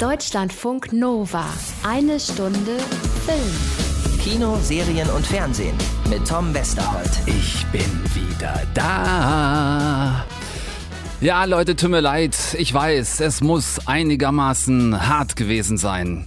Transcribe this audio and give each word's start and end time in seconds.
Deutschlandfunk 0.00 0.94
Nova. 0.94 1.44
Eine 1.82 2.18
Stunde 2.18 2.78
Film. 3.26 4.18
Kino, 4.18 4.56
Serien 4.62 5.10
und 5.10 5.26
Fernsehen 5.26 5.76
mit 6.08 6.26
Tom 6.26 6.54
Westerholt. 6.54 7.10
Ich 7.26 7.66
bin 7.66 7.82
wieder 8.14 8.62
da. 8.72 10.24
Ja, 11.20 11.44
Leute, 11.44 11.76
tut 11.76 11.90
mir 11.90 12.00
leid. 12.00 12.34
Ich 12.56 12.72
weiß, 12.72 13.20
es 13.20 13.42
muss 13.42 13.86
einigermaßen 13.86 15.06
hart 15.06 15.36
gewesen 15.36 15.76
sein. 15.76 16.24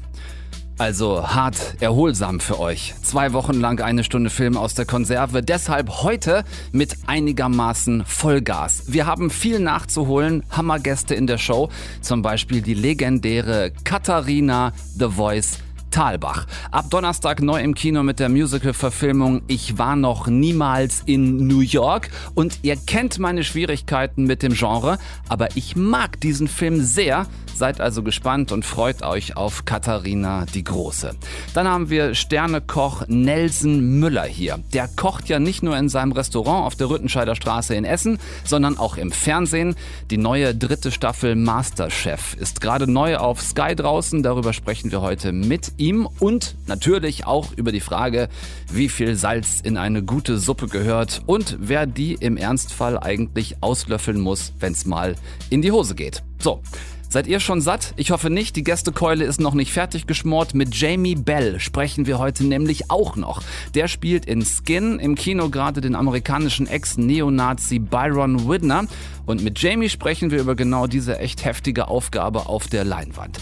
Also 0.77 1.27
hart 1.27 1.75
erholsam 1.81 2.39
für 2.39 2.59
euch. 2.59 2.95
Zwei 3.03 3.33
Wochen 3.33 3.53
lang 3.53 3.79
eine 3.81 4.03
Stunde 4.03 4.29
Film 4.29 4.57
aus 4.57 4.73
der 4.73 4.85
Konserve. 4.85 5.43
Deshalb 5.43 6.01
heute 6.03 6.43
mit 6.71 6.97
einigermaßen 7.05 8.03
Vollgas. 8.05 8.86
Wir 8.87 9.05
haben 9.05 9.29
viel 9.29 9.59
nachzuholen. 9.59 10.43
Hammergäste 10.49 11.13
in 11.13 11.27
der 11.27 11.37
Show. 11.37 11.69
Zum 12.01 12.21
Beispiel 12.21 12.61
die 12.61 12.73
legendäre 12.73 13.71
Katharina 13.83 14.73
The 14.97 15.09
Voice 15.09 15.59
Talbach. 15.93 16.47
Ab 16.71 16.86
Donnerstag 16.89 17.43
neu 17.43 17.61
im 17.61 17.75
Kino 17.75 18.01
mit 18.01 18.20
der 18.20 18.28
Musical-Verfilmung 18.28 19.43
Ich 19.47 19.78
war 19.78 19.96
noch 19.96 20.25
niemals 20.25 21.04
in 21.06 21.46
New 21.46 21.60
York 21.60 22.10
und 22.34 22.57
ihr 22.64 22.78
kennt 22.78 23.20
meine 23.20 23.43
Schwierigkeiten 23.43 24.24
mit 24.24 24.42
dem 24.42 24.54
Genre, 24.54 24.98
aber 25.29 25.56
ich 25.56 25.75
mag 25.75 26.20
diesen 26.20 26.48
Film 26.48 26.82
sehr. 26.82 27.28
Seid 27.56 27.79
also 27.79 28.01
gespannt 28.01 28.51
und 28.51 28.65
freut 28.65 29.04
euch 29.04 29.37
auf 29.37 29.65
Katharina 29.65 30.46
die 30.51 30.64
Große. 30.64 31.15
Dann 31.54 31.68
haben 31.68 31.92
wir 31.92 32.16
Sternekoch 32.16 33.03
Nelson 33.08 34.00
Müller 34.00 34.23
hier. 34.23 34.59
Der 34.73 34.88
kocht 34.88 35.30
ja 35.30 35.38
nicht 35.38 35.62
nur 35.62 35.78
in 35.78 35.88
seinem 35.88 36.14
Restaurant 36.14 36.66
auf 36.66 36.75
der 36.75 36.89
Rüttenscheider 36.89 37.36
Straße 37.36 37.75
in 37.75 37.86
Essen, 37.86 38.17
sondern 38.44 38.80
auch 38.80 38.98
im 38.98 39.12
Fernsehen. 39.12 39.75
Die 40.09 40.17
neue 40.17 40.56
dritte 40.56 40.92
Staffel 40.92 41.36
Masterchef 41.36 42.34
ist 42.34 42.59
gerade 42.59 42.92
neu 42.92 43.17
auf 43.17 43.39
Sky 43.39 43.75
draußen. 43.75 44.23
Darüber 44.23 44.52
sprechen 44.52 44.92
wir 44.92 45.02
heute 45.02 45.31
mit 45.31 45.73
ihm 45.83 46.08
und 46.19 46.56
natürlich 46.66 47.26
auch 47.28 47.52
über 47.58 47.72
die 47.72 47.81
Frage, 47.81 48.30
wie 48.72 48.89
viel 48.89 49.16
Salz 49.16 49.59
in 49.62 49.78
eine 49.78 50.02
gute 50.02 50.38
Suppe 50.38 50.67
gehört 50.67 51.22
und 51.26 51.58
wer 51.59 51.86
die 51.86 52.14
im 52.14 52.38
Ernstfall 52.38 52.98
eigentlich 52.98 53.58
auslöffeln 53.62 54.20
muss, 54.20 54.54
wenn 54.59 54.72
es 54.72 54.86
mal 54.86 55.16
in 55.50 55.61
die 55.61 55.72
Hose 55.72 55.95
geht. 55.95 56.23
So, 56.39 56.61
Seid 57.14 57.28
ihr 57.28 57.39
schon 57.39 57.61
satt? 57.61 57.94
Ich 57.95 58.09
hoffe 58.09 58.31
nicht. 58.31 58.56
Die 58.56 58.64
Gästekeule 58.64 59.23
ist 59.23 59.39
noch 59.39 59.54
nicht 59.54 59.72
fertig 59.72 60.08
geschmort. 60.08 60.56
Mit 60.56 60.73
Jamie 60.73 61.14
Bell 61.14 61.59
sprechen 61.59 62.08
wir 62.08 62.17
heute 62.17 62.44
nämlich 62.44 62.89
auch 62.89 63.16
noch. 63.16 63.44
Der 63.76 63.88
spielt 63.88 64.26
in 64.26 64.44
Skin 64.44 64.98
im 64.98 65.14
Kino 65.14 65.50
gerade 65.52 65.80
den 65.80 65.94
amerikanischen 65.94 66.66
Ex-Neonazi 66.66 67.78
Byron 67.78 68.50
Widner. 68.50 68.86
Und 69.28 69.44
mit 69.44 69.59
Jamie 69.59 69.89
sprechen 69.89 70.31
wir 70.31 70.39
über 70.39 70.56
genau 70.56 70.88
diese 70.88 71.20
echt 71.20 71.45
heftige 71.45 71.88
Aufgabe 71.88 72.48
auf 72.48 72.66
der 72.66 72.84
Leinwand. 72.84 73.38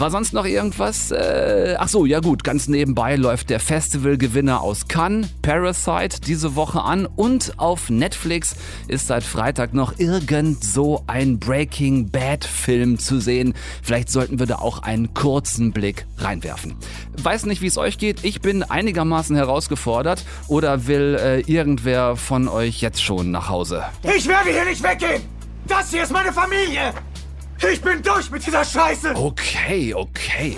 War 0.00 0.10
sonst 0.10 0.32
noch 0.32 0.46
irgendwas? 0.46 1.10
Äh, 1.10 1.76
ach 1.78 1.88
so, 1.88 2.06
ja 2.06 2.20
gut, 2.20 2.42
ganz 2.42 2.68
nebenbei 2.68 3.16
läuft 3.16 3.50
der 3.50 3.60
Festivalgewinner 3.60 4.62
aus 4.62 4.88
Cannes, 4.88 5.28
Parasite, 5.42 6.22
diese 6.22 6.56
Woche 6.56 6.80
an 6.80 7.04
und 7.04 7.58
auf 7.58 7.90
Netflix 7.90 8.56
ist 8.88 9.08
seit 9.08 9.22
Freitag 9.22 9.74
noch 9.74 9.98
irgend 9.98 10.64
so 10.64 11.04
ein 11.06 11.38
Breaking 11.38 12.08
Bad 12.08 12.46
Film 12.46 12.98
zu 12.98 13.20
sehen. 13.20 13.52
Vielleicht 13.82 14.08
sollten 14.08 14.38
wir 14.38 14.46
da 14.46 14.54
auch 14.54 14.82
einen 14.84 15.12
kurzen 15.12 15.70
Blick 15.70 16.06
reinwerfen. 16.16 16.76
Weiß 17.22 17.44
nicht, 17.44 17.60
wie 17.60 17.66
es 17.66 17.76
euch 17.76 17.98
geht. 17.98 18.24
Ich 18.24 18.40
bin 18.40 18.62
einigermaßen 18.62 19.36
herausgefordert 19.36 20.24
oder 20.48 20.86
will 20.86 21.18
äh, 21.20 21.40
irgendwer 21.40 22.16
von 22.16 22.48
euch 22.48 22.80
jetzt 22.80 23.02
schon 23.02 23.30
nach 23.30 23.50
Hause? 23.50 23.84
Ich 24.16 24.26
werde 24.26 24.48
hier 24.48 24.64
nicht 24.64 24.82
weggehen! 24.82 25.20
Das 25.66 25.90
hier 25.90 26.04
ist 26.04 26.10
meine 26.10 26.32
Familie! 26.32 26.94
Ich 27.68 27.80
bin 27.82 28.02
durch 28.02 28.30
mit 28.30 28.46
dieser 28.46 28.64
Scheiße! 28.64 29.14
Okay, 29.14 29.92
okay. 29.94 30.56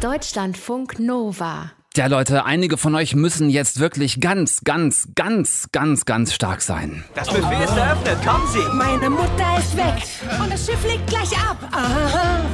Deutschlandfunk 0.00 0.98
Nova. 0.98 1.70
Ja, 1.96 2.08
Leute, 2.08 2.44
einige 2.44 2.76
von 2.76 2.94
euch 2.94 3.14
müssen 3.14 3.48
jetzt 3.48 3.80
wirklich 3.80 4.20
ganz, 4.20 4.60
ganz, 4.64 5.08
ganz, 5.14 5.68
ganz, 5.72 6.04
ganz 6.04 6.34
stark 6.34 6.60
sein. 6.60 7.04
Das 7.14 7.28
Buffet 7.28 7.64
ist 7.64 7.74
eröffnet, 7.74 8.22
kommen 8.22 8.46
Sie! 8.52 8.76
Meine 8.76 9.08
Mutter 9.08 9.58
ist 9.58 9.74
weg 9.76 10.02
und 10.38 10.52
das 10.52 10.66
Schiff 10.66 10.84
legt 10.84 11.06
gleich 11.06 11.32
ab. 11.38 11.56
Aha. 11.72 12.44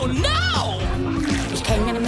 Oh 0.00 0.06
no! 0.06 0.47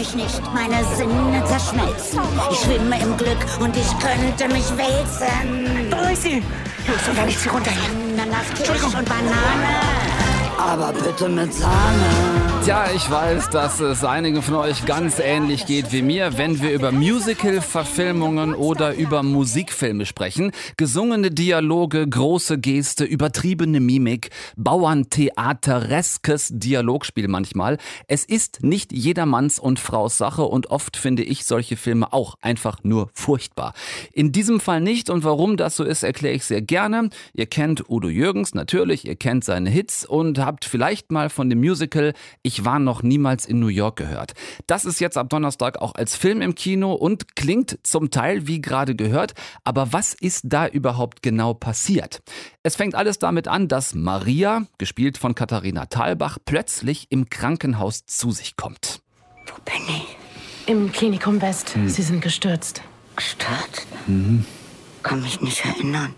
Mich 0.01 0.15
nicht, 0.15 0.41
meine 0.55 0.83
Sinne 0.97 1.45
zerschmelzen. 1.45 2.21
Ich 2.51 2.61
schwimme 2.61 2.99
im 3.03 3.19
Glück 3.19 3.37
und 3.61 3.77
ich 3.77 3.87
könnte 3.99 4.49
mich 4.49 4.65
wälzen. 4.79 5.91
Wo 5.91 6.11
ist 6.11 6.23
sie? 6.23 6.43
Los, 6.89 7.07
und 7.07 7.19
dann 7.19 7.29
ist 7.29 7.43
sie 7.43 7.51
runter. 7.51 7.71
Ananas, 7.71 8.47
Kirsch 8.57 8.83
und 8.83 9.07
Banane. 9.07 10.00
Aber 10.61 10.93
bitte 10.93 11.29
mit 11.31 11.55
Sahne. 11.55 12.41
Tja, 12.65 12.89
ich 12.95 13.11
weiß, 13.11 13.49
dass 13.49 13.81
es 13.81 14.05
einigen 14.05 14.43
von 14.43 14.57
euch 14.57 14.85
ganz 14.85 15.19
ähnlich 15.19 15.65
geht 15.65 15.93
wie 15.93 16.03
mir, 16.03 16.37
wenn 16.37 16.61
wir 16.61 16.73
über 16.73 16.93
Musical-Verfilmungen 16.93 18.55
oder 18.55 18.95
über 18.95 19.23
Musikfilme 19.23 20.05
sprechen. 20.05 20.53
Gesungene 20.77 21.31
Dialoge, 21.31 22.07
große 22.07 22.59
Geste, 22.59 23.05
übertriebene 23.05 23.81
Mimik, 23.81 24.29
Bauerntheatereskes 24.59 26.51
Dialogspiel 26.53 27.29
manchmal. 27.29 27.79
Es 28.09 28.27
ist 28.27 28.63
nicht 28.63 28.93
jedermanns 28.93 29.59
und 29.59 29.81
Fraus 29.81 30.19
Sache 30.19 30.43
und 30.43 30.67
oft 30.67 30.99
finde 30.99 31.23
ich 31.23 31.47
solche 31.47 31.79
Filme 31.79 32.13
auch 32.13 32.35
einfach 32.43 32.85
nur 32.85 33.09
furchtbar. 33.15 33.73
In 34.13 34.33
diesem 34.33 34.61
Fall 34.61 34.83
nicht 34.83 35.09
und 35.09 35.25
warum 35.25 35.57
das 35.57 35.77
so 35.77 35.85
ist, 35.85 36.03
erkläre 36.03 36.35
ich 36.35 36.45
sehr 36.45 36.61
gerne. 36.61 37.09
Ihr 37.33 37.47
kennt 37.47 37.89
Udo 37.89 38.11
Jürgens 38.11 38.55
natürlich, 38.55 39.07
ihr 39.07 39.17
kennt 39.17 39.45
seine 39.45 39.71
Hits 39.71 40.05
und 40.05 40.39
habt 40.39 40.50
vielleicht 40.61 41.13
mal 41.13 41.31
von 41.31 41.49
dem 41.49 41.61
Musical 41.61 42.13
Ich 42.43 42.65
war 42.65 42.79
noch 42.79 43.03
niemals 43.03 43.47
in 43.47 43.61
New 43.61 43.69
York 43.69 43.97
gehört. 43.97 44.33
Das 44.67 44.85
ist 44.85 45.01
jetzt 45.01 45.17
ab 45.17 45.29
Donnerstag 45.31 45.81
auch 45.81 45.95
als 45.95 46.17
Film 46.17 46.43
im 46.43 46.55
Kino 46.55 46.93
und 46.93 47.37
klingt 47.37 47.79
zum 47.83 48.11
Teil 48.11 48.47
wie 48.47 48.61
gerade 48.61 48.95
gehört. 48.95 49.35
Aber 49.65 49.93
was 49.93 50.15
ist 50.15 50.45
da 50.45 50.67
überhaupt 50.67 51.23
genau 51.23 51.55
passiert? 51.55 52.23
Es 52.63 52.77
fängt 52.77 52.95
alles 52.95 53.19
damit 53.19 53.49
an, 53.49 53.69
dass 53.69 53.95
Maria, 53.95 54.67
gespielt 54.79 55.19
von 55.19 55.35
Katharina 55.35 55.87
Thalbach, 55.87 56.39
plötzlich 56.45 57.07
im 57.11 57.31
Krankenhaus 57.31 58.05
zu 58.07 58.31
sich 58.31 58.57
kommt. 58.57 59.01
Wo 59.47 59.55
bin 59.65 59.83
ich? 59.89 60.17
Im 60.67 60.93
Klinikum 60.93 61.41
West. 61.41 61.75
Sie 61.87 62.03
sind 62.03 62.21
gestürzt. 62.21 62.83
Gestört? 63.17 63.87
Kann 65.03 65.23
mich 65.23 65.41
nicht 65.41 65.65
erinnern. 65.65 66.15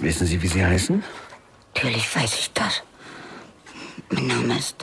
Wissen 0.00 0.26
Sie, 0.26 0.42
wie 0.42 0.48
Sie 0.48 0.64
heißen? 0.64 1.02
Natürlich 1.74 2.16
weiß 2.16 2.34
ich 2.34 2.52
das. 2.52 2.82
Mein 4.10 4.26
Name 4.26 4.58
ist. 4.58 4.76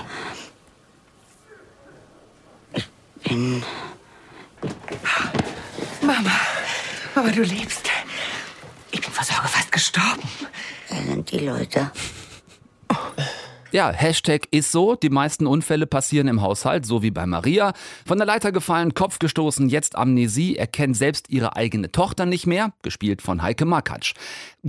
Ich 2.73 2.87
bin. 3.23 3.63
Mama, 6.01 6.31
Mama, 7.13 7.31
du 7.31 7.43
lebst. 7.43 7.89
Ich 8.91 9.01
bin 9.01 9.11
vor 9.11 9.23
Sorge 9.23 9.47
fast 9.47 9.71
gestorben. 9.71 10.23
Wer 10.89 11.03
sind 11.03 11.31
die 11.31 11.39
Leute? 11.39 11.91
Ja, 13.71 13.91
Hashtag 13.91 14.47
ist 14.51 14.71
so. 14.71 14.95
Die 14.95 15.09
meisten 15.09 15.45
Unfälle 15.45 15.87
passieren 15.87 16.29
im 16.29 16.41
Haushalt, 16.41 16.85
so 16.85 17.03
wie 17.03 17.11
bei 17.11 17.25
Maria. 17.25 17.73
Von 18.05 18.17
der 18.17 18.25
Leiter 18.25 18.53
gefallen, 18.53 18.93
Kopf 18.93 19.19
gestoßen, 19.19 19.67
jetzt 19.67 19.97
Amnesie, 19.97 20.55
erkennt 20.55 20.95
selbst 20.95 21.29
ihre 21.29 21.57
eigene 21.57 21.91
Tochter 21.91 22.25
nicht 22.25 22.47
mehr, 22.47 22.71
gespielt 22.81 23.21
von 23.21 23.41
Heike 23.41 23.65
Makatsch. 23.65 24.13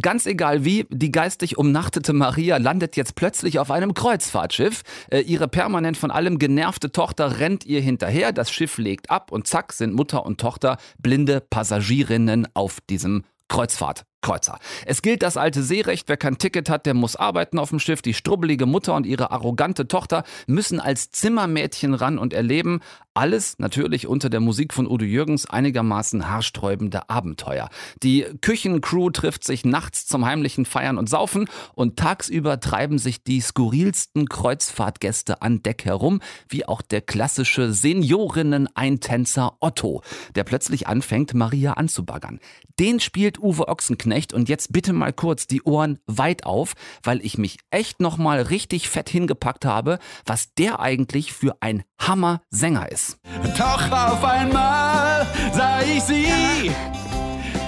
Ganz 0.00 0.26
egal 0.26 0.64
wie, 0.64 0.84
die 0.90 1.12
geistig 1.12 1.56
umnachtete 1.56 2.12
Maria 2.12 2.56
landet 2.56 2.96
jetzt 2.96 3.14
plötzlich 3.14 3.60
auf 3.60 3.70
einem 3.70 3.94
Kreuzfahrtschiff. 3.94 4.82
Äh, 5.10 5.20
ihre 5.20 5.46
permanent 5.46 5.96
von 5.96 6.10
allem 6.10 6.40
genervte 6.40 6.90
Tochter 6.90 7.38
rennt 7.38 7.64
ihr 7.64 7.80
hinterher, 7.80 8.32
das 8.32 8.50
Schiff 8.50 8.78
legt 8.78 9.10
ab 9.10 9.30
und 9.30 9.46
zack 9.46 9.72
sind 9.72 9.94
Mutter 9.94 10.26
und 10.26 10.40
Tochter 10.40 10.76
blinde 10.98 11.40
Passagierinnen 11.40 12.48
auf 12.54 12.78
diesem 12.80 13.22
Kreuzfahrt. 13.48 14.07
Kreuzer. 14.20 14.58
Es 14.84 15.02
gilt 15.02 15.22
das 15.22 15.36
alte 15.36 15.62
Seerecht, 15.62 16.08
wer 16.08 16.16
kein 16.16 16.38
Ticket 16.38 16.68
hat, 16.68 16.86
der 16.86 16.94
muss 16.94 17.16
arbeiten 17.16 17.58
auf 17.58 17.70
dem 17.70 17.78
Schiff. 17.78 18.02
Die 18.02 18.14
strubbelige 18.14 18.66
Mutter 18.66 18.94
und 18.94 19.06
ihre 19.06 19.30
arrogante 19.30 19.86
Tochter 19.86 20.24
müssen 20.46 20.80
als 20.80 21.10
Zimmermädchen 21.10 21.94
ran 21.94 22.18
und 22.18 22.32
erleben 22.32 22.80
alles 23.18 23.58
natürlich 23.58 24.06
unter 24.06 24.30
der 24.30 24.38
Musik 24.38 24.72
von 24.72 24.86
Udo 24.86 25.04
Jürgens 25.04 25.44
einigermaßen 25.44 26.30
haarsträubende 26.30 27.10
Abenteuer. 27.10 27.68
Die 28.04 28.24
Küchencrew 28.42 29.10
trifft 29.10 29.42
sich 29.42 29.64
nachts 29.64 30.06
zum 30.06 30.24
heimlichen 30.24 30.64
Feiern 30.64 30.98
und 30.98 31.08
Saufen 31.08 31.48
und 31.74 31.98
tagsüber 31.98 32.60
treiben 32.60 32.98
sich 32.98 33.24
die 33.24 33.40
skurrilsten 33.40 34.28
Kreuzfahrtgäste 34.28 35.42
an 35.42 35.64
Deck 35.64 35.84
herum, 35.84 36.20
wie 36.48 36.64
auch 36.64 36.80
der 36.80 37.00
klassische 37.00 37.72
Seniorinnen-Eintänzer 37.72 39.56
Otto, 39.58 40.02
der 40.36 40.44
plötzlich 40.44 40.86
anfängt, 40.86 41.34
Maria 41.34 41.72
anzubaggern. 41.72 42.38
Den 42.78 43.00
spielt 43.00 43.40
Uwe 43.40 43.66
Ochsenknecht 43.66 44.32
und 44.32 44.48
jetzt 44.48 44.72
bitte 44.72 44.92
mal 44.92 45.12
kurz 45.12 45.48
die 45.48 45.62
Ohren 45.62 45.98
weit 46.06 46.46
auf, 46.46 46.74
weil 47.02 47.20
ich 47.26 47.36
mich 47.36 47.58
echt 47.70 47.98
nochmal 47.98 48.42
richtig 48.42 48.88
fett 48.88 49.08
hingepackt 49.08 49.64
habe, 49.64 49.98
was 50.24 50.54
der 50.54 50.78
eigentlich 50.78 51.32
für 51.32 51.56
ein 51.60 51.82
Hammer-Sänger 51.98 52.90
ist. 52.90 53.18
Doch 53.56 53.90
auf 53.90 54.24
einmal 54.24 55.26
sah 55.52 55.80
ich 55.80 56.02
sie, 56.02 56.72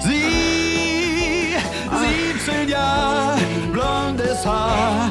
sie, 0.01 1.55
17 2.43 2.69
Jahre, 2.69 3.37
blondes 3.71 4.45
Haar, 4.45 5.09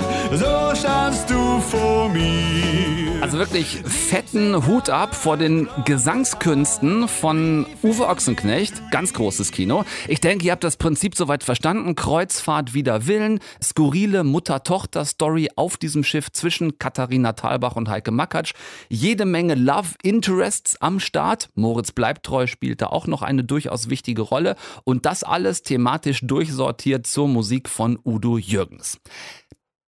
standst 0.80 1.28
du 1.28 1.60
vor 1.60 2.08
mir. 2.08 3.20
Also 3.20 3.36
wirklich 3.36 3.76
fetten 3.84 4.66
Hut 4.66 4.88
ab 4.88 5.14
vor 5.14 5.36
den 5.36 5.68
Gesangskünsten 5.84 7.06
von 7.06 7.66
Uwe 7.82 8.08
Ochsenknecht. 8.08 8.90
Ganz 8.90 9.12
großes 9.12 9.52
Kino. 9.52 9.84
Ich 10.08 10.20
denke, 10.20 10.46
ihr 10.46 10.52
habt 10.52 10.64
das 10.64 10.78
Prinzip 10.78 11.14
soweit 11.14 11.44
verstanden. 11.44 11.94
Kreuzfahrt 11.96 12.72
wider 12.72 13.06
Willen. 13.06 13.40
Skurrile 13.62 14.24
Mutter-Tochter-Story 14.24 15.50
auf 15.54 15.76
diesem 15.76 16.02
Schiff 16.02 16.32
zwischen 16.32 16.78
Katharina 16.78 17.34
Thalbach 17.34 17.76
und 17.76 17.90
Heike 17.90 18.10
Makatsch. 18.10 18.54
Jede 18.88 19.26
Menge 19.26 19.56
Love 19.56 19.90
Interests 20.02 20.80
am 20.80 20.98
Start. 20.98 21.50
Moritz 21.54 21.92
Bleibtreu 21.92 22.46
spielt 22.46 22.80
da 22.80 22.86
auch 22.86 23.06
noch 23.06 23.20
eine 23.20 23.44
durchaus 23.44 23.90
wichtige 23.90 24.22
Rolle. 24.22 24.56
Und 24.84 25.04
das 25.04 25.24
alles 25.24 25.62
thematisch 25.62 26.20
durchsortiert 26.22 27.06
zur 27.06 27.28
Musik 27.28 27.68
von 27.68 27.98
Udo 28.02 28.38
Jürgens. 28.38 28.98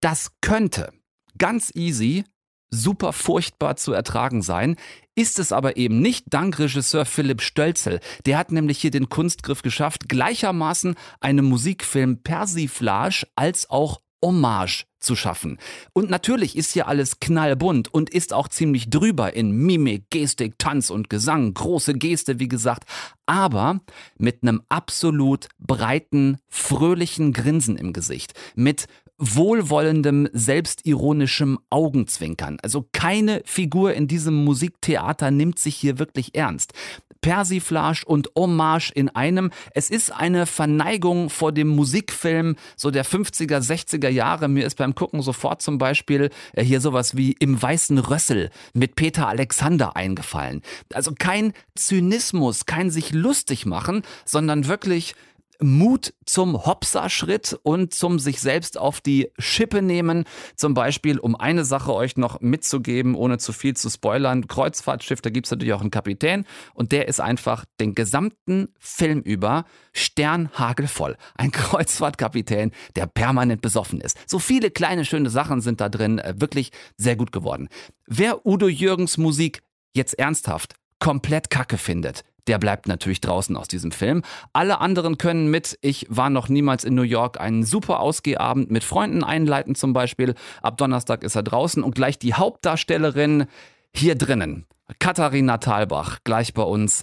Das 0.01 0.33
könnte 0.41 0.93
ganz 1.37 1.71
easy 1.75 2.25
super 2.71 3.13
furchtbar 3.13 3.77
zu 3.77 3.93
ertragen 3.93 4.43
sein, 4.43 4.77
ist 5.17 5.39
es 5.39 5.53
aber 5.53 5.77
eben 5.77 6.01
nicht 6.01 6.27
dank 6.31 6.59
Regisseur 6.59 7.05
Philipp 7.05 7.43
Stölzel. 7.43 8.01
Der 8.27 8.39
hat 8.39 8.53
nämlich 8.53 8.79
hier 8.79 8.93
den 8.93 9.09
Kunstgriff 9.09 9.63
geschafft, 9.63 10.09
gleichermaßen 10.09 10.95
einen 11.21 11.45
Musikfilm 11.45 12.23
Persiflage 12.23 13.27
als 13.35 13.69
auch 13.69 14.01
Hommage 14.23 14.87
zu 15.01 15.17
schaffen. 15.17 15.59
Und 15.95 16.11
natürlich 16.11 16.57
ist 16.57 16.73
hier 16.73 16.87
alles 16.87 17.21
knallbunt 17.21 17.93
und 17.93 18.11
ist 18.11 18.35
auch 18.35 18.49
ziemlich 18.49 18.91
drüber 18.91 19.33
in 19.35 19.51
Mimik, 19.51 20.11
Gestik, 20.11 20.59
Tanz 20.59 20.91
und 20.91 21.09
Gesang. 21.09 21.55
Große 21.55 21.95
Geste, 21.95 22.39
wie 22.39 22.49
gesagt. 22.49 22.85
Aber 23.25 23.81
mit 24.19 24.43
einem 24.43 24.63
absolut 24.69 25.49
breiten, 25.59 26.37
fröhlichen 26.49 27.33
Grinsen 27.33 27.77
im 27.77 27.95
Gesicht. 27.95 28.35
Mit 28.55 28.87
wohlwollendem, 29.21 30.29
selbstironischem 30.33 31.59
Augenzwinkern. 31.69 32.59
Also 32.63 32.87
keine 32.93 33.43
Figur 33.45 33.93
in 33.95 34.09
diesem 34.09 34.45
Musiktheater 34.45 35.31
nimmt 35.31 35.59
sich 35.59 35.77
hier 35.77 35.99
wirklich 35.99 36.35
ernst. 36.35 36.73
Persiflage 37.21 38.05
und 38.07 38.31
Hommage 38.35 38.93
in 38.95 39.09
einem. 39.11 39.51
Es 39.75 39.91
ist 39.91 40.11
eine 40.11 40.47
Verneigung 40.47 41.31
vor 41.31 41.53
dem 41.53 41.69
Musikfilm 41.69 42.57
so 42.77 42.91
der 42.91 43.05
50er, 43.05 43.59
60er 43.61 44.09
Jahre. 44.09 44.49
Mir 44.49 44.67
ist 44.67 44.77
beim 44.77 44.95
Gucken 44.95 45.23
sofort 45.23 45.63
zum 45.63 45.79
Beispiel 45.79 46.31
äh, 46.55 46.65
hier 46.65 46.81
sowas 46.81 47.17
wie 47.17 47.33
Im 47.33 47.61
Weißen 47.61 47.99
Rössel 47.99 48.51
mit 48.73 48.97
Peter 48.97 49.29
Alexander 49.29 49.97
eingefallen. 49.97 50.63
Also 50.95 51.13
kein 51.19 51.53
Zynismus, 51.75 52.67
kein 52.67 52.91
sich 52.91 53.13
lustig 53.13 53.67
machen, 53.67 54.03
sondern 54.25 54.67
wirklich 54.67 55.15
Mut 55.61 56.15
zum 56.25 56.67
Hopsa-Schritt 56.67 57.59
und 57.63 57.95
zum 57.95 58.19
sich 58.19 58.41
selbst 58.41 58.79
auf 58.79 59.01
die 59.01 59.31
Schippe 59.39 59.83
nehmen. 59.83 60.25
Zum 60.57 60.75
Beispiel, 60.75 61.19
um 61.19 61.37
eine 61.37 61.65
Sache 61.65 61.95
euch 61.95 62.17
noch 62.17 62.41
mitzugeben, 62.41 63.15
ohne 63.15 63.39
zu 63.39 63.53
viel 63.53 63.77
zu 63.77 63.91
spoilern. 63.91 64.49
Kreuzfahrtschiff, 64.49 65.21
da 65.21 65.31
gibt's 65.31 65.51
natürlich 65.51 65.75
auch 65.75 65.81
einen 65.81 65.91
Kapitän 65.91 66.45
und 66.75 66.93
der 66.93 67.09
ist 67.09 67.21
einfach 67.21 67.65
den 67.81 67.95
gesamten 67.95 68.69
Film 68.79 69.21
über 69.21 69.65
sternhagelvoll. 69.93 71.17
Ein 71.35 71.51
Kreuzfahrtkapitän, 71.53 72.73
der 72.97 73.07
permanent 73.07 73.63
besoffen 73.63 74.01
ist. 74.01 74.17
So 74.27 74.39
viele 74.39 74.71
kleine 74.71 75.05
schöne 75.05 75.31
Sachen 75.31 75.61
sind 75.61 75.81
da 75.81 75.89
drin, 75.89 76.19
äh, 76.19 76.35
wirklich 76.37 76.71
sehr 76.97 77.17
gut 77.17 77.33
geworden. 77.33 77.69
Wer 78.07 78.47
Udo 78.47 78.69
Jürgens 78.69 79.19
Musik 79.19 79.63
jetzt 79.95 80.19
ernsthaft 80.19 80.75
komplett 81.01 81.51
kacke 81.51 81.79
findet, 81.79 82.25
der 82.47 82.59
bleibt 82.59 82.89
natürlich 82.89 83.21
draußen 83.21 83.57
aus 83.57 83.69
diesem 83.69 83.93
Film. 83.93 84.23
Alle 84.53 84.81
anderen 84.81 85.19
können 85.19 85.51
mit 85.51 85.79
Ich 85.81 86.07
war 86.09 86.31
noch 86.31 86.49
niemals 86.49 86.85
in 86.85 86.95
New 86.95 87.03
York 87.03 87.41
einen 87.41 87.65
super 87.65 88.01
Ausgehabend 88.01 88.71
mit 88.71 88.85
Freunden 88.85 89.25
einleiten 89.25 89.75
zum 89.75 89.93
Beispiel. 89.93 90.35
Ab 90.63 90.77
Donnerstag 90.77 91.23
ist 91.25 91.37
er 91.37 91.43
draußen 91.43 91.83
und 91.83 91.95
gleich 91.95 92.19
die 92.19 92.35
Hauptdarstellerin 92.35 93.47
hier 93.95 94.15
drinnen. 94.15 94.67
Katharina 94.99 95.59
Thalbach, 95.59 96.19
gleich 96.25 96.55
bei 96.55 96.63
uns. 96.63 97.01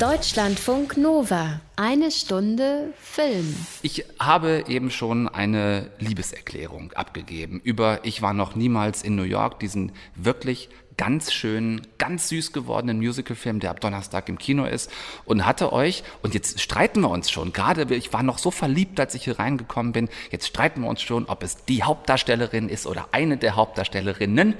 Deutschlandfunk 0.00 0.96
Nova. 0.96 1.60
Eine 1.76 2.10
Stunde 2.10 2.92
Film. 3.00 3.54
Ich 3.82 4.04
habe 4.18 4.64
eben 4.66 4.90
schon 4.90 5.28
eine 5.28 5.88
Liebeserklärung 6.00 6.92
abgegeben 6.94 7.60
über 7.62 8.00
Ich 8.02 8.20
war 8.20 8.34
noch 8.34 8.56
niemals 8.56 9.02
in 9.02 9.14
New 9.14 9.22
York, 9.22 9.60
diesen 9.60 9.92
wirklich 10.16 10.68
ganz 10.96 11.32
schön, 11.32 11.82
ganz 11.98 12.28
süß 12.28 12.52
gewordenen 12.52 12.98
Musicalfilm, 12.98 13.60
der 13.60 13.70
ab 13.70 13.80
Donnerstag 13.80 14.28
im 14.28 14.38
Kino 14.38 14.64
ist 14.64 14.90
und 15.24 15.46
hatte 15.46 15.72
euch, 15.72 16.04
und 16.22 16.34
jetzt 16.34 16.60
streiten 16.60 17.00
wir 17.00 17.10
uns 17.10 17.30
schon, 17.30 17.52
gerade 17.52 17.92
ich 17.94 18.12
war 18.12 18.22
noch 18.22 18.38
so 18.38 18.50
verliebt, 18.50 19.00
als 19.00 19.14
ich 19.14 19.24
hier 19.24 19.38
reingekommen 19.38 19.92
bin, 19.92 20.08
jetzt 20.30 20.46
streiten 20.46 20.82
wir 20.82 20.88
uns 20.88 21.02
schon, 21.02 21.26
ob 21.26 21.42
es 21.42 21.64
die 21.64 21.82
Hauptdarstellerin 21.82 22.68
ist 22.68 22.86
oder 22.86 23.08
eine 23.12 23.36
der 23.36 23.56
Hauptdarstellerinnen. 23.56 24.54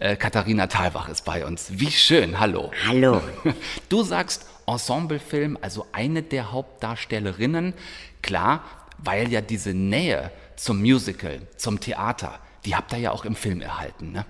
Äh, 0.00 0.16
Katharina 0.16 0.66
Thalbach 0.66 1.08
ist 1.08 1.24
bei 1.24 1.44
uns. 1.46 1.68
Wie 1.72 1.90
schön, 1.90 2.38
hallo. 2.38 2.70
Hallo. 2.86 3.20
Du 3.88 4.02
sagst 4.02 4.46
Ensemblefilm, 4.66 5.58
also 5.60 5.86
eine 5.92 6.22
der 6.22 6.52
Hauptdarstellerinnen, 6.52 7.74
klar, 8.22 8.62
weil 8.98 9.32
ja 9.32 9.40
diese 9.40 9.72
Nähe 9.72 10.30
zum 10.56 10.80
Musical, 10.80 11.40
zum 11.56 11.80
Theater, 11.80 12.38
die 12.64 12.76
habt 12.76 12.92
ihr 12.92 12.98
ja 12.98 13.12
auch 13.12 13.24
im 13.24 13.36
Film 13.36 13.60
erhalten, 13.60 14.12
ne? 14.12 14.26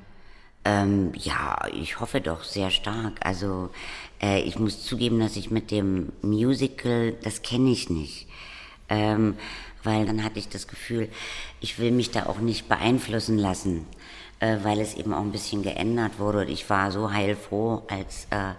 Ähm, 0.69 1.13
ja, 1.15 1.67
ich 1.73 1.99
hoffe 1.99 2.21
doch 2.21 2.45
sehr 2.45 2.71
stark. 2.71 3.15
Also 3.21 3.71
äh, 4.21 4.43
ich 4.43 4.59
muss 4.59 4.85
zugeben, 4.85 5.19
dass 5.19 5.37
ich 5.37 5.51
mit 5.51 5.71
dem 5.71 6.13
Musical, 6.21 7.15
das 7.23 7.41
kenne 7.41 7.71
ich 7.71 7.89
nicht. 7.89 8.27
Ähm, 8.91 9.37
weil 9.83 10.05
dann 10.05 10.23
hatte 10.23 10.39
ich 10.39 10.51
das 10.51 10.69
Gefühl, 10.69 11.09
ich 11.61 11.79
will 11.79 11.91
mich 11.91 12.11
da 12.11 12.27
auch 12.27 12.41
nicht 12.41 12.69
beeinflussen 12.69 13.39
lassen, 13.39 13.87
äh, 14.41 14.59
weil 14.63 14.79
es 14.81 14.95
eben 14.95 15.15
auch 15.15 15.23
ein 15.23 15.33
bisschen 15.33 15.63
geändert 15.63 16.19
wurde. 16.19 16.41
Und 16.41 16.51
ich 16.51 16.69
war 16.69 16.93
so 16.93 17.13
heilfroh, 17.13 17.85
als 17.89 18.27
äh, 18.29 18.53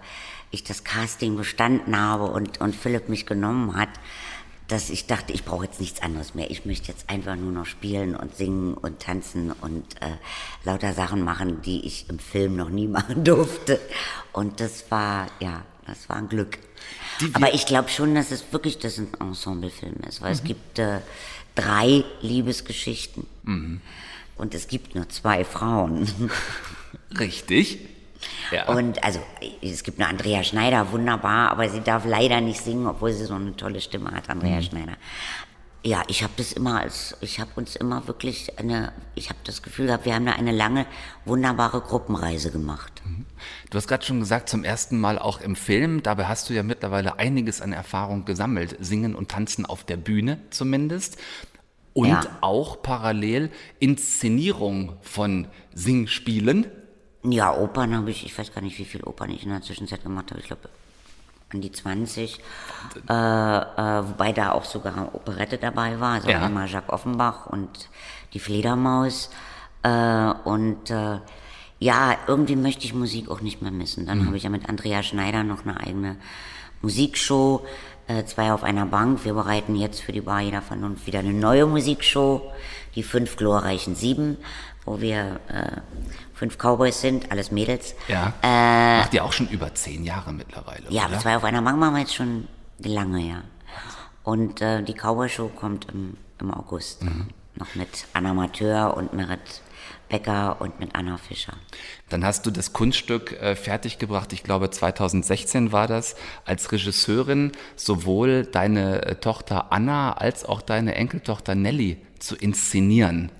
ich 0.50 0.64
das 0.64 0.82
Casting 0.82 1.36
bestanden 1.36 1.96
habe 1.96 2.24
und, 2.24 2.60
und 2.60 2.74
Philipp 2.74 3.08
mich 3.08 3.24
genommen 3.24 3.76
hat 3.76 3.90
dass 4.70 4.88
ich 4.88 5.06
dachte, 5.06 5.32
ich 5.32 5.44
brauche 5.44 5.64
jetzt 5.64 5.80
nichts 5.80 6.00
anderes 6.00 6.34
mehr. 6.34 6.50
Ich 6.50 6.64
möchte 6.64 6.88
jetzt 6.88 7.10
einfach 7.10 7.34
nur 7.34 7.50
noch 7.50 7.66
spielen 7.66 8.14
und 8.14 8.36
singen 8.36 8.74
und 8.74 9.00
tanzen 9.00 9.50
und 9.52 10.00
äh, 10.00 10.12
lauter 10.64 10.92
Sachen 10.92 11.22
machen, 11.22 11.60
die 11.62 11.84
ich 11.84 12.08
im 12.08 12.18
Film 12.18 12.56
noch 12.56 12.70
nie 12.70 12.86
machen 12.88 13.24
durfte. 13.24 13.80
Und 14.32 14.60
das 14.60 14.90
war, 14.90 15.26
ja, 15.40 15.64
das 15.86 16.08
war 16.08 16.16
ein 16.16 16.28
Glück. 16.28 16.58
Aber 17.32 17.52
ich 17.52 17.66
glaube 17.66 17.88
schon, 17.88 18.14
dass 18.14 18.30
es 18.30 18.52
wirklich 18.52 18.78
das 18.78 18.98
ein 18.98 19.08
Ensemblefilm 19.18 19.96
ist, 20.08 20.22
weil 20.22 20.30
mhm. 20.30 20.36
es 20.36 20.44
gibt 20.44 20.78
äh, 20.78 21.00
drei 21.54 22.04
Liebesgeschichten 22.22 23.26
mhm. 23.42 23.80
und 24.36 24.54
es 24.54 24.68
gibt 24.68 24.94
nur 24.94 25.08
zwei 25.08 25.44
Frauen. 25.44 26.08
Richtig. 27.18 27.89
Ja. 28.50 28.68
Und 28.68 29.02
also 29.02 29.20
es 29.62 29.82
gibt 29.82 30.00
eine 30.00 30.08
Andrea 30.08 30.42
Schneider, 30.42 30.92
wunderbar, 30.92 31.50
aber 31.50 31.68
sie 31.68 31.80
darf 31.80 32.04
leider 32.04 32.40
nicht 32.40 32.60
singen, 32.60 32.86
obwohl 32.86 33.12
sie 33.12 33.24
so 33.24 33.34
eine 33.34 33.56
tolle 33.56 33.80
Stimme 33.80 34.10
hat, 34.10 34.28
Andrea 34.28 34.56
mhm. 34.56 34.62
Schneider. 34.62 34.92
Ja, 35.82 36.02
ich 36.08 36.22
habe 36.22 36.34
das 36.36 36.52
immer 36.52 36.80
als, 36.80 37.16
ich 37.22 37.40
habe 37.40 37.52
uns 37.54 37.74
immer 37.74 38.06
wirklich 38.06 38.58
eine, 38.58 38.92
ich 39.14 39.30
habe 39.30 39.38
das 39.44 39.62
Gefühl 39.62 39.86
gehabt, 39.86 40.04
wir 40.04 40.14
haben 40.14 40.26
da 40.26 40.32
eine 40.32 40.52
lange, 40.52 40.84
wunderbare 41.24 41.80
Gruppenreise 41.80 42.50
gemacht. 42.50 42.92
Mhm. 43.06 43.24
Du 43.70 43.78
hast 43.78 43.88
gerade 43.88 44.04
schon 44.04 44.20
gesagt, 44.20 44.50
zum 44.50 44.62
ersten 44.62 45.00
Mal 45.00 45.18
auch 45.18 45.40
im 45.40 45.56
Film. 45.56 46.02
Dabei 46.02 46.26
hast 46.26 46.50
du 46.50 46.52
ja 46.52 46.62
mittlerweile 46.62 47.18
einiges 47.18 47.62
an 47.62 47.72
Erfahrung 47.72 48.26
gesammelt. 48.26 48.76
Singen 48.80 49.14
und 49.14 49.30
Tanzen 49.30 49.64
auf 49.64 49.84
der 49.84 49.96
Bühne 49.96 50.38
zumindest. 50.50 51.16
Und 51.94 52.08
ja. 52.08 52.24
auch 52.42 52.82
parallel 52.82 53.50
Inszenierung 53.78 54.98
von 55.00 55.48
Singspielen. 55.74 56.66
Ja, 57.22 57.54
Opern 57.54 57.94
habe 57.94 58.10
ich, 58.10 58.24
ich 58.24 58.36
weiß 58.36 58.52
gar 58.52 58.62
nicht, 58.62 58.78
wie 58.78 58.84
viele 58.84 59.04
Opern 59.04 59.30
ich 59.30 59.44
in 59.44 59.50
der 59.50 59.62
Zwischenzeit 59.62 60.02
gemacht 60.02 60.30
habe. 60.30 60.40
Ich 60.40 60.46
glaube, 60.46 60.68
an 61.52 61.60
die 61.60 61.72
20. 61.72 62.40
Äh, 63.08 63.12
äh, 63.12 64.08
wobei 64.08 64.32
da 64.32 64.52
auch 64.52 64.64
sogar 64.64 65.14
Operette 65.14 65.58
dabei 65.58 66.00
war. 66.00 66.14
Also 66.14 66.30
ja. 66.30 66.42
einmal 66.42 66.68
Jacques 66.68 66.90
Offenbach 66.90 67.46
und 67.46 67.88
die 68.32 68.40
Fledermaus. 68.40 69.30
Äh, 69.82 70.32
und 70.44 70.90
äh, 70.90 71.18
ja, 71.78 72.16
irgendwie 72.26 72.56
möchte 72.56 72.84
ich 72.84 72.94
Musik 72.94 73.30
auch 73.30 73.40
nicht 73.40 73.62
mehr 73.62 73.72
missen. 73.72 74.06
Dann 74.06 74.20
mhm. 74.20 74.26
habe 74.26 74.36
ich 74.36 74.44
ja 74.44 74.50
mit 74.50 74.68
Andrea 74.68 75.02
Schneider 75.02 75.42
noch 75.42 75.64
eine 75.64 75.80
eigene 75.80 76.16
Musikshow. 76.82 77.66
Äh, 78.06 78.24
zwei 78.24 78.52
auf 78.52 78.62
einer 78.62 78.86
Bank. 78.86 79.24
Wir 79.24 79.34
bereiten 79.34 79.76
jetzt 79.76 80.00
für 80.00 80.12
die 80.12 80.20
Bar 80.20 80.40
jeder 80.40 80.62
Vernunft 80.62 81.06
wieder 81.06 81.20
eine 81.20 81.32
neue 81.32 81.66
Musikshow. 81.66 82.52
Die 82.94 83.02
fünf 83.02 83.36
glorreichen 83.36 83.94
sieben, 83.94 84.36
wo 84.84 85.00
wir 85.00 85.40
äh, 85.48 85.80
fünf 86.40 86.56
Cowboys 86.56 87.02
sind, 87.02 87.30
alles 87.30 87.50
Mädels. 87.50 87.94
Ja. 88.08 88.32
Äh, 88.42 89.00
Macht 89.00 89.12
ihr 89.12 89.22
auch 89.24 89.32
schon 89.34 89.46
über 89.48 89.74
zehn 89.74 90.04
Jahre 90.04 90.32
mittlerweile. 90.32 90.84
Ja, 90.88 91.06
oder? 91.06 91.18
zwei 91.18 91.36
auf 91.36 91.44
einer 91.44 91.60
Bank 91.60 91.78
machen 91.78 91.92
wir 91.94 92.00
jetzt 92.00 92.14
schon 92.14 92.48
lange, 92.78 93.20
ja. 93.20 93.42
Und 94.24 94.62
äh, 94.62 94.82
die 94.82 94.94
Cowboy-Show 94.94 95.48
kommt 95.48 95.86
im, 95.92 96.16
im 96.40 96.50
August. 96.54 97.04
Mhm. 97.04 97.26
Noch 97.56 97.74
mit 97.74 98.06
Anna 98.14 98.32
Mateur 98.32 98.96
und 98.96 99.12
Merit 99.12 99.60
Becker 100.08 100.56
und 100.62 100.80
mit 100.80 100.96
Anna 100.96 101.18
Fischer. 101.18 101.52
Dann 102.08 102.24
hast 102.24 102.46
du 102.46 102.50
das 102.50 102.72
Kunststück 102.72 103.32
äh, 103.32 103.54
fertiggebracht, 103.54 104.32
ich 104.32 104.42
glaube 104.42 104.70
2016 104.70 105.72
war 105.72 105.86
das, 105.86 106.16
als 106.46 106.72
Regisseurin 106.72 107.52
sowohl 107.76 108.46
deine 108.46 109.02
äh, 109.04 109.14
Tochter 109.16 109.72
Anna 109.72 110.14
als 110.14 110.46
auch 110.46 110.62
deine 110.62 110.94
Enkeltochter 110.94 111.54
Nelly 111.54 111.98
zu 112.18 112.34
inszenieren. 112.34 113.30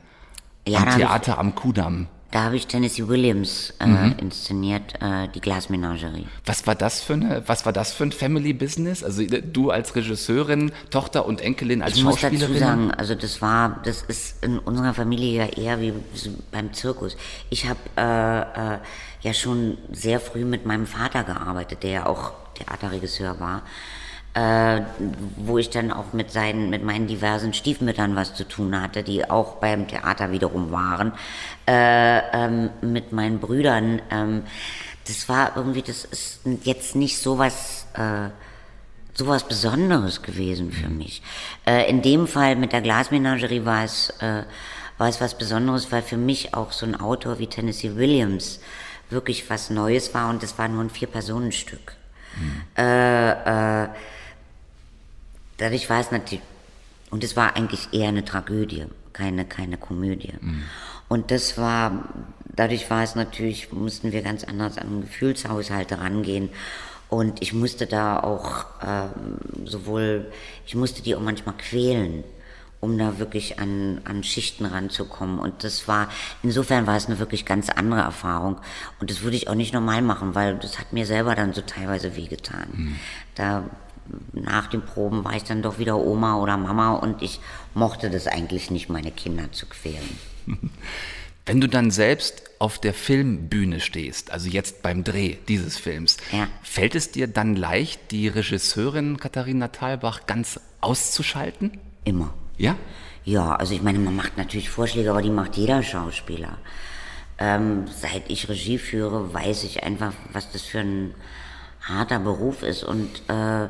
Ja, 0.69 0.81
am 0.81 0.85
hab 0.85 0.91
ich- 0.91 0.97
Theater 0.99 1.39
am 1.39 1.55
Kudamm. 1.55 2.07
Da 2.33 2.45
habe 2.45 2.55
ich 2.57 2.69
Tennessee 2.69 3.09
Williams 3.09 3.73
äh, 3.81 3.87
Mhm. 3.87 4.15
inszeniert, 4.19 4.95
äh, 5.03 5.27
die 5.35 5.41
Glasmenagerie. 5.41 6.27
Was 6.47 6.65
war 6.67 6.77
das 6.77 7.01
für 7.01 7.15
eine, 7.15 7.43
was 7.47 7.67
war 7.67 7.73
das 7.73 7.93
für 7.93 8.05
ein 8.05 8.13
Family 8.13 8.53
Business? 8.53 9.03
Also 9.03 9.23
äh, 9.23 9.43
du 9.43 9.71
als 9.71 9.97
Regisseurin, 9.97 10.71
Tochter 10.91 11.27
und 11.27 11.41
Enkelin 11.41 11.83
als 11.83 11.97
Ich 11.97 12.05
muss 12.05 12.21
dazu 12.21 12.37
Schauspielerin? 12.37 12.59
sagen, 12.59 12.91
also 12.93 13.17
das 13.17 13.43
war, 13.43 13.81
das 13.85 14.03
ist 14.03 14.45
in 14.45 14.61
unserer 14.61 14.95
Familie 14.95 15.39
ja 15.39 15.47
eher 15.47 15.81
wie 15.81 15.93
beim 16.53 16.73
Zirkus. 16.73 17.17
Ich 17.51 17.69
habe 17.69 17.81
äh, 17.97 18.75
äh, 18.75 18.79
ja 19.23 19.35
schon 19.35 19.77
sehr 19.91 20.21
früh 20.21 20.45
mit 20.45 20.65
meinem 20.67 20.87
Vater 20.87 21.25
gearbeitet, 21.25 21.83
der 21.83 21.91
ja 21.91 22.07
auch 22.07 22.33
Theaterregisseur 22.55 23.41
war, 23.41 23.63
äh, 24.35 24.83
wo 25.37 25.59
ich 25.59 25.71
dann 25.71 25.91
auch 25.91 26.13
mit 26.13 26.31
seinen, 26.31 26.71
mit 26.71 26.85
meinen 26.85 27.07
diversen 27.07 27.53
Stiefmüttern 27.53 28.15
was 28.17 28.35
zu 28.35 28.45
tun 28.47 28.81
hatte, 28.81 29.03
die 29.03 29.29
auch 29.29 29.57
beim 29.57 29.89
Theater 29.89 30.31
wiederum 30.31 30.71
waren, 30.71 31.13
äh, 31.67 32.19
ähm, 32.33 32.71
mit 32.81 33.13
meinen 33.13 33.41
Brüdern. 33.41 34.01
Ähm, 34.11 34.43
das 35.07 35.29
war 35.29 35.57
irgendwie, 35.57 35.83
das 35.83 36.05
ist 36.05 36.41
jetzt 36.63 36.95
nicht 36.95 37.19
sowas. 37.19 37.87
Äh, 37.95 38.31
sowas 39.13 39.47
Besonderes 39.47 40.23
gewesen 40.23 40.73
für 40.73 40.89
mich. 40.89 41.21
Äh, 41.67 41.91
in 41.91 42.01
dem 42.01 42.27
Fall 42.27 42.57
mit 42.57 42.73
der 42.73 42.81
Glasmenagerie 42.81 43.67
war 43.67 43.85
es, 43.85 44.09
äh, 44.21 44.45
war 44.97 45.09
es 45.09 45.21
was 45.21 45.37
Besonderes, 45.37 45.93
weil 45.93 46.01
für 46.01 46.17
mich 46.17 46.55
auch 46.55 46.73
so 46.73 46.87
ein 46.87 46.99
Autor 46.99 47.39
wie 47.39 47.47
Tennessee 47.47 47.97
Williams 47.97 48.61
wirklich 49.11 49.51
was 49.51 49.69
Neues 49.69 50.15
war 50.15 50.31
und 50.31 50.43
es 50.43 50.57
war 50.57 50.69
nur 50.69 50.83
ein 50.83 50.89
Vier-Personen-Stück. 50.89 51.97
Äh, 52.77 53.83
äh, 53.85 53.89
dadurch 55.61 55.89
war 55.91 56.01
es 56.01 56.11
natürlich, 56.11 56.43
und 57.11 57.25
es 57.25 57.37
war 57.37 57.57
eigentlich 57.57 57.89
eher 57.93 58.09
eine 58.09 58.25
Tragödie, 58.25 58.87
keine, 59.13 59.45
keine 59.45 59.77
Komödie. 59.77 60.33
Und 61.09 61.31
das 61.31 61.59
war, 61.59 62.09
dadurch 62.45 62.89
war 62.89 63.03
es 63.03 63.15
natürlich, 63.15 63.73
mussten 63.73 64.13
wir 64.13 64.23
ganz 64.23 64.45
anders 64.45 64.79
an 64.79 65.03
Gefühlshaushalte 65.03 65.99
rangehen. 65.99 66.51
Und 67.09 67.43
ich 67.43 67.53
musste 67.53 67.87
da 67.87 68.21
auch 68.21 68.67
ähm, 68.87 69.67
sowohl, 69.67 70.31
ich 70.67 70.77
musste 70.77 71.03
die 71.03 71.17
auch 71.17 71.21
manchmal 71.21 71.57
quälen, 71.57 72.23
um 72.79 72.97
da 72.97 73.19
wirklich 73.19 73.59
an, 73.59 74.01
an 74.05 74.23
Schichten 74.23 74.65
ranzukommen. 74.65 75.41
Und 75.41 75.65
das 75.65 75.89
war, 75.89 76.09
insofern 76.45 76.87
war 76.87 76.97
es 76.97 77.07
eine 77.07 77.19
wirklich 77.19 77.45
ganz 77.45 77.69
andere 77.69 78.01
Erfahrung. 78.01 78.59
Und 79.01 79.11
das 79.11 79.23
würde 79.23 79.37
ich 79.37 79.49
auch 79.49 79.57
nicht 79.57 79.75
normal 79.75 80.03
machen, 80.03 80.37
weil 80.37 80.57
das 80.57 80.79
hat 80.79 80.93
mir 80.93 81.05
selber 81.05 81.35
dann 81.35 81.53
so 81.53 81.61
teilweise 81.63 82.17
wehgetan. 82.17 82.69
Da 83.35 83.65
nach 84.33 84.67
den 84.69 84.83
Proben 84.83 85.25
war 85.25 85.35
ich 85.35 85.45
dann 85.45 85.63
doch 85.63 85.79
wieder 85.79 85.97
Oma 85.99 86.37
oder 86.39 86.57
Mama 86.57 86.95
und 86.95 87.23
ich 87.23 87.41
mochte 87.75 88.11
das 88.11 88.27
eigentlich 88.27 88.71
nicht, 88.71 88.89
meine 88.89 89.11
Kinder 89.11 89.51
zu 89.53 89.67
quälen. 89.67 90.19
Wenn 91.47 91.61
du 91.61 91.69
dann 91.69 91.91
selbst 91.91 92.43
auf 92.59 92.79
der 92.79 92.93
Filmbühne 92.95 93.81
stehst, 93.81 94.31
also 94.31 94.49
jetzt 94.49 94.83
beim 94.83 95.03
Dreh 95.05 95.37
dieses 95.49 95.79
Films, 95.79 96.19
Ja. 96.33 96.47
fällt 96.63 96.95
es 96.95 97.11
dir 97.11 97.27
dann 97.27 97.57
leicht, 97.57 98.11
die 98.11 98.29
Regisseurin 98.29 99.17
Katharina 99.17 99.69
Thalbach 99.69 100.27
ganz 100.27 100.61
auszuschalten? 100.81 101.79
Immer. 102.05 102.35
Ja? 102.59 102.77
Ja, 103.25 103.55
also 103.57 103.75
ich 103.75 103.83
meine, 103.83 103.99
man 103.99 104.15
macht 104.17 104.37
natürlich 104.37 104.69
Vorschläge, 104.71 105.11
aber 105.11 105.23
die 105.23 105.31
macht 105.31 105.57
jeder 105.57 105.83
Schauspieler. 105.83 106.59
Ähm, 107.39 107.85
seit 107.89 108.31
ich 108.31 108.49
Regie 108.49 108.79
führe, 108.79 109.33
weiß 109.33 109.65
ich 109.65 109.83
einfach, 109.83 110.13
was 110.33 110.53
das 110.53 110.63
für 110.63 110.81
ein 110.81 111.15
harter 111.91 112.19
Beruf 112.19 112.63
ist 112.63 112.85
und 112.85 113.09
äh, 113.29 113.69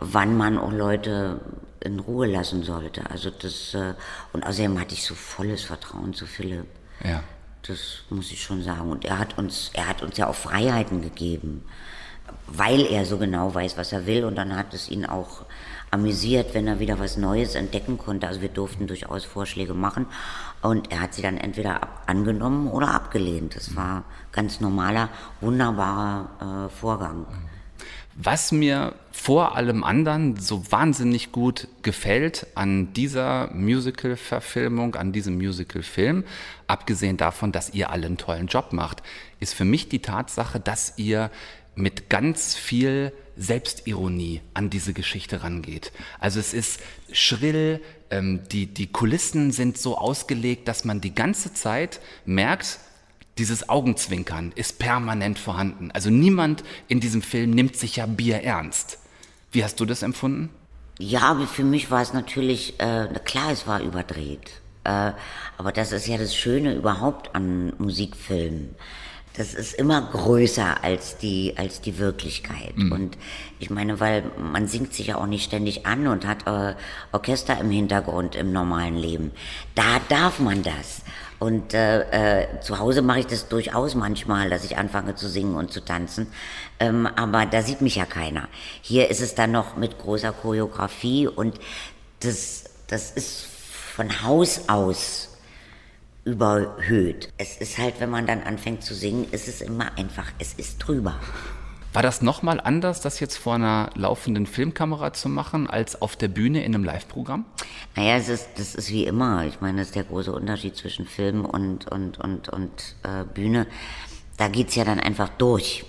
wann 0.00 0.36
man 0.36 0.58
auch 0.58 0.72
Leute 0.72 1.40
in 1.80 2.00
Ruhe 2.00 2.26
lassen 2.26 2.62
sollte. 2.62 3.08
Also 3.10 3.30
das 3.30 3.74
äh, 3.74 3.94
und 4.32 4.46
außerdem 4.46 4.78
hatte 4.80 4.94
ich 4.94 5.04
so 5.04 5.14
volles 5.14 5.62
Vertrauen 5.62 6.14
zu 6.14 6.26
Philipp. 6.26 6.66
Ja. 7.04 7.22
Das 7.66 8.02
muss 8.10 8.30
ich 8.30 8.42
schon 8.42 8.62
sagen. 8.62 8.90
Und 8.90 9.04
er 9.04 9.18
hat 9.18 9.38
uns, 9.38 9.70
er 9.72 9.88
hat 9.88 10.02
uns 10.02 10.16
ja 10.16 10.28
auch 10.28 10.34
Freiheiten 10.34 11.02
gegeben, 11.02 11.64
weil 12.46 12.86
er 12.86 13.04
so 13.04 13.18
genau 13.18 13.54
weiß, 13.54 13.76
was 13.76 13.92
er 13.92 14.06
will. 14.06 14.24
Und 14.24 14.36
dann 14.36 14.56
hat 14.56 14.72
es 14.72 14.88
ihn 14.88 15.04
auch 15.04 15.44
amüsiert, 15.90 16.54
wenn 16.54 16.68
er 16.68 16.78
wieder 16.78 16.98
was 16.98 17.16
Neues 17.16 17.54
entdecken 17.54 17.98
konnte. 17.98 18.28
Also 18.28 18.40
wir 18.40 18.48
durften 18.48 18.86
durchaus 18.86 19.24
Vorschläge 19.24 19.74
machen. 19.74 20.06
Und 20.62 20.92
er 20.92 21.00
hat 21.00 21.14
sie 21.14 21.22
dann 21.22 21.38
entweder 21.38 21.82
ab 21.82 22.02
angenommen 22.06 22.68
oder 22.68 22.94
abgelehnt. 22.94 23.56
Das 23.56 23.74
war 23.74 24.04
ganz 24.32 24.60
normaler, 24.60 25.08
wunderbarer 25.40 26.66
äh, 26.66 26.68
Vorgang. 26.68 27.26
Was 28.18 28.50
mir 28.50 28.94
vor 29.12 29.56
allem 29.56 29.84
anderen 29.84 30.40
so 30.40 30.64
wahnsinnig 30.72 31.32
gut 31.32 31.68
gefällt 31.82 32.46
an 32.54 32.94
dieser 32.94 33.50
Musical-Verfilmung, 33.52 34.94
an 34.94 35.12
diesem 35.12 35.36
Musical-Film, 35.36 36.24
abgesehen 36.66 37.18
davon, 37.18 37.52
dass 37.52 37.74
ihr 37.74 37.90
alle 37.90 38.06
einen 38.06 38.16
tollen 38.16 38.46
Job 38.46 38.72
macht, 38.72 39.02
ist 39.38 39.52
für 39.52 39.66
mich 39.66 39.90
die 39.90 40.00
Tatsache, 40.00 40.58
dass 40.58 40.94
ihr 40.96 41.30
mit 41.74 42.08
ganz 42.08 42.54
viel 42.54 43.12
Selbstironie 43.36 44.40
an 44.54 44.70
diese 44.70 44.94
Geschichte 44.94 45.42
rangeht. 45.42 45.92
Also 46.18 46.40
es 46.40 46.54
ist 46.54 46.80
schrill, 47.12 47.82
ähm, 48.10 48.40
die, 48.50 48.66
die 48.66 48.86
Kulissen 48.86 49.52
sind 49.52 49.76
so 49.76 49.98
ausgelegt, 49.98 50.68
dass 50.68 50.86
man 50.86 51.02
die 51.02 51.14
ganze 51.14 51.52
Zeit 51.52 52.00
merkt, 52.24 52.78
dieses 53.38 53.68
Augenzwinkern 53.68 54.52
ist 54.54 54.78
permanent 54.78 55.38
vorhanden. 55.38 55.90
Also 55.92 56.10
niemand 56.10 56.64
in 56.88 57.00
diesem 57.00 57.22
Film 57.22 57.50
nimmt 57.50 57.76
sich 57.76 57.96
ja 57.96 58.06
Bier 58.06 58.42
ernst. 58.42 58.98
Wie 59.52 59.62
hast 59.62 59.78
du 59.80 59.84
das 59.84 60.02
empfunden? 60.02 60.50
Ja, 60.98 61.22
aber 61.22 61.46
für 61.46 61.64
mich 61.64 61.90
war 61.90 62.00
es 62.00 62.12
natürlich, 62.14 62.80
äh, 62.80 63.08
klar, 63.24 63.52
es 63.52 63.66
war 63.66 63.80
überdreht. 63.80 64.50
Äh, 64.84 65.12
aber 65.58 65.72
das 65.72 65.92
ist 65.92 66.06
ja 66.06 66.16
das 66.16 66.34
Schöne 66.34 66.74
überhaupt 66.74 67.34
an 67.34 67.74
Musikfilmen. 67.78 68.74
Das 69.36 69.52
ist 69.52 69.74
immer 69.74 70.00
größer 70.00 70.82
als 70.82 71.18
die, 71.18 71.52
als 71.58 71.82
die 71.82 71.98
Wirklichkeit. 71.98 72.72
Und 72.90 73.18
ich 73.58 73.68
meine, 73.68 74.00
weil 74.00 74.24
man 74.38 74.66
singt 74.66 74.94
sich 74.94 75.08
ja 75.08 75.16
auch 75.16 75.26
nicht 75.26 75.44
ständig 75.44 75.84
an 75.84 76.06
und 76.06 76.26
hat 76.26 76.46
äh, 76.46 76.74
Orchester 77.12 77.60
im 77.60 77.70
Hintergrund 77.70 78.34
im 78.34 78.52
normalen 78.52 78.96
Leben. 78.96 79.32
Da 79.74 80.00
darf 80.08 80.38
man 80.38 80.62
das. 80.62 81.02
Und 81.38 81.74
äh, 81.74 82.42
äh, 82.42 82.60
zu 82.60 82.78
Hause 82.78 83.02
mache 83.02 83.20
ich 83.20 83.26
das 83.26 83.48
durchaus 83.48 83.94
manchmal, 83.94 84.48
dass 84.48 84.64
ich 84.64 84.78
anfange 84.78 85.14
zu 85.14 85.28
singen 85.28 85.54
und 85.54 85.70
zu 85.70 85.84
tanzen. 85.84 86.28
Ähm, 86.80 87.06
aber 87.06 87.46
da 87.46 87.62
sieht 87.62 87.82
mich 87.82 87.96
ja 87.96 88.06
keiner. 88.06 88.48
Hier 88.80 89.10
ist 89.10 89.20
es 89.20 89.34
dann 89.34 89.52
noch 89.52 89.76
mit 89.76 89.98
großer 89.98 90.32
Choreografie 90.32 91.26
und 91.26 91.58
das, 92.20 92.64
das 92.86 93.10
ist 93.10 93.46
von 93.94 94.22
Haus 94.22 94.68
aus 94.68 95.36
überhöht. 96.24 97.32
Es 97.38 97.56
ist 97.58 97.78
halt, 97.78 98.00
wenn 98.00 98.10
man 98.10 98.26
dann 98.26 98.42
anfängt 98.42 98.82
zu 98.82 98.94
singen, 98.94 99.26
ist 99.30 99.46
es 99.46 99.60
immer 99.60 99.96
einfach, 99.96 100.26
es 100.38 100.54
ist 100.54 100.78
drüber. 100.78 101.20
War 101.96 102.02
das 102.02 102.20
nochmal 102.20 102.60
anders, 102.60 103.00
das 103.00 103.20
jetzt 103.20 103.38
vor 103.38 103.54
einer 103.54 103.88
laufenden 103.94 104.44
Filmkamera 104.44 105.14
zu 105.14 105.30
machen, 105.30 105.66
als 105.66 106.02
auf 106.02 106.14
der 106.14 106.28
Bühne 106.28 106.62
in 106.62 106.74
einem 106.74 106.84
Live-Programm? 106.84 107.46
Naja, 107.94 108.16
es 108.16 108.28
ist, 108.28 108.50
das 108.56 108.74
ist 108.74 108.90
wie 108.90 109.06
immer. 109.06 109.46
Ich 109.46 109.62
meine, 109.62 109.78
das 109.78 109.86
ist 109.86 109.96
der 109.96 110.04
große 110.04 110.30
Unterschied 110.30 110.76
zwischen 110.76 111.06
Film 111.06 111.46
und, 111.46 111.90
und, 111.90 112.18
und, 112.18 112.50
und 112.50 112.96
äh, 113.02 113.24
Bühne. 113.24 113.66
Da 114.36 114.48
geht's 114.48 114.74
ja 114.74 114.84
dann 114.84 115.00
einfach 115.00 115.30
durch. 115.38 115.86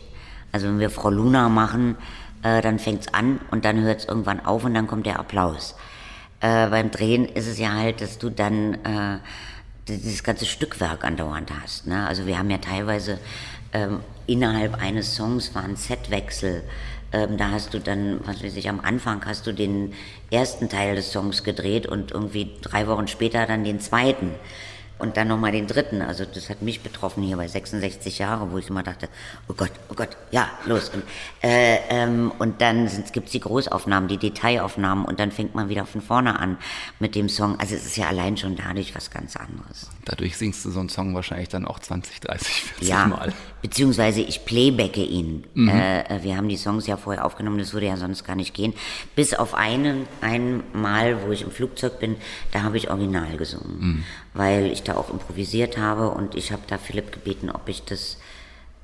Also 0.54 0.68
wenn 0.68 0.80
wir 0.80 0.90
Frau 0.90 1.10
Luna 1.10 1.50
machen, 1.50 1.98
äh, 2.42 2.62
dann 2.62 2.80
fängt's 2.80 3.14
an 3.14 3.42
und 3.52 3.66
dann 3.66 3.82
hört's 3.82 4.06
irgendwann 4.06 4.40
auf 4.46 4.64
und 4.64 4.76
dann 4.76 4.88
kommt 4.88 5.08
der 5.08 5.20
Applaus. 5.20 5.76
Äh, 6.40 6.70
beim 6.70 6.90
Drehen 6.90 7.26
ist 7.26 7.48
es 7.48 7.60
ja 7.60 7.74
halt, 7.74 8.00
dass 8.00 8.18
du 8.18 8.30
dann 8.30 8.76
äh, 8.76 9.20
dieses 9.90 10.24
ganze 10.24 10.46
Stückwerk 10.46 11.04
andauernd 11.04 11.52
hast. 11.62 11.86
Ne? 11.86 12.08
Also 12.08 12.26
wir 12.28 12.40
haben 12.40 12.50
ja 12.50 12.60
teilweise 12.60 13.20
ähm, 13.74 14.00
innerhalb 14.28 14.76
eines 14.76 15.16
Songs 15.16 15.56
waren 15.56 15.76
Setwechsel. 15.76 16.64
Ähm, 17.12 17.38
da 17.38 17.52
hast 17.52 17.74
du 17.74 17.80
dann, 17.80 18.20
was 18.26 18.44
weiß 18.44 18.56
ich, 18.58 18.70
am 18.70 18.82
Anfang 18.82 19.26
hast 19.26 19.48
du 19.48 19.54
den 19.54 19.94
ersten 20.30 20.70
Teil 20.70 20.96
des 20.96 21.12
Songs 21.12 21.44
gedreht 21.44 21.88
und 21.88 22.12
irgendwie 22.12 22.52
drei 22.62 22.88
Wochen 22.88 23.08
später 23.08 23.46
dann 23.46 23.64
den 23.64 23.80
zweiten. 23.80 24.32
Und 25.00 25.16
dann 25.16 25.28
nochmal 25.28 25.52
den 25.52 25.68
dritten. 25.68 26.02
Also 26.02 26.26
das 26.26 26.50
hat 26.50 26.62
mich 26.64 26.82
betroffen 26.82 27.22
hier 27.24 27.38
bei 27.38 27.48
66 27.48 28.18
Jahren, 28.18 28.52
wo 28.52 28.58
ich 28.58 28.70
immer 28.70 28.82
dachte, 28.84 29.10
oh 29.48 29.54
Gott, 29.54 29.72
oh 29.90 29.94
Gott, 29.94 30.10
ja, 30.32 30.50
los. 30.66 30.90
Und, 30.90 31.04
äh, 31.44 31.78
ähm, 31.90 32.32
und 32.40 32.62
dann 32.62 32.90
gibt 33.12 33.28
es 33.28 33.32
die 33.32 33.40
Großaufnahmen, 33.40 34.08
die 34.10 34.18
Detailaufnahmen 34.18 35.06
und 35.06 35.20
dann 35.20 35.32
fängt 35.32 35.54
man 35.54 35.70
wieder 35.70 35.86
von 35.86 36.02
vorne 36.02 36.40
an 36.40 36.58
mit 37.00 37.14
dem 37.16 37.30
Song. 37.30 37.60
Also 37.60 37.76
es 37.76 37.86
ist 37.86 37.98
ja 37.98 38.08
allein 38.08 38.38
schon 38.38 38.56
dadurch 38.56 38.96
was 38.96 39.12
ganz 39.12 39.36
anderes. 39.36 39.90
Dadurch 40.06 40.36
singst 40.38 40.66
du 40.66 40.72
so 40.72 40.80
einen 40.80 40.90
Song 40.90 41.14
wahrscheinlich 41.14 41.50
dann 41.50 41.66
auch 41.66 41.80
20, 41.80 42.20
30, 42.22 42.48
40 42.48 42.88
Ja, 42.88 43.06
Mal. 43.06 43.34
beziehungsweise 43.62 44.22
ich 44.22 44.46
playbacke 44.46 45.04
ihn. 45.04 45.44
Äh, 45.56 46.24
wir 46.24 46.38
haben 46.38 46.50
die 46.50 46.58
Songs 46.58 46.88
ja 46.88 46.98
vorher 46.98 47.24
aufgenommen, 47.26 47.60
das 47.60 47.74
würde 47.74 47.86
ja 47.88 47.98
sonst 47.98 48.24
gar 48.24 48.36
nicht 48.36 48.54
gehen. 48.54 48.74
Bis 49.16 49.34
auf 49.34 49.54
einen, 49.54 50.08
ein 50.22 50.64
Mal, 50.74 51.22
wo 51.26 51.32
ich 51.32 51.44
im 51.44 51.52
Flugzeug 51.52 52.00
bin, 52.00 52.16
da 52.52 52.64
habe 52.64 52.78
ich 52.78 52.90
original 52.90 53.38
gesungen, 53.38 54.04
weil 54.38 54.72
ich 54.72 54.84
da 54.84 54.96
auch 54.96 55.10
improvisiert 55.10 55.78
habe 55.78 56.10
und 56.10 56.36
ich 56.36 56.52
habe 56.52 56.62
da 56.68 56.78
Philipp 56.78 57.12
gebeten, 57.12 57.50
ob 57.50 57.68
ich 57.68 57.84
das, 57.84 58.18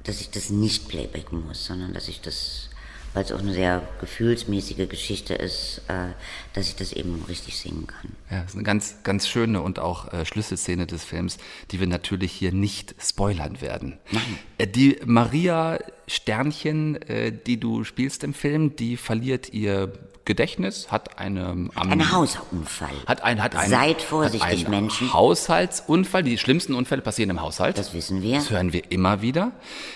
dass 0.04 0.20
ich 0.20 0.32
das 0.32 0.50
nicht 0.50 0.90
playbacken 0.90 1.46
muss, 1.48 1.66
sondern 1.66 1.94
dass 1.94 2.08
ich 2.08 2.22
das 2.22 2.70
weil 3.14 3.24
es 3.24 3.32
auch 3.32 3.40
eine 3.40 3.54
sehr 3.54 3.88
gefühlsmäßige 4.00 4.90
Geschichte 4.90 5.36
ist, 5.36 5.82
äh, 5.88 6.14
dass 6.54 6.68
ich 6.68 6.76
das 6.76 6.94
eben 6.94 7.24
richtig 7.28 7.58
singen 7.58 7.88
kann. 7.88 8.12
Ja, 8.30 8.42
das 8.42 8.52
ist 8.52 8.56
eine 8.56 8.64
ganz, 8.64 8.96
ganz 9.04 9.28
schöne 9.28 9.62
und 9.62 9.80
auch 9.80 10.14
äh, 10.14 10.26
Schlüsselszene 10.26 10.86
des 10.86 11.04
Films, 11.04 11.38
die 11.72 11.80
wir 11.80 11.88
natürlich 11.88 12.32
hier 12.32 12.52
nicht 12.52 12.94
spoilern 13.02 13.60
werden. 13.62 13.98
Nein. 14.12 14.22
Äh, 14.60 14.68
die 14.68 15.00
Maria 15.06 15.80
Sternchen, 16.08 17.02
äh, 17.04 17.32
die 17.32 17.60
du 17.60 17.84
spielst 17.84 18.24
im 18.24 18.34
Film, 18.34 18.76
die 18.76 18.98
verliert 18.98 19.52
ihr 19.54 19.94
Gedächtnis, 20.26 20.90
hat 20.90 21.20
eine 21.20 21.48
am- 21.48 21.72
Ein 21.76 22.12
Hausunfall. 22.14 22.90
hat 23.08 23.22
ein, 23.24 23.44
hat 23.44 23.56
ein, 23.58 23.70
Seid 23.70 24.02
vorsichtig, 24.02 24.42
hat 24.42 24.52
einen 24.58 24.70
Menschen. 24.70 25.12
Haushaltsunfall. 25.12 26.24
Die 26.24 26.38
schlimmsten 26.38 26.76
Unfälle 26.76 27.02
passieren 27.02 27.30
im 27.30 27.42
Haushalt. 27.42 27.78
Das 27.78 27.94
wissen 27.94 28.22
wir. 28.22 28.36
Das 28.38 28.50
hören 28.50 28.72
wir 28.72 28.90
immer 28.92 29.22
wieder. 29.22 29.52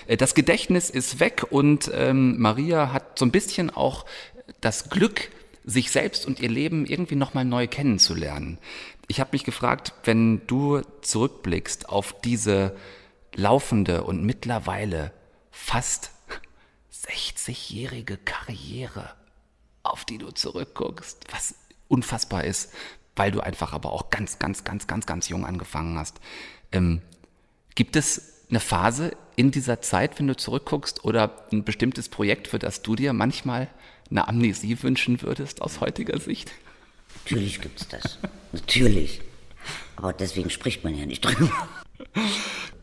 Äh, 0.06 0.16
Das 0.18 0.34
Gedächtnis 0.34 0.90
ist 0.90 1.18
weg 1.20 1.46
und 1.48 1.90
ähm, 1.94 2.38
Maria 2.40 2.92
hat 2.92 3.18
so 3.18 3.24
ein 3.24 3.30
bisschen 3.30 3.70
auch 3.70 4.04
das 4.60 4.90
Glück, 4.90 5.30
sich 5.68 5.90
selbst 5.90 6.26
und 6.26 6.40
ihr 6.40 6.48
Leben 6.48 6.86
irgendwie 6.86 7.14
nochmal 7.14 7.44
neu 7.44 7.66
kennenzulernen. 7.66 8.58
Ich 9.06 9.20
habe 9.20 9.30
mich 9.32 9.44
gefragt, 9.44 9.92
wenn 10.04 10.46
du 10.46 10.80
zurückblickst 11.02 11.90
auf 11.90 12.18
diese 12.22 12.74
laufende 13.34 14.04
und 14.04 14.24
mittlerweile 14.24 15.12
fast 15.50 16.10
60-jährige 17.06 18.16
Karriere, 18.16 19.10
auf 19.82 20.06
die 20.06 20.16
du 20.16 20.30
zurückguckst, 20.30 21.26
was 21.30 21.54
unfassbar 21.86 22.44
ist, 22.44 22.72
weil 23.14 23.30
du 23.30 23.40
einfach 23.40 23.74
aber 23.74 23.92
auch 23.92 24.08
ganz, 24.08 24.38
ganz, 24.38 24.64
ganz, 24.64 24.86
ganz, 24.86 25.04
ganz 25.04 25.28
jung 25.28 25.44
angefangen 25.44 25.98
hast. 25.98 26.18
Ähm, 26.72 27.02
gibt 27.74 27.94
es 27.94 28.46
eine 28.48 28.60
Phase 28.60 29.14
in 29.36 29.50
dieser 29.50 29.82
Zeit, 29.82 30.18
wenn 30.18 30.28
du 30.28 30.36
zurückguckst, 30.36 31.04
oder 31.04 31.46
ein 31.52 31.64
bestimmtes 31.64 32.08
Projekt, 32.08 32.48
für 32.48 32.58
das 32.58 32.80
du 32.80 32.96
dir 32.96 33.12
manchmal 33.12 33.68
eine 34.10 34.28
Amnesie 34.28 34.82
wünschen 34.82 35.22
würdest 35.22 35.62
aus 35.62 35.80
heutiger 35.80 36.18
Sicht? 36.18 36.52
Natürlich 37.24 37.60
gibt's 37.60 37.88
das. 37.88 38.18
Natürlich. 38.52 39.20
Aber 39.96 40.12
deswegen 40.12 40.50
spricht 40.50 40.84
man 40.84 40.94
ja 40.94 41.06
nicht 41.06 41.22
drüber. 41.22 41.50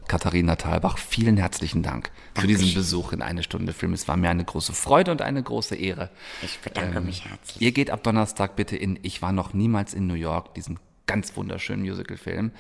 Katharina 0.07 0.55
Thalbach, 0.55 0.97
vielen 0.97 1.37
herzlichen 1.37 1.81
Dank 1.81 2.11
für 2.35 2.45
diesen 2.45 2.73
Besuch 2.73 3.11
in 3.11 3.21
eine 3.21 3.41
Stunde 3.41 3.73
Film. 3.73 3.93
Es 3.93 4.07
war 4.07 4.17
mir 4.17 4.29
eine 4.29 4.45
große 4.45 4.73
Freude 4.73 5.11
und 5.11 5.21
eine 5.21 5.41
große 5.41 5.75
Ehre. 5.75 6.09
Ich 6.43 6.59
bedanke 6.59 7.01
mich 7.01 7.25
herzlich. 7.25 7.61
Ihr 7.61 7.71
geht 7.71 7.89
ab 7.89 8.03
Donnerstag 8.03 8.55
bitte 8.55 8.75
in 8.75 8.99
Ich 9.01 9.21
war 9.21 9.31
noch 9.31 9.53
niemals 9.53 9.93
in 9.93 10.05
New 10.05 10.13
York, 10.13 10.53
diesen 10.53 10.79
ganz 11.07 11.35
wunderschönen 11.35 11.83
Musicalfilm. 11.83 12.51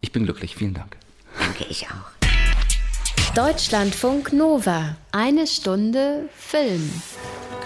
Ich 0.00 0.12
bin 0.12 0.24
glücklich, 0.24 0.56
vielen 0.56 0.74
Dank. 0.74 0.96
Danke, 1.38 1.64
ich 1.64 1.88
auch. 1.88 3.34
Deutschlandfunk 3.34 4.32
Nova. 4.32 4.96
Eine 5.10 5.46
Stunde 5.46 6.28
Film. 6.36 6.90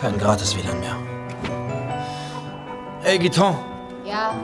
Kein 0.00 0.18
gratis 0.18 0.56
WLAN 0.56 0.80
mehr. 0.80 0.96
Ey, 3.04 3.18
Giton, 3.18 3.56
Ja, 4.04 4.34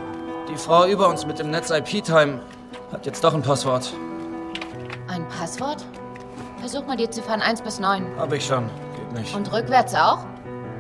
die 0.48 0.56
Frau 0.56 0.86
über 0.86 1.08
uns 1.08 1.26
mit 1.26 1.38
dem 1.38 1.50
Netz 1.50 1.70
IP-Time 1.70 2.40
hat 2.92 3.06
jetzt 3.06 3.22
doch 3.24 3.34
ein 3.34 3.42
Passwort. 3.42 3.92
ein 5.08 5.26
Passwort? 5.28 5.84
Versuch 6.60 6.86
mal 6.86 6.96
die 6.96 7.10
Ziffern 7.10 7.40
1 7.42 7.62
bis 7.62 7.80
9. 7.80 8.06
Hab 8.18 8.32
ich 8.32 8.46
schon. 8.46 8.70
Geht 8.96 9.12
nicht. 9.20 9.34
Und 9.34 9.52
rückwärts 9.52 9.94
auch? 9.94 10.18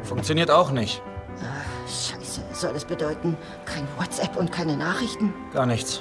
Funktioniert 0.04 0.50
auch 0.50 0.70
nicht. 0.70 1.02
Scheiße, 1.86 2.40
soll 2.52 2.72
das 2.72 2.84
bedeuten, 2.84 3.36
kein 3.64 3.86
WhatsApp 3.98 4.36
und 4.36 4.52
keine 4.52 4.76
Nachrichten? 4.76 5.34
Gar 5.52 5.66
nichts. 5.66 6.00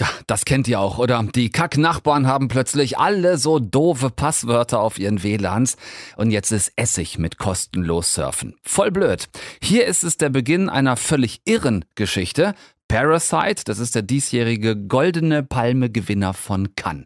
Ja, 0.00 0.08
das 0.26 0.46
kennt 0.46 0.66
ihr 0.66 0.80
auch, 0.80 0.96
oder? 0.96 1.22
Die 1.34 1.50
Kack-Nachbarn 1.50 2.26
haben 2.26 2.48
plötzlich 2.48 2.96
alle 2.96 3.36
so 3.36 3.58
doofe 3.58 4.08
Passwörter 4.08 4.80
auf 4.80 4.98
ihren 4.98 5.22
WLANs 5.22 5.76
und 6.16 6.30
jetzt 6.30 6.52
ist 6.52 6.72
Essig 6.76 7.18
mit 7.18 7.36
kostenlos 7.36 8.14
surfen. 8.14 8.56
Voll 8.62 8.92
blöd. 8.92 9.28
Hier 9.62 9.84
ist 9.84 10.02
es 10.02 10.16
der 10.16 10.30
Beginn 10.30 10.70
einer 10.70 10.96
völlig 10.96 11.42
irren 11.44 11.84
Geschichte. 11.96 12.54
Parasite, 12.88 13.64
das 13.66 13.78
ist 13.78 13.94
der 13.94 14.00
diesjährige 14.00 14.74
Goldene 14.74 15.42
Palme-Gewinner 15.42 16.32
von 16.32 16.74
Cannes. 16.76 17.04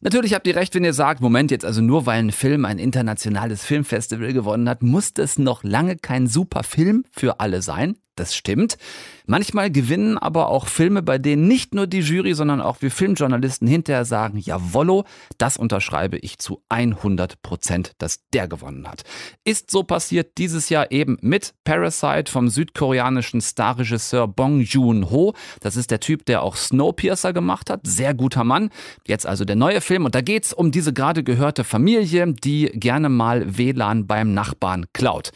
Natürlich 0.00 0.34
habt 0.34 0.48
ihr 0.48 0.56
recht, 0.56 0.74
wenn 0.74 0.82
ihr 0.82 0.94
sagt, 0.94 1.20
Moment, 1.20 1.52
jetzt 1.52 1.64
also 1.64 1.80
nur 1.80 2.06
weil 2.06 2.18
ein 2.18 2.32
Film 2.32 2.64
ein 2.64 2.80
internationales 2.80 3.64
Filmfestival 3.64 4.32
gewonnen 4.32 4.68
hat, 4.68 4.82
muss 4.82 5.14
das 5.14 5.38
noch 5.38 5.62
lange 5.62 5.94
kein 5.94 6.26
super 6.26 6.64
Film 6.64 7.04
für 7.12 7.38
alle 7.38 7.62
sein. 7.62 7.96
Das 8.14 8.34
stimmt. 8.34 8.76
Manchmal 9.24 9.70
gewinnen 9.70 10.18
aber 10.18 10.48
auch 10.48 10.66
Filme, 10.66 11.02
bei 11.02 11.16
denen 11.16 11.48
nicht 11.48 11.74
nur 11.74 11.86
die 11.86 12.00
Jury, 12.00 12.34
sondern 12.34 12.60
auch 12.60 12.82
wir 12.82 12.90
Filmjournalisten 12.90 13.66
hinterher 13.66 14.04
sagen, 14.04 14.36
jawollo, 14.36 15.04
das 15.38 15.56
unterschreibe 15.56 16.18
ich 16.18 16.38
zu 16.38 16.62
100 16.68 17.40
Prozent, 17.40 17.92
dass 17.96 18.20
der 18.34 18.48
gewonnen 18.48 18.86
hat. 18.86 19.04
Ist 19.44 19.70
so 19.70 19.82
passiert 19.82 20.36
dieses 20.36 20.68
Jahr 20.68 20.90
eben 20.90 21.16
mit 21.22 21.54
Parasite 21.64 22.30
vom 22.30 22.50
südkoreanischen 22.50 23.40
Starregisseur 23.40 24.28
Bong 24.28 24.60
Joon-ho. 24.60 25.34
Das 25.60 25.76
ist 25.76 25.90
der 25.90 26.00
Typ, 26.00 26.26
der 26.26 26.42
auch 26.42 26.56
Snowpiercer 26.56 27.32
gemacht 27.32 27.70
hat. 27.70 27.80
Sehr 27.86 28.12
guter 28.12 28.44
Mann. 28.44 28.68
Jetzt 29.06 29.26
also 29.26 29.46
der 29.46 29.56
neue 29.56 29.80
Film 29.80 30.04
und 30.04 30.14
da 30.14 30.20
geht's 30.20 30.52
um 30.52 30.70
diese 30.70 30.92
gerade 30.92 31.24
gehörte 31.24 31.64
Familie, 31.64 32.34
die 32.34 32.66
gerne 32.74 33.08
mal 33.08 33.56
WLAN 33.56 34.06
beim 34.06 34.34
Nachbarn 34.34 34.84
klaut 34.92 35.30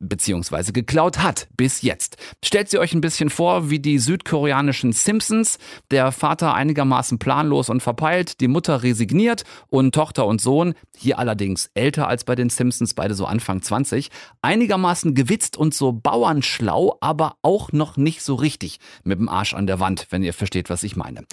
beziehungsweise 0.00 0.72
geklaut 0.72 1.18
hat 1.18 1.48
bis 1.56 1.82
jetzt. 1.82 2.16
Stellt 2.44 2.70
sie 2.70 2.78
euch 2.78 2.94
ein 2.94 3.00
bisschen 3.00 3.30
vor 3.30 3.70
wie 3.70 3.78
die 3.78 3.98
südkoreanischen 3.98 4.92
Simpsons. 4.92 5.58
Der 5.90 6.10
Vater 6.10 6.54
einigermaßen 6.54 7.18
planlos 7.18 7.68
und 7.68 7.82
verpeilt, 7.82 8.40
die 8.40 8.48
Mutter 8.48 8.82
resigniert 8.82 9.44
und 9.68 9.94
Tochter 9.94 10.26
und 10.26 10.40
Sohn, 10.40 10.74
hier 10.96 11.18
allerdings 11.18 11.70
älter 11.74 12.08
als 12.08 12.24
bei 12.24 12.34
den 12.34 12.50
Simpsons, 12.50 12.94
beide 12.94 13.14
so 13.14 13.26
Anfang 13.26 13.62
20, 13.62 14.10
einigermaßen 14.42 15.14
gewitzt 15.14 15.56
und 15.56 15.74
so 15.74 15.92
bauernschlau, 15.92 16.96
aber 17.00 17.36
auch 17.42 17.72
noch 17.72 17.96
nicht 17.96 18.22
so 18.22 18.34
richtig 18.34 18.80
mit 19.04 19.18
dem 19.18 19.28
Arsch 19.28 19.54
an 19.54 19.66
der 19.66 19.80
Wand, 19.80 20.06
wenn 20.10 20.22
ihr 20.22 20.34
versteht, 20.34 20.70
was 20.70 20.82
ich 20.82 20.96
meine. 20.96 21.24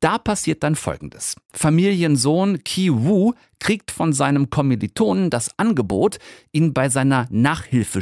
Da 0.00 0.18
passiert 0.18 0.62
dann 0.62 0.76
Folgendes. 0.76 1.36
Familiensohn 1.52 2.62
Ki 2.62 2.92
Woo 2.92 3.34
kriegt 3.58 3.90
von 3.90 4.12
seinem 4.12 4.50
Kommilitonen 4.50 5.30
das 5.30 5.50
Angebot, 5.58 6.18
ihn 6.52 6.72
bei 6.72 6.88
seiner 6.88 7.26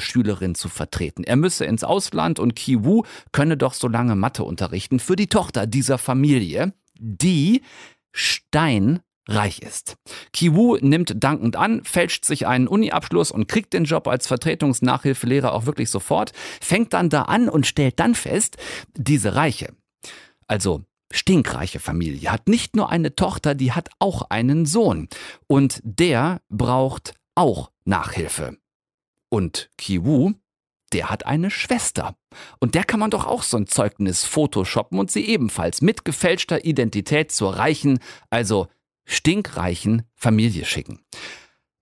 Nachhilfeschülerin 0.06 0.54
zu 0.54 0.68
vertreten. 0.68 1.24
Er 1.24 1.36
müsse 1.36 1.64
ins 1.64 1.84
Ausland 1.84 2.38
und 2.38 2.54
Ki 2.54 2.84
Woo 2.84 3.04
könne 3.32 3.56
doch 3.56 3.74
so 3.74 3.88
lange 3.88 4.16
Mathe 4.16 4.44
unterrichten 4.44 5.00
für 5.00 5.16
die 5.16 5.28
Tochter 5.28 5.66
dieser 5.66 5.98
Familie, 5.98 6.72
die 6.98 7.62
steinreich 8.12 9.60
ist. 9.60 9.96
Ki 10.32 10.54
Woo 10.54 10.76
nimmt 10.80 11.14
dankend 11.22 11.56
an, 11.56 11.84
fälscht 11.84 12.24
sich 12.24 12.46
einen 12.46 12.68
Uni-Abschluss 12.68 13.30
und 13.30 13.48
kriegt 13.48 13.72
den 13.72 13.84
Job 13.84 14.08
als 14.08 14.26
Vertretungsnachhilfelehrer 14.26 15.52
auch 15.52 15.66
wirklich 15.66 15.90
sofort, 15.90 16.32
fängt 16.60 16.92
dann 16.92 17.10
da 17.10 17.22
an 17.22 17.48
und 17.48 17.66
stellt 17.66 17.98
dann 17.98 18.14
fest, 18.14 18.56
diese 18.94 19.34
Reiche, 19.34 19.74
also 20.46 20.84
stinkreiche 21.12 21.80
Familie, 21.80 22.32
hat 22.32 22.48
nicht 22.48 22.76
nur 22.76 22.90
eine 22.90 23.14
Tochter, 23.14 23.54
die 23.54 23.72
hat 23.72 23.90
auch 23.98 24.30
einen 24.30 24.66
Sohn. 24.66 25.08
Und 25.46 25.80
der 25.84 26.40
braucht 26.48 27.14
auch 27.34 27.70
Nachhilfe. 27.84 28.56
Und 29.28 29.70
Kiwu, 29.78 30.32
der 30.92 31.10
hat 31.10 31.26
eine 31.26 31.50
Schwester. 31.50 32.16
Und 32.60 32.74
der 32.74 32.84
kann 32.84 33.00
man 33.00 33.10
doch 33.10 33.26
auch 33.26 33.42
so 33.42 33.56
ein 33.56 33.66
Zeugnis 33.66 34.24
photoshoppen 34.24 34.98
und 34.98 35.10
sie 35.10 35.26
ebenfalls 35.26 35.82
mit 35.82 36.04
gefälschter 36.04 36.64
Identität 36.64 37.32
zur 37.32 37.56
reichen, 37.56 37.98
also 38.30 38.68
stinkreichen 39.04 40.02
Familie 40.14 40.64
schicken. 40.64 41.04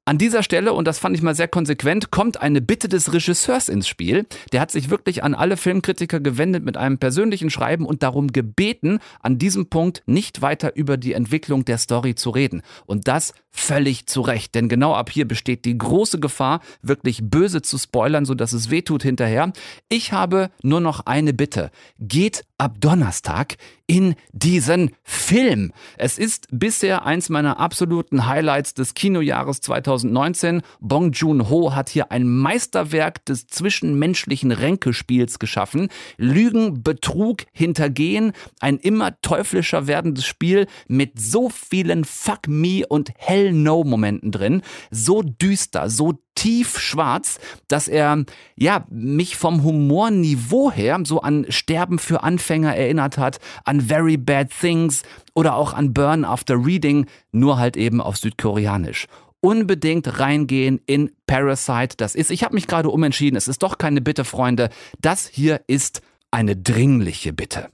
An 0.06 0.18
dieser 0.18 0.42
Stelle, 0.42 0.74
und 0.74 0.86
das 0.86 0.98
fand 0.98 1.16
ich 1.16 1.22
mal 1.22 1.34
sehr 1.34 1.48
konsequent, 1.48 2.10
kommt 2.10 2.38
eine 2.38 2.60
Bitte 2.60 2.90
des 2.90 3.14
Regisseurs 3.14 3.70
ins 3.70 3.88
Spiel. 3.88 4.26
Der 4.52 4.60
hat 4.60 4.70
sich 4.70 4.90
wirklich 4.90 5.24
an 5.24 5.34
alle 5.34 5.56
Filmkritiker 5.56 6.20
gewendet 6.20 6.62
mit 6.62 6.76
einem 6.76 6.98
persönlichen 6.98 7.48
Schreiben 7.48 7.86
und 7.86 8.02
darum 8.02 8.28
gebeten, 8.28 8.98
an 9.20 9.38
diesem 9.38 9.70
Punkt 9.70 10.02
nicht 10.04 10.42
weiter 10.42 10.76
über 10.76 10.98
die 10.98 11.14
Entwicklung 11.14 11.64
der 11.64 11.78
Story 11.78 12.14
zu 12.14 12.28
reden. 12.28 12.60
Und 12.84 13.08
das 13.08 13.32
völlig 13.50 14.06
zu 14.06 14.20
Recht, 14.20 14.54
denn 14.56 14.68
genau 14.68 14.94
ab 14.94 15.10
hier 15.10 15.26
besteht 15.26 15.64
die 15.64 15.78
große 15.78 16.18
Gefahr, 16.18 16.60
wirklich 16.82 17.20
böse 17.22 17.62
zu 17.62 17.78
spoilern, 17.78 18.26
sodass 18.26 18.52
es 18.52 18.68
wehtut 18.68 19.04
hinterher. 19.04 19.52
Ich 19.88 20.12
habe 20.12 20.50
nur 20.62 20.80
noch 20.80 21.06
eine 21.06 21.32
Bitte. 21.32 21.70
Geht 22.00 22.44
ab 22.58 22.76
Donnerstag 22.80 23.56
in 23.86 24.16
diesen 24.32 24.90
Film. 25.02 25.72
Es 25.96 26.18
ist 26.18 26.48
bisher 26.50 27.04
eins 27.06 27.28
meiner 27.28 27.60
absoluten 27.60 28.26
Highlights 28.26 28.74
des 28.74 28.94
Kinojahres 28.94 29.60
2019. 29.98 30.62
Bong 30.80 31.12
Joon-ho 31.12 31.74
hat 31.74 31.88
hier 31.88 32.10
ein 32.10 32.28
Meisterwerk 32.28 33.24
des 33.24 33.46
zwischenmenschlichen 33.46 34.52
Ränkespiels 34.52 35.38
geschaffen. 35.38 35.88
Lügen, 36.16 36.82
Betrug, 36.82 37.42
Hintergehen, 37.52 38.32
ein 38.60 38.78
immer 38.78 39.20
teuflischer 39.20 39.86
werdendes 39.86 40.24
Spiel 40.24 40.66
mit 40.88 41.20
so 41.20 41.48
vielen 41.48 42.04
Fuck 42.04 42.48
me 42.48 42.86
und 42.86 43.10
Hell 43.16 43.52
no 43.52 43.84
Momenten 43.84 44.30
drin. 44.30 44.62
So 44.90 45.22
düster, 45.22 45.88
so 45.88 46.18
tief 46.34 46.78
schwarz, 46.78 47.38
dass 47.68 47.88
er 47.88 48.24
ja 48.56 48.84
mich 48.90 49.36
vom 49.36 49.62
Humorniveau 49.62 50.72
her 50.72 51.00
so 51.04 51.20
an 51.20 51.46
Sterben 51.48 51.98
für 51.98 52.22
Anfänger 52.22 52.74
erinnert 52.74 53.18
hat, 53.18 53.38
an 53.64 53.80
Very 53.80 54.16
Bad 54.16 54.50
Things 54.50 55.02
oder 55.34 55.54
auch 55.56 55.72
an 55.72 55.92
Burn 55.92 56.24
After 56.24 56.64
Reading, 56.64 57.06
nur 57.32 57.58
halt 57.58 57.76
eben 57.76 58.00
auf 58.00 58.16
Südkoreanisch. 58.16 59.06
Unbedingt 59.44 60.18
reingehen 60.18 60.80
in 60.86 61.12
Parasite. 61.26 61.96
Das 61.98 62.14
ist, 62.14 62.30
ich 62.30 62.42
habe 62.42 62.54
mich 62.54 62.66
gerade 62.66 62.88
umentschieden, 62.88 63.36
es 63.36 63.46
ist 63.46 63.62
doch 63.62 63.76
keine 63.76 64.00
Bitte, 64.00 64.24
Freunde. 64.24 64.70
Das 65.00 65.28
hier 65.28 65.60
ist 65.66 66.00
eine 66.30 66.56
dringliche 66.56 67.34
Bitte. 67.34 67.68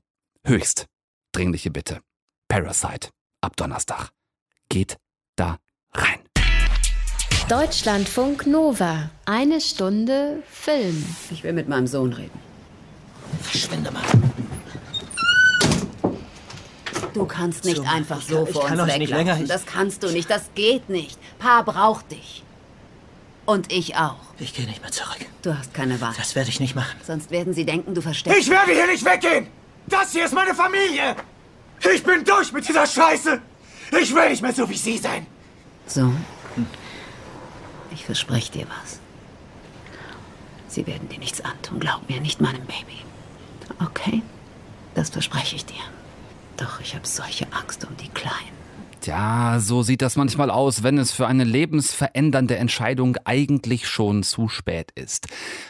Höchst 0.45 0.87
dringliche 1.33 1.71
Bitte. 1.71 2.01
Parasite 2.49 3.11
ab 3.41 3.57
Donnerstag. 3.57 4.11
Geht 4.69 4.97
da 5.37 5.59
rein. 5.95 6.19
Deutschlandfunk 7.49 8.47
Nova. 8.49 9.11
Eine 9.25 9.61
Stunde 9.61 10.43
Film. 10.51 11.05
Ich 11.31 11.45
will 11.45 11.53
mit 11.53 11.69
meinem 11.69 11.87
Sohn 11.87 12.13
reden. 12.13 12.39
Verschwinde 13.43 13.93
mal. 13.93 14.03
Du 17.15 17.25
kannst 17.27 17.65
nicht 17.65 17.77
So, 17.79 17.83
einfach 17.85 18.19
ich 18.19 18.27
so 18.27 18.37
kann- 18.37 18.47
ich 18.47 18.53
vor 18.53 18.67
kann 18.67 18.81
uns 18.81 18.93
euch 18.93 18.99
nicht 18.99 19.11
länger- 19.11 19.41
ich- 19.41 19.49
das 19.49 19.67
kannst 19.67 20.03
du 20.03 20.09
nicht, 20.09 20.31
das 20.31 20.51
geht 20.55 20.89
nicht. 20.89 21.19
Pa 21.39 21.63
braucht 21.63 22.11
dich. 22.13 22.43
Und 23.47 23.73
ich 23.73 23.97
auch. 23.97 24.17
Ich 24.39 24.55
gehe 24.55 24.67
nicht 24.67 24.81
mehr 24.81 24.93
zurück. 24.93 25.19
Du 25.43 25.57
hast 25.57 25.75
keine 25.75 26.01
Wahl. 26.01 26.13
Das 26.17 26.35
werde 26.35 26.51
ich 26.51 26.61
nicht 26.61 26.75
machen. 26.77 26.97
Sonst 27.05 27.31
werden 27.31 27.53
sie 27.55 27.65
denken, 27.65 27.95
du 27.95 28.01
versteckst. 28.03 28.39
Ich 28.39 28.49
werde 28.51 28.73
hier 28.73 28.87
nicht 28.87 29.05
weggehen! 29.05 29.49
Das 29.87 30.13
hier 30.13 30.25
ist 30.27 30.35
meine 30.35 30.55
Familie! 30.55 31.17
Ich 31.93 32.03
bin 32.05 32.23
durch 32.25 32.53
mit 32.53 32.69
dieser 32.69 32.87
Scheiße! 32.87 33.41
Ich 34.01 34.15
will 34.15 34.29
nicht 34.31 34.43
mehr 34.43 34.53
so 34.53 34.69
wie 34.69 34.77
Sie 34.77 34.99
sein! 34.99 35.27
So. 35.87 36.13
Ich 37.93 38.05
verspreche 38.05 38.53
dir 38.53 38.67
was. 38.69 39.01
Sie 40.69 40.87
werden 40.87 41.09
dir 41.09 41.19
nichts 41.19 41.41
antun. 41.41 41.81
Glaub 41.81 42.09
mir, 42.09 42.21
nicht 42.21 42.41
meinem 42.41 42.65
Baby. 42.67 42.99
Okay? 43.85 44.23
Das 44.95 45.11
verspreche 45.11 45.57
ich 45.57 45.67
dir. 45.67 45.83
Doch 46.61 46.79
ich 46.81 46.95
habe 46.95 47.07
solche 47.07 47.51
Angst 47.53 47.87
um 47.87 47.97
die 47.97 48.09
Kleinen. 48.09 48.61
Tja, 49.01 49.61
so 49.61 49.83
sieht 49.83 50.03
das 50.03 50.17
manchmal 50.17 50.51
aus, 50.51 50.83
wenn 50.83 50.99
es 50.99 51.11
für 51.11 51.27
eine 51.27 51.45
lebensverändernde 51.45 52.57
Entscheidung 52.57 53.17
eigentlich 53.25 53.89
schon 53.89 54.23
zu 54.23 54.49
spät 54.49 54.91
ist. 54.95 55.29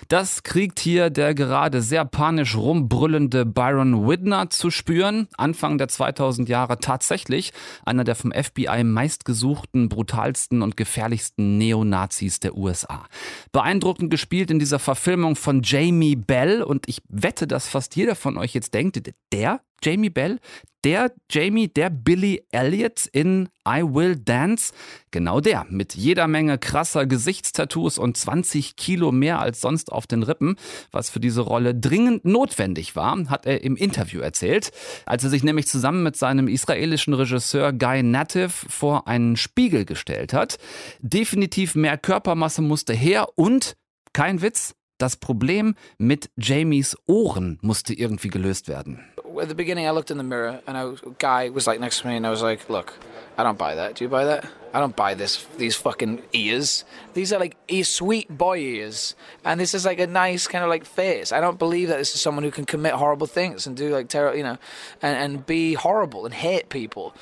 Das 0.08 0.42
kriegt 0.42 0.80
hier 0.80 1.10
der 1.10 1.34
gerade 1.34 1.80
sehr 1.80 2.04
panisch 2.04 2.56
rumbrüllende 2.56 3.46
Byron 3.46 4.08
Widner 4.08 4.50
zu 4.50 4.72
spüren. 4.72 5.28
Anfang 5.36 5.78
der 5.78 5.86
2000 5.86 6.48
Jahre 6.48 6.80
tatsächlich 6.80 7.52
einer 7.84 8.02
der 8.02 8.16
vom 8.16 8.32
FBI 8.32 8.82
meistgesuchten, 8.82 9.88
brutalsten 9.88 10.60
und 10.60 10.76
gefährlichsten 10.76 11.56
Neonazis 11.56 12.40
der 12.40 12.56
USA. 12.56 13.06
Beeindruckend 13.52 14.10
gespielt 14.10 14.50
in 14.50 14.58
dieser 14.58 14.80
Verfilmung 14.80 15.36
von 15.36 15.62
Jamie 15.62 16.16
Bell 16.16 16.64
und 16.64 16.88
ich 16.88 17.00
wette, 17.08 17.46
dass 17.46 17.68
fast 17.68 17.94
jeder 17.94 18.16
von 18.16 18.36
euch 18.36 18.54
jetzt 18.54 18.74
denkt, 18.74 19.00
der 19.32 19.60
Jamie 19.82 20.10
Bell, 20.10 20.38
der 20.84 21.12
Jamie, 21.30 21.68
der 21.68 21.90
Billy 21.90 22.42
Elliot 22.52 23.06
in 23.12 23.48
I 23.68 23.82
Will 23.82 24.16
Dance, 24.16 24.72
genau 25.10 25.40
der, 25.40 25.66
mit 25.68 25.94
jeder 25.94 26.26
Menge 26.26 26.58
krasser 26.58 27.06
Gesichtstattoos 27.06 27.98
und 27.98 28.16
20 28.16 28.76
Kilo 28.76 29.12
mehr 29.12 29.40
als 29.40 29.60
sonst 29.60 29.92
auf 29.92 30.06
den 30.06 30.22
Rippen, 30.22 30.56
was 30.90 31.10
für 31.10 31.20
diese 31.20 31.42
Rolle 31.42 31.74
dringend 31.74 32.24
notwendig 32.24 32.96
war, 32.96 33.28
hat 33.28 33.44
er 33.44 33.62
im 33.62 33.76
Interview 33.76 34.20
erzählt, 34.20 34.72
als 35.04 35.24
er 35.24 35.30
sich 35.30 35.42
nämlich 35.42 35.66
zusammen 35.66 36.02
mit 36.02 36.16
seinem 36.16 36.48
israelischen 36.48 37.12
Regisseur 37.12 37.72
Guy 37.72 38.02
Native 38.02 38.48
vor 38.48 39.06
einen 39.06 39.36
Spiegel 39.36 39.84
gestellt 39.84 40.32
hat. 40.32 40.56
Definitiv 41.00 41.74
mehr 41.74 41.98
Körpermasse 41.98 42.62
musste 42.62 42.94
her 42.94 43.28
und, 43.36 43.76
kein 44.12 44.40
Witz, 44.40 44.74
das 45.02 45.16
Problem 45.16 45.74
mit 45.98 46.30
Jamies 46.36 46.96
Ohren 47.06 47.58
musste 47.62 47.94
irgendwie 47.94 48.28
gelöst 48.28 48.68
werden. 48.68 49.04
at 49.40 49.48
the 49.48 49.54
beginning, 49.54 49.86
I 49.86 49.90
looked 49.90 50.10
in 50.10 50.18
the 50.18 50.24
mirror, 50.24 50.60
and 50.66 50.76
a 50.76 50.94
guy 51.18 51.50
was 51.52 51.66
like 51.66 51.80
next 51.80 52.00
to 52.00 52.08
me, 52.08 52.16
and 52.16 52.26
I 52.26 52.30
was 52.30 52.42
like, 52.42 52.68
"Look, 52.68 52.92
I 53.38 53.42
don't 53.42 53.58
buy 53.58 53.74
that. 53.74 53.96
Do 53.96 54.04
you 54.04 54.10
buy 54.10 54.24
that? 54.24 54.44
I 54.72 54.78
don't 54.78 54.94
buy 54.94 55.14
this. 55.14 55.44
These 55.56 55.74
fucking 55.76 56.22
ears. 56.32 56.84
These 57.14 57.32
are 57.32 57.40
like 57.40 57.56
sweet 57.82 58.28
boy 58.28 58.58
ears, 58.58 59.16
and 59.44 59.58
this 59.58 59.74
is 59.74 59.84
like 59.84 59.98
a 59.98 60.06
nice 60.06 60.46
kind 60.46 60.62
of 60.62 60.70
like 60.70 60.84
face. 60.84 61.32
I 61.32 61.40
don't 61.40 61.58
believe 61.58 61.88
that 61.88 61.98
this 61.98 62.14
is 62.14 62.20
someone 62.20 62.44
who 62.44 62.52
can 62.52 62.66
commit 62.66 62.94
horrible 62.94 63.26
things 63.26 63.66
and 63.66 63.76
do 63.76 63.90
like 63.90 64.08
terror, 64.08 64.34
you 64.34 64.44
know, 64.44 64.58
and 65.02 65.16
and 65.16 65.46
be 65.46 65.74
horrible 65.74 66.24
and 66.24 66.34
hate 66.34 66.68
people." 66.68 67.14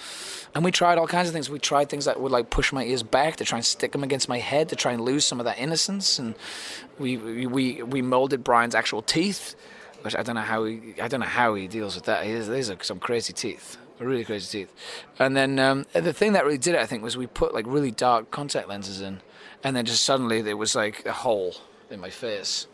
And 0.55 0.65
we 0.65 0.73
tried 0.73 0.99
all 0.99 1.07
kinds 1.07 1.29
of 1.29 1.35
things. 1.35 1.49
We 1.49 1.59
tried 1.59 1.89
things 1.89 2.05
that 2.05 2.21
would 2.21 2.33
like 2.33 2.51
push 2.51 2.73
my 2.73 2.85
ears 2.85 3.03
back 3.03 3.37
to 3.37 3.45
try 3.45 3.59
and 3.59 3.65
stick 3.65 3.93
them 3.93 4.03
against 4.03 4.29
my 4.29 4.39
head 4.39 4.69
to 4.71 4.77
try 4.77 4.93
and 4.93 5.03
lose 5.03 5.25
some 5.25 5.41
of 5.41 5.45
that 5.45 5.59
innocence. 5.59 6.19
And 6.19 6.35
we 6.99 7.17
we 7.17 7.83
we, 7.83 8.03
molded 8.03 8.45
Brian's 8.45 8.75
actual 8.75 9.03
teeth 9.03 9.55
which 10.03 10.15
I 10.15 10.23
don't 10.23 10.37
know 10.37 10.43
how 10.43 10.65
he 10.65 10.95
I 11.03 11.09
don't 11.09 11.21
know 11.21 11.27
how 11.27 11.55
he 11.55 11.67
deals 11.67 11.95
with 11.95 12.05
that. 12.05 12.25
These 12.25 12.71
are 12.71 12.83
some 12.83 12.99
crazy 12.99 13.33
teeth, 13.33 13.77
really 14.05 14.25
crazy 14.25 14.65
teeth. 14.65 14.75
And 15.19 15.37
then 15.37 15.59
um, 15.59 15.87
the 15.93 16.13
thing 16.13 16.33
that 16.33 16.45
really 16.45 16.59
did 16.59 16.75
it, 16.75 16.81
I 16.81 16.87
think, 16.87 17.03
was 17.03 17.17
we 17.17 17.27
put 17.27 17.55
like 17.55 17.67
really 17.67 17.91
dark 17.91 18.31
contact 18.31 18.69
lenses 18.69 19.01
in, 19.01 19.21
and 19.65 19.77
then 19.77 19.85
just 19.85 20.05
suddenly 20.05 20.43
there 20.43 20.57
was 20.57 20.75
like 20.75 21.05
a 21.07 21.13
hole 21.13 21.57
in 21.91 22.01
my 22.01 22.11
face, 22.11 22.67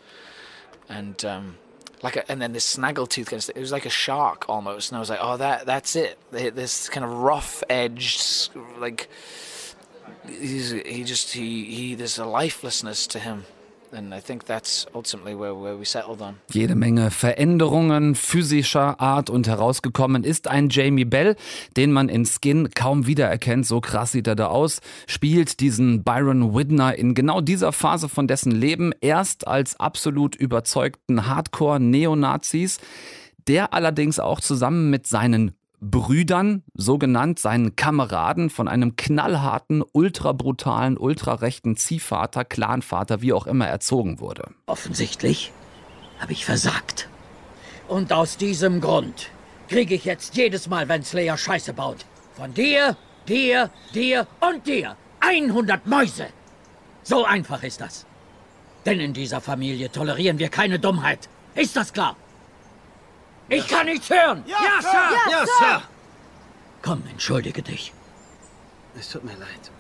and 0.88 1.24
um, 1.24 1.58
like 2.02 2.16
a, 2.16 2.30
and 2.30 2.40
then 2.40 2.52
this 2.52 2.64
snaggle 2.64 3.06
tooth 3.06 3.30
kind 3.30 3.42
of 3.42 3.50
it 3.56 3.60
was 3.60 3.72
like 3.72 3.87
a 3.87 3.90
shark 3.90 4.48
almost, 4.48 4.90
and 4.90 4.96
I 4.96 5.00
was 5.00 5.10
like, 5.10 5.20
oh 5.22 5.37
that 5.37 5.66
that's 5.66 5.96
it. 5.96 6.18
This 6.30 6.88
kind 6.88 7.04
of 7.04 7.12
rough 7.12 7.62
edged 7.68 8.50
like. 8.78 9.08
He's, 10.26 10.70
he 10.70 11.04
just 11.04 11.32
he, 11.32 11.64
he 11.64 11.94
there's 11.94 12.18
a 12.18 12.24
lifelessness 12.24 13.06
to 13.08 13.18
him 13.18 13.44
Jede 16.50 16.74
Menge 16.74 17.11
Veränderungen 17.11 18.14
physischer 18.14 19.00
Art 19.00 19.30
und 19.30 19.46
herausgekommen 19.46 20.24
ist 20.24 20.48
ein 20.48 20.68
Jamie 20.68 21.04
Bell, 21.04 21.37
den 21.76 21.92
man 21.92 22.09
in 22.09 22.26
Skin 22.26 22.70
kaum 22.74 23.07
wiedererkennt. 23.07 23.66
So 23.66 23.80
krass 23.80 24.12
sieht 24.12 24.26
er 24.26 24.35
da 24.35 24.46
aus. 24.48 24.80
Spielt 25.07 25.61
diesen 25.61 26.02
Byron 26.02 26.54
Widner 26.54 26.96
in 26.96 27.14
genau 27.14 27.40
dieser 27.40 27.72
Phase 27.72 28.09
von 28.09 28.26
dessen 28.26 28.52
Leben 28.52 28.92
erst 29.00 29.46
als 29.46 29.78
absolut 29.78 30.35
überzeugten 30.35 31.26
Hardcore-Neonazis, 31.26 32.78
der 33.46 33.74
allerdings 33.74 34.18
auch 34.18 34.40
zusammen 34.40 34.90
mit 34.90 35.07
seinen 35.07 35.52
Brüdern, 35.90 36.62
so 36.75 36.97
genannt, 36.97 37.38
seinen 37.38 37.77
Kameraden 37.77 38.49
von 38.49 38.68
einem 38.68 38.97
knallharten, 38.97 39.85
ultrabrutalen, 39.92 40.97
ultrarechten 40.97 41.77
Ziehvater, 41.77 42.44
Clanvater, 42.44 43.20
wie 43.20 43.35
auch 43.35 43.47
immer 43.47 43.66
erzogen 43.66 44.18
wurde. 44.18 44.51
Offensichtlich 44.66 45.53
habe 46.18 46.33
ich 46.33 46.44
versagt. 46.47 47.09
Und 47.87 48.12
aus 48.12 48.38
diesem 48.38 48.81
Grund 48.81 49.31
kriege 49.68 49.94
ich 49.94 50.07
jetzt 50.07 50.37
jedes 50.37 50.68
Mal, 50.68 50.88
wenn 50.88 51.03
Slayer 51.03 51.37
Scheiße 51.37 51.75
baut, 51.75 52.07
von 52.35 52.55
dir, 52.55 52.97
dir, 53.29 53.70
dir 53.94 54.27
und 54.40 54.66
dir 54.66 54.97
100 55.20 55.87
Mäuse. 55.87 56.27
So 57.03 57.27
einfach 57.27 57.62
ist 57.62 57.83
das. 57.83 58.07
Denn 58.87 59.01
in 59.01 59.12
dieser 59.12 59.42
Familie 59.42 59.92
tolerieren 59.92 60.38
wir 60.38 60.49
keine 60.49 60.79
Dummheit. 60.79 61.29
Ist 61.55 61.77
das 61.77 61.92
klar? 61.92 62.16
Ich 63.48 63.66
kann 63.68 63.87
nichts 63.87 64.09
hören. 64.11 64.42
Ja, 64.46 64.80
Sir! 64.80 65.30
Ja, 65.30 65.46
Sir. 65.46 65.83
Komm, 66.83 67.02
entschuldige 67.11 67.62
dich. 67.62 67.92
Es 68.98 69.11
tut 69.11 69.24
mir 69.24 69.37
leid. 69.37 69.70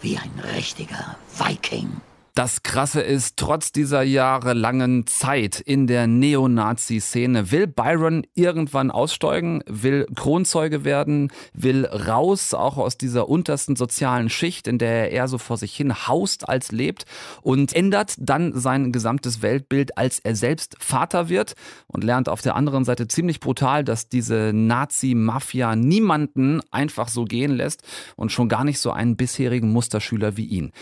Wie 0.00 0.18
ein 0.18 0.32
richtiger 0.54 1.16
Viking. 1.38 2.00
Das 2.36 2.64
Krasse 2.64 3.00
ist, 3.00 3.36
trotz 3.36 3.70
dieser 3.70 4.02
jahrelangen 4.02 5.06
Zeit 5.06 5.60
in 5.60 5.86
der 5.86 6.08
Neonazi-Szene 6.08 7.52
will 7.52 7.68
Byron 7.68 8.26
irgendwann 8.34 8.90
aussteigen, 8.90 9.62
will 9.68 10.08
Kronzeuge 10.16 10.84
werden, 10.84 11.30
will 11.52 11.86
raus, 11.86 12.52
auch 12.52 12.76
aus 12.76 12.98
dieser 12.98 13.28
untersten 13.28 13.76
sozialen 13.76 14.30
Schicht, 14.30 14.66
in 14.66 14.78
der 14.78 14.88
er 14.88 15.10
eher 15.12 15.28
so 15.28 15.38
vor 15.38 15.58
sich 15.58 15.76
hin 15.76 16.08
haust 16.08 16.48
als 16.48 16.72
lebt 16.72 17.04
und 17.42 17.72
ändert 17.72 18.16
dann 18.18 18.58
sein 18.58 18.90
gesamtes 18.90 19.40
Weltbild, 19.40 19.96
als 19.96 20.18
er 20.18 20.34
selbst 20.34 20.74
Vater 20.80 21.28
wird 21.28 21.54
und 21.86 22.02
lernt 22.02 22.28
auf 22.28 22.42
der 22.42 22.56
anderen 22.56 22.84
Seite 22.84 23.06
ziemlich 23.06 23.38
brutal, 23.38 23.84
dass 23.84 24.08
diese 24.08 24.50
Nazi-Mafia 24.52 25.76
niemanden 25.76 26.62
einfach 26.72 27.06
so 27.06 27.26
gehen 27.26 27.52
lässt 27.52 27.84
und 28.16 28.32
schon 28.32 28.48
gar 28.48 28.64
nicht 28.64 28.80
so 28.80 28.90
einen 28.90 29.16
bisherigen 29.16 29.70
Musterschüler 29.70 30.36
wie 30.36 30.46
ihn. 30.46 30.72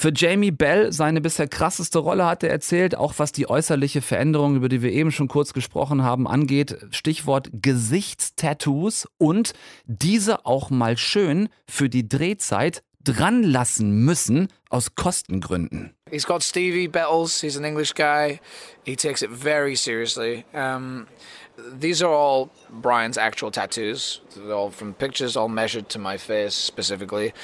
Für 0.00 0.12
Jamie 0.16 0.50
Bell 0.50 0.94
seine 0.94 1.20
bisher 1.20 1.46
krasseste 1.46 1.98
Rolle 1.98 2.24
hat 2.24 2.42
er 2.42 2.48
erzählt, 2.48 2.96
auch 2.96 3.18
was 3.18 3.32
die 3.32 3.50
äußerliche 3.50 4.00
Veränderung, 4.00 4.56
über 4.56 4.70
die 4.70 4.80
wir 4.80 4.90
eben 4.92 5.12
schon 5.12 5.28
kurz 5.28 5.52
gesprochen 5.52 6.02
haben, 6.02 6.26
angeht. 6.26 6.78
Stichwort 6.90 7.50
Gesichtstattoos 7.52 9.06
und 9.18 9.52
diese 9.84 10.46
auch 10.46 10.70
mal 10.70 10.96
schön 10.96 11.50
für 11.68 11.90
die 11.90 12.08
Drehzeit 12.08 12.82
dran 13.04 13.42
lassen 13.42 13.90
müssen 13.90 14.48
aus 14.70 14.94
Kostengründen. 14.94 15.94
He's 16.10 16.26
got 16.26 16.42
Stevie 16.42 16.88
Bettles. 16.88 17.38
He's 17.42 17.58
an 17.58 17.64
English 17.64 17.92
guy. 17.92 18.40
He 18.86 18.96
takes 18.96 19.20
it 19.20 19.28
very 19.30 19.76
seriously. 19.76 20.46
Um, 20.54 21.08
these 21.78 22.02
are 22.02 22.14
all 22.14 22.48
Brian's 22.70 23.18
actual 23.18 23.50
tattoos. 23.50 24.22
They're 24.34 24.54
all 24.54 24.70
from 24.70 24.94
pictures, 24.94 25.36
all 25.36 25.50
measured 25.50 25.90
to 25.90 25.98
my 25.98 26.16
face 26.16 26.54
specifically. 26.54 27.34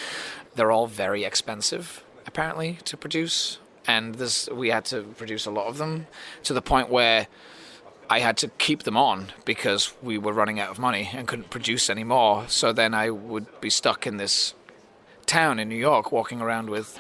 They're 0.56 0.72
all 0.72 0.86
very 0.86 1.22
expensive, 1.22 2.02
apparently, 2.36 2.78
to 2.84 2.98
produce. 2.98 3.58
And 3.86 4.16
this, 4.16 4.46
we 4.50 4.68
had 4.68 4.84
to 4.86 5.00
produce 5.02 5.46
a 5.46 5.50
lot 5.50 5.68
of 5.68 5.78
them 5.78 6.06
to 6.42 6.52
the 6.52 6.60
point 6.60 6.90
where 6.90 7.28
I 8.10 8.18
had 8.18 8.36
to 8.38 8.48
keep 8.58 8.82
them 8.82 8.94
on 8.94 9.32
because 9.46 9.94
we 10.02 10.18
were 10.18 10.34
running 10.34 10.60
out 10.60 10.68
of 10.68 10.78
money 10.78 11.08
and 11.14 11.26
couldn't 11.26 11.48
produce 11.48 11.88
any 11.88 12.04
more. 12.04 12.46
So 12.48 12.74
then 12.74 12.92
I 12.92 13.08
would 13.08 13.46
be 13.62 13.70
stuck 13.70 14.06
in 14.06 14.18
this 14.18 14.52
town 15.24 15.58
in 15.58 15.70
New 15.70 15.78
York 15.78 16.12
walking 16.12 16.42
around 16.42 16.68
with 16.68 16.98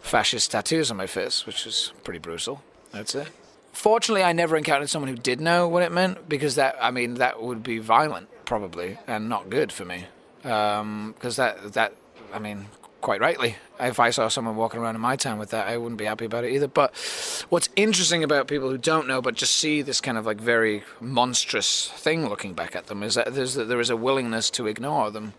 fascist 0.00 0.50
tattoos 0.52 0.90
on 0.90 0.96
my 0.96 1.06
face, 1.06 1.44
which 1.44 1.66
is 1.66 1.92
pretty 2.02 2.18
brutal. 2.18 2.62
That's 2.90 3.14
it. 3.14 3.28
Fortunately, 3.72 4.22
I 4.22 4.32
never 4.32 4.56
encountered 4.56 4.88
someone 4.88 5.10
who 5.10 5.16
did 5.16 5.42
know 5.42 5.68
what 5.68 5.82
it 5.82 5.92
meant 5.92 6.26
because 6.26 6.54
that, 6.54 6.76
I 6.80 6.90
mean, 6.90 7.14
that 7.14 7.42
would 7.42 7.62
be 7.62 7.80
violent 7.80 8.28
probably 8.46 8.96
and 9.06 9.28
not 9.28 9.50
good 9.50 9.72
for 9.72 9.84
me. 9.84 10.06
Because 10.38 10.80
um, 10.80 11.14
that, 11.20 11.74
that, 11.74 11.94
I 12.32 12.38
mean, 12.38 12.68
quite 13.00 13.20
rightly, 13.20 13.56
if 13.78 13.98
I 13.98 14.10
saw 14.10 14.28
someone 14.28 14.56
walking 14.56 14.80
around 14.80 14.94
in 14.94 15.00
my 15.00 15.16
town 15.16 15.38
with 15.38 15.50
that, 15.50 15.66
I 15.66 15.76
wouldn't 15.76 15.98
be 15.98 16.04
happy 16.04 16.24
about 16.24 16.44
it 16.44 16.52
either. 16.52 16.68
But 16.68 16.94
what's 17.48 17.68
interesting 17.76 18.22
about 18.22 18.46
people 18.46 18.70
who 18.70 18.78
don't 18.78 19.08
know 19.08 19.22
but 19.22 19.34
just 19.34 19.56
see 19.56 19.82
this 19.82 20.00
kind 20.00 20.18
of 20.18 20.26
like 20.26 20.40
very 20.40 20.84
monstrous 21.00 21.88
thing 21.90 22.28
looking 22.28 22.54
back 22.54 22.76
at 22.76 22.86
them 22.86 23.02
is 23.02 23.14
that 23.14 23.34
there's 23.34 23.54
there 23.54 23.80
is 23.80 23.90
a 23.90 23.96
willingness 23.96 24.50
to 24.50 24.66
ignore 24.66 25.10
them 25.10 25.34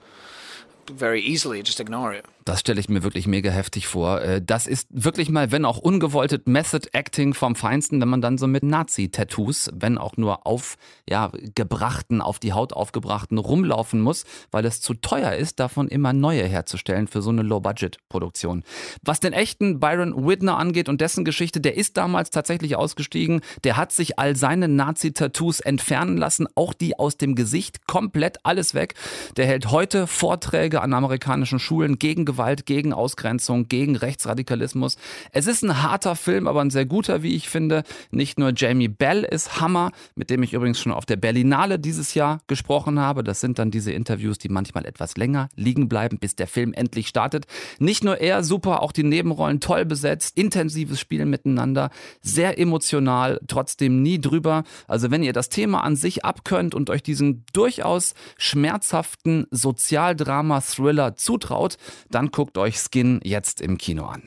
very 0.87 1.21
easily, 1.21 1.61
just 1.61 1.79
ignore 1.79 2.13
it. 2.13 2.25
Das 2.45 2.59
stelle 2.59 2.79
ich 2.79 2.89
mir 2.89 3.03
wirklich 3.03 3.27
mega 3.27 3.51
heftig 3.51 3.87
vor. 3.87 4.21
Äh, 4.21 4.41
das 4.43 4.67
ist 4.67 4.87
wirklich 4.89 5.29
mal, 5.29 5.51
wenn 5.51 5.65
auch 5.65 5.77
ungewolltes 5.77 6.41
Method 6.45 6.87
Acting 6.93 7.33
vom 7.33 7.55
Feinsten, 7.55 8.01
wenn 8.01 8.09
man 8.09 8.21
dann 8.21 8.37
so 8.37 8.47
mit 8.47 8.63
Nazi-Tattoos, 8.63 9.71
wenn 9.73 9.97
auch 9.97 10.17
nur 10.17 10.47
auf, 10.47 10.77
ja, 11.07 11.31
gebrachten, 11.55 12.21
auf 12.21 12.39
die 12.39 12.53
Haut 12.53 12.73
aufgebrachten 12.73 13.37
rumlaufen 13.37 14.01
muss, 14.01 14.25
weil 14.49 14.65
es 14.65 14.81
zu 14.81 14.95
teuer 14.95 15.33
ist, 15.33 15.59
davon 15.59 15.87
immer 15.87 16.13
neue 16.13 16.43
herzustellen 16.43 17.07
für 17.07 17.21
so 17.21 17.29
eine 17.29 17.43
Low-Budget-Produktion. 17.43 18.63
Was 19.03 19.19
den 19.19 19.33
echten 19.33 19.79
Byron 19.79 20.27
Whitner 20.27 20.57
angeht 20.57 20.89
und 20.89 21.01
dessen 21.01 21.25
Geschichte, 21.25 21.61
der 21.61 21.77
ist 21.77 21.97
damals 21.97 22.31
tatsächlich 22.31 22.75
ausgestiegen. 22.75 23.41
Der 23.63 23.77
hat 23.77 23.91
sich 23.91 24.17
all 24.17 24.35
seine 24.35 24.67
Nazi-Tattoos 24.67 25.59
entfernen 25.59 26.17
lassen, 26.17 26.47
auch 26.55 26.73
die 26.73 26.97
aus 26.97 27.17
dem 27.17 27.35
Gesicht, 27.35 27.85
komplett 27.87 28.39
alles 28.43 28.73
weg. 28.73 28.95
Der 29.37 29.45
hält 29.45 29.69
heute 29.69 30.07
Vorträge 30.07 30.81
an 30.81 30.93
amerikanischen 30.93 31.59
Schulen 31.59 31.99
gegen 31.99 32.25
Gewalt, 32.31 32.65
gegen 32.65 32.93
Ausgrenzung, 32.93 33.67
gegen 33.67 33.97
Rechtsradikalismus. 33.97 34.95
Es 35.31 35.47
ist 35.47 35.63
ein 35.63 35.83
harter 35.83 36.15
Film, 36.15 36.47
aber 36.47 36.61
ein 36.61 36.69
sehr 36.69 36.85
guter, 36.85 37.23
wie 37.23 37.35
ich 37.35 37.49
finde. 37.49 37.83
Nicht 38.09 38.39
nur 38.39 38.53
Jamie 38.55 38.87
Bell 38.87 39.23
ist 39.23 39.59
Hammer, 39.59 39.91
mit 40.15 40.29
dem 40.29 40.43
ich 40.43 40.53
übrigens 40.53 40.79
schon 40.79 40.93
auf 40.93 41.05
der 41.05 41.17
Berlinale 41.17 41.77
dieses 41.77 42.13
Jahr 42.13 42.39
gesprochen 42.47 42.99
habe. 42.99 43.23
Das 43.23 43.41
sind 43.41 43.59
dann 43.59 43.69
diese 43.69 43.91
Interviews, 43.91 44.37
die 44.37 44.47
manchmal 44.47 44.85
etwas 44.85 45.17
länger 45.17 45.49
liegen 45.57 45.89
bleiben, 45.89 46.19
bis 46.19 46.35
der 46.37 46.47
Film 46.47 46.71
endlich 46.71 47.09
startet. 47.09 47.47
Nicht 47.79 48.05
nur 48.05 48.19
er 48.21 48.45
super, 48.45 48.81
auch 48.81 48.93
die 48.93 49.03
Nebenrollen 49.03 49.59
toll 49.59 49.83
besetzt, 49.83 50.37
intensives 50.37 51.01
Spielen 51.01 51.29
miteinander, 51.29 51.89
sehr 52.21 52.57
emotional, 52.57 53.41
trotzdem 53.47 54.01
nie 54.01 54.21
drüber. 54.21 54.63
Also 54.87 55.11
wenn 55.11 55.21
ihr 55.21 55.33
das 55.33 55.49
Thema 55.49 55.83
an 55.83 55.97
sich 55.97 56.23
abkönnt 56.23 56.75
und 56.75 56.89
euch 56.89 57.03
diesen 57.03 57.43
durchaus 57.51 58.13
schmerzhaften 58.37 59.47
Sozialdrama-Thriller 59.51 61.15
zutraut, 61.15 61.77
dann 62.09 62.20
dann 62.21 62.29
guckt 62.29 62.55
euch 62.59 62.77
Skin 62.77 63.19
jetzt 63.23 63.61
im 63.61 63.79
Kino 63.79 64.05
an. 64.05 64.21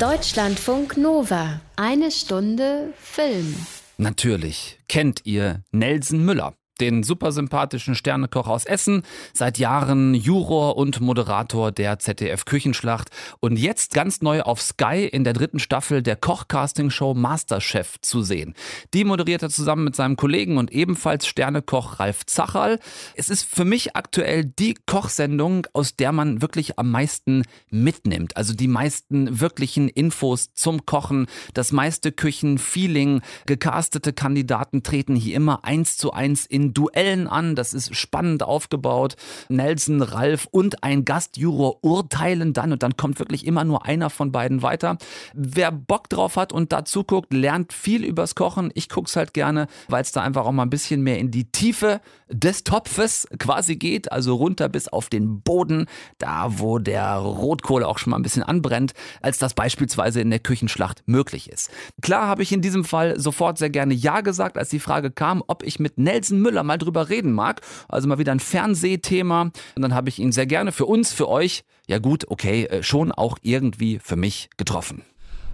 Deutschlandfunk 0.00 0.96
Nova. 0.96 1.60
Eine 1.76 2.10
Stunde 2.10 2.92
Film. 2.98 3.54
Natürlich 3.96 4.80
kennt 4.88 5.20
ihr 5.24 5.62
Nelson 5.70 6.24
Müller 6.24 6.54
den 6.80 7.02
super 7.02 7.32
sympathischen 7.32 7.94
Sternekoch 7.94 8.48
aus 8.48 8.64
Essen, 8.64 9.02
seit 9.32 9.58
Jahren 9.58 10.14
Juror 10.14 10.76
und 10.76 11.00
Moderator 11.00 11.72
der 11.72 11.98
ZDF 11.98 12.44
Küchenschlacht 12.44 13.10
und 13.40 13.58
jetzt 13.58 13.94
ganz 13.94 14.22
neu 14.22 14.42
auf 14.42 14.60
Sky 14.60 15.08
in 15.10 15.24
der 15.24 15.32
dritten 15.32 15.58
Staffel 15.58 16.02
der 16.02 16.16
Koch-Casting-Show 16.16 17.14
Masterchef 17.14 18.00
zu 18.00 18.22
sehen. 18.22 18.54
Die 18.92 19.04
moderiert 19.04 19.42
er 19.42 19.50
zusammen 19.50 19.84
mit 19.84 19.96
seinem 19.96 20.16
Kollegen 20.16 20.58
und 20.58 20.72
ebenfalls 20.72 21.26
Sternekoch 21.26 22.00
Ralf 22.00 22.26
Zacherl. 22.26 22.78
Es 23.14 23.30
ist 23.30 23.44
für 23.44 23.64
mich 23.64 23.96
aktuell 23.96 24.44
die 24.44 24.74
Kochsendung, 24.86 25.66
aus 25.72 25.96
der 25.96 26.12
man 26.12 26.42
wirklich 26.42 26.78
am 26.78 26.90
meisten 26.90 27.44
mitnimmt. 27.70 28.36
Also 28.36 28.54
die 28.54 28.68
meisten 28.68 29.40
wirklichen 29.40 29.88
Infos 29.88 30.52
zum 30.54 30.86
Kochen, 30.86 31.26
das 31.54 31.72
meiste 31.72 32.12
Küchenfeeling. 32.12 33.22
Gecastete 33.46 34.12
Kandidaten 34.12 34.82
treten 34.82 35.14
hier 35.14 35.36
immer 35.36 35.64
eins 35.64 35.96
zu 35.96 36.12
eins 36.12 36.46
in 36.46 36.63
Duellen 36.72 37.26
an. 37.26 37.56
Das 37.56 37.74
ist 37.74 37.94
spannend 37.94 38.42
aufgebaut. 38.42 39.16
Nelson, 39.48 40.00
Ralf 40.00 40.48
und 40.50 40.82
ein 40.82 41.04
Gastjuror 41.04 41.84
urteilen 41.84 42.52
dann 42.52 42.72
und 42.72 42.82
dann 42.82 42.96
kommt 42.96 43.18
wirklich 43.18 43.46
immer 43.46 43.64
nur 43.64 43.84
einer 43.84 44.08
von 44.08 44.32
beiden 44.32 44.62
weiter. 44.62 44.96
Wer 45.34 45.72
Bock 45.72 46.08
drauf 46.08 46.36
hat 46.36 46.52
und 46.52 46.72
dazu 46.72 47.04
guckt, 47.04 47.32
lernt 47.32 47.72
viel 47.72 48.04
übers 48.04 48.34
Kochen. 48.34 48.70
Ich 48.74 48.88
gucke 48.88 49.08
es 49.08 49.16
halt 49.16 49.34
gerne, 49.34 49.66
weil 49.88 50.02
es 50.02 50.12
da 50.12 50.22
einfach 50.22 50.46
auch 50.46 50.52
mal 50.52 50.62
ein 50.62 50.70
bisschen 50.70 51.02
mehr 51.02 51.18
in 51.18 51.30
die 51.30 51.50
Tiefe 51.50 52.00
des 52.28 52.64
Topfes 52.64 53.26
quasi 53.38 53.76
geht, 53.76 54.10
also 54.12 54.34
runter 54.34 54.68
bis 54.68 54.88
auf 54.88 55.08
den 55.08 55.40
Boden, 55.40 55.86
da 56.18 56.58
wo 56.58 56.78
der 56.78 57.16
Rotkohl 57.16 57.84
auch 57.84 57.98
schon 57.98 58.12
mal 58.12 58.16
ein 58.16 58.22
bisschen 58.22 58.42
anbrennt, 58.42 58.92
als 59.20 59.38
das 59.38 59.54
beispielsweise 59.54 60.20
in 60.20 60.30
der 60.30 60.38
Küchenschlacht 60.38 61.02
möglich 61.06 61.50
ist. 61.50 61.70
Klar 62.00 62.26
habe 62.26 62.42
ich 62.42 62.52
in 62.52 62.62
diesem 62.62 62.84
Fall 62.84 63.18
sofort 63.18 63.58
sehr 63.58 63.70
gerne 63.70 63.94
Ja 63.94 64.20
gesagt, 64.20 64.56
als 64.56 64.70
die 64.70 64.80
Frage 64.80 65.10
kam, 65.10 65.42
ob 65.46 65.62
ich 65.62 65.78
mit 65.78 65.98
Nelson 65.98 66.40
Müller 66.40 66.53
mal 66.62 66.78
drüber 66.78 67.08
reden 67.08 67.32
mag. 67.32 67.60
Also 67.88 68.08
mal 68.08 68.18
wieder 68.18 68.32
ein 68.32 68.40
Fernsehthema. 68.40 69.50
Und 69.74 69.82
dann 69.82 69.94
habe 69.94 70.08
ich 70.08 70.18
ihn 70.18 70.32
sehr 70.32 70.46
gerne 70.46 70.72
für 70.72 70.86
uns, 70.86 71.12
für 71.12 71.28
euch, 71.28 71.64
ja 71.86 71.98
gut, 71.98 72.26
okay, 72.28 72.64
äh, 72.66 72.82
schon 72.82 73.12
auch 73.12 73.38
irgendwie 73.42 73.98
für 74.02 74.16
mich 74.16 74.50
getroffen. 74.56 75.02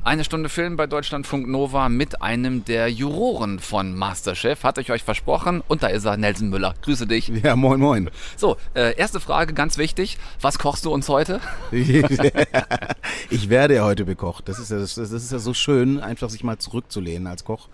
Eine 0.02 0.24
Stunde 0.24 0.48
Film 0.48 0.78
bei 0.78 0.86
Deutschlandfunk 0.86 1.46
Nova 1.46 1.90
mit 1.90 2.22
einem 2.22 2.64
der 2.64 2.88
Juroren 2.88 3.58
von 3.58 3.94
Masterchef. 3.94 4.64
Hatte 4.64 4.80
ich 4.80 4.90
euch 4.90 5.02
versprochen. 5.02 5.62
Und 5.68 5.82
da 5.82 5.88
ist 5.88 6.06
er, 6.06 6.16
Nelson 6.16 6.48
Müller. 6.48 6.74
Grüße 6.80 7.06
dich. 7.06 7.30
Ja, 7.42 7.54
moin, 7.54 7.80
moin. 7.80 8.10
So, 8.36 8.56
äh, 8.74 8.96
erste 8.96 9.20
Frage, 9.20 9.52
ganz 9.52 9.76
wichtig. 9.76 10.18
Was 10.40 10.58
kochst 10.58 10.86
du 10.86 10.92
uns 10.92 11.08
heute? 11.08 11.40
ich 13.30 13.48
werde 13.48 13.74
ja 13.74 13.84
heute 13.84 14.04
bekocht. 14.06 14.48
Das 14.48 14.58
ist 14.58 14.70
ja, 14.70 14.78
das 14.78 14.96
ist 14.96 15.32
ja 15.32 15.38
so 15.38 15.52
schön, 15.52 16.00
einfach 16.00 16.30
sich 16.30 16.44
mal 16.44 16.58
zurückzulehnen 16.58 17.26
als 17.26 17.44
Koch 17.44 17.68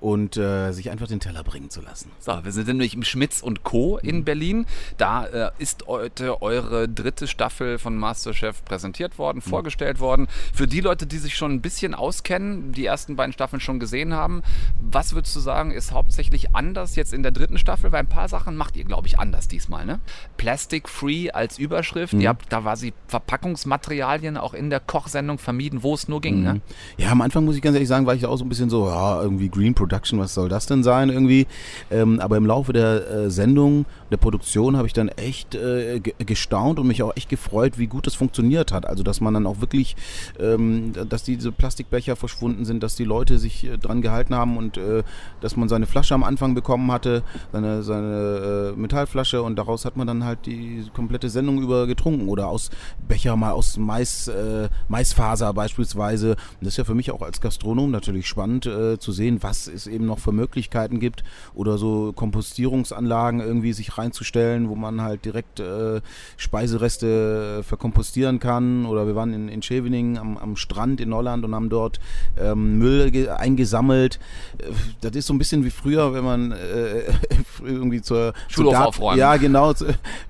und 0.00 0.36
äh, 0.36 0.72
sich 0.72 0.90
einfach 0.90 1.06
den 1.06 1.20
Teller 1.20 1.44
bringen 1.44 1.70
zu 1.70 1.80
lassen. 1.80 2.10
So, 2.18 2.32
wir 2.42 2.52
sind 2.52 2.66
nämlich 2.66 2.94
im 2.94 3.02
Schmitz 3.02 3.42
und 3.42 3.62
Co. 3.64 3.98
in 3.98 4.18
mhm. 4.18 4.24
Berlin. 4.24 4.66
Da 4.96 5.26
äh, 5.26 5.50
ist 5.58 5.86
heute 5.86 6.42
eure 6.42 6.88
dritte 6.88 7.26
Staffel 7.26 7.78
von 7.78 7.96
Masterchef 7.96 8.64
präsentiert 8.64 9.18
worden, 9.18 9.42
mhm. 9.44 9.48
vorgestellt 9.48 10.00
worden. 10.00 10.26
Für 10.54 10.66
die 10.66 10.80
Leute, 10.80 11.06
die 11.06 11.18
sich 11.18 11.36
schon 11.36 11.52
ein 11.52 11.60
bisschen 11.60 11.94
auskennen, 11.94 12.72
die 12.72 12.86
ersten 12.86 13.16
beiden 13.16 13.32
Staffeln 13.32 13.60
schon 13.60 13.78
gesehen 13.78 14.14
haben, 14.14 14.42
was 14.80 15.14
würdest 15.14 15.36
du 15.36 15.40
sagen, 15.40 15.70
ist 15.70 15.92
hauptsächlich 15.92 16.54
anders 16.54 16.96
jetzt 16.96 17.12
in 17.12 17.22
der 17.22 17.32
dritten 17.32 17.58
Staffel? 17.58 17.92
Weil 17.92 18.00
ein 18.00 18.08
paar 18.08 18.28
Sachen 18.28 18.56
macht 18.56 18.76
ihr, 18.76 18.84
glaube 18.84 19.06
ich, 19.06 19.18
anders 19.18 19.48
diesmal. 19.48 19.84
Ne? 19.84 20.00
Plastic 20.38 20.88
Free 20.88 21.30
als 21.30 21.58
Überschrift. 21.58 22.14
Mhm. 22.14 22.20
Ihr 22.22 22.28
habt 22.30 22.50
da 22.50 22.60
quasi 22.60 22.94
Verpackungsmaterialien 23.08 24.36
auch 24.38 24.54
in 24.54 24.70
der 24.70 24.80
Kochsendung 24.80 25.38
vermieden, 25.38 25.82
wo 25.82 25.94
es 25.94 26.08
nur 26.08 26.20
ging. 26.20 26.42
Ne? 26.42 26.54
Mhm. 26.54 26.60
Ja, 26.96 27.10
am 27.10 27.20
Anfang 27.20 27.44
muss 27.44 27.56
ich 27.56 27.62
ganz 27.62 27.74
ehrlich 27.74 27.88
sagen, 27.88 28.06
war 28.06 28.14
ich 28.14 28.24
auch 28.24 28.36
so 28.36 28.44
ein 28.44 28.48
bisschen 28.48 28.70
so, 28.70 28.86
ja, 28.86 29.20
irgendwie 29.20 29.48
Green 29.48 29.74
Production 29.74 29.89
Production, 29.90 30.20
was 30.20 30.34
soll 30.34 30.48
das 30.48 30.66
denn 30.66 30.84
sein 30.84 31.10
irgendwie? 31.10 31.46
Ähm, 31.90 32.20
aber 32.20 32.36
im 32.36 32.46
Laufe 32.46 32.72
der 32.72 33.10
äh, 33.10 33.30
Sendung, 33.30 33.86
der 34.10 34.16
Produktion 34.16 34.76
habe 34.76 34.86
ich 34.86 34.92
dann 34.92 35.08
echt 35.08 35.54
äh, 35.54 36.00
gestaunt 36.00 36.78
und 36.78 36.86
mich 36.86 37.02
auch 37.02 37.16
echt 37.16 37.28
gefreut, 37.28 37.78
wie 37.78 37.86
gut 37.86 38.06
das 38.06 38.14
funktioniert 38.14 38.72
hat. 38.72 38.86
Also 38.86 39.02
dass 39.02 39.20
man 39.20 39.34
dann 39.34 39.46
auch 39.46 39.60
wirklich, 39.60 39.96
ähm, 40.38 40.92
dass 41.08 41.22
diese 41.22 41.52
Plastikbecher 41.52 42.16
verschwunden 42.16 42.64
sind, 42.64 42.82
dass 42.82 42.96
die 42.96 43.04
Leute 43.04 43.38
sich 43.38 43.64
äh, 43.64 43.78
dran 43.78 44.02
gehalten 44.02 44.34
haben 44.34 44.56
und 44.56 44.76
äh, 44.76 45.02
dass 45.40 45.56
man 45.56 45.68
seine 45.68 45.86
Flasche 45.86 46.14
am 46.14 46.24
Anfang 46.24 46.54
bekommen 46.54 46.90
hatte, 46.90 47.22
seine, 47.52 47.82
seine 47.82 48.72
äh, 48.74 48.78
Metallflasche 48.78 49.42
und 49.42 49.56
daraus 49.56 49.84
hat 49.84 49.96
man 49.96 50.06
dann 50.06 50.24
halt 50.24 50.46
die 50.46 50.84
komplette 50.92 51.28
Sendung 51.28 51.62
über 51.62 51.86
getrunken 51.86 52.28
oder 52.28 52.48
aus 52.48 52.70
Becher 53.06 53.36
mal 53.36 53.52
aus 53.52 53.76
Mais, 53.76 54.28
äh, 54.28 54.68
Maisfaser 54.88 55.52
beispielsweise. 55.52 56.30
Und 56.30 56.62
das 56.62 56.74
ist 56.74 56.78
ja 56.78 56.84
für 56.84 56.94
mich 56.94 57.12
auch 57.12 57.22
als 57.22 57.40
Gastronom 57.40 57.90
natürlich 57.90 58.26
spannend 58.26 58.68
zu 58.98 59.12
sehen, 59.12 59.42
was 59.42 59.66
ist 59.66 59.86
eben 59.86 60.06
noch 60.06 60.18
für 60.18 60.32
Möglichkeiten 60.32 61.00
gibt 61.00 61.24
oder 61.54 61.78
so 61.78 62.12
Kompostierungsanlagen 62.12 63.40
irgendwie 63.40 63.72
sich 63.72 63.96
reinzustellen, 64.00 64.68
wo 64.68 64.74
man 64.74 65.00
halt 65.02 65.24
direkt 65.24 65.60
äh, 65.60 66.00
Speisereste 66.36 67.60
äh, 67.60 67.62
verkompostieren 67.62 68.40
kann. 68.40 68.86
Oder 68.86 69.06
wir 69.06 69.14
waren 69.14 69.32
in, 69.32 69.48
in 69.48 69.62
Scheveningen 69.62 70.18
am, 70.18 70.36
am 70.36 70.56
Strand 70.56 71.00
in 71.00 71.14
Holland 71.14 71.44
und 71.44 71.54
haben 71.54 71.68
dort 71.68 72.00
ähm, 72.38 72.78
Müll 72.78 73.28
eingesammelt. 73.30 74.18
Äh, 74.58 74.64
das 75.00 75.12
ist 75.12 75.26
so 75.26 75.34
ein 75.34 75.38
bisschen 75.38 75.64
wie 75.64 75.70
früher, 75.70 76.12
wenn 76.12 76.24
man 76.24 76.52
äh, 76.52 77.02
irgendwie 77.64 78.02
zur, 78.02 78.32
zur 78.48 78.78
aufräumen. 78.86 79.18
Ja, 79.18 79.36
genau, 79.36 79.72
zu, 79.72 79.86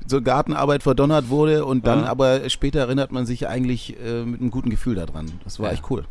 zur 0.06 0.22
Gartenarbeit 0.22 0.82
verdonnert 0.82 1.28
wurde 1.28 1.64
und 1.64 1.86
dann 1.86 2.00
ja. 2.00 2.06
aber 2.06 2.48
später 2.50 2.80
erinnert 2.80 3.12
man 3.12 3.26
sich 3.26 3.48
eigentlich 3.48 3.96
äh, 4.04 4.24
mit 4.24 4.40
einem 4.40 4.50
guten 4.50 4.70
Gefühl 4.70 4.96
daran. 4.96 5.32
Das 5.44 5.58
war 5.58 5.66
ja. 5.68 5.74
echt 5.74 5.84
cool 5.90 6.04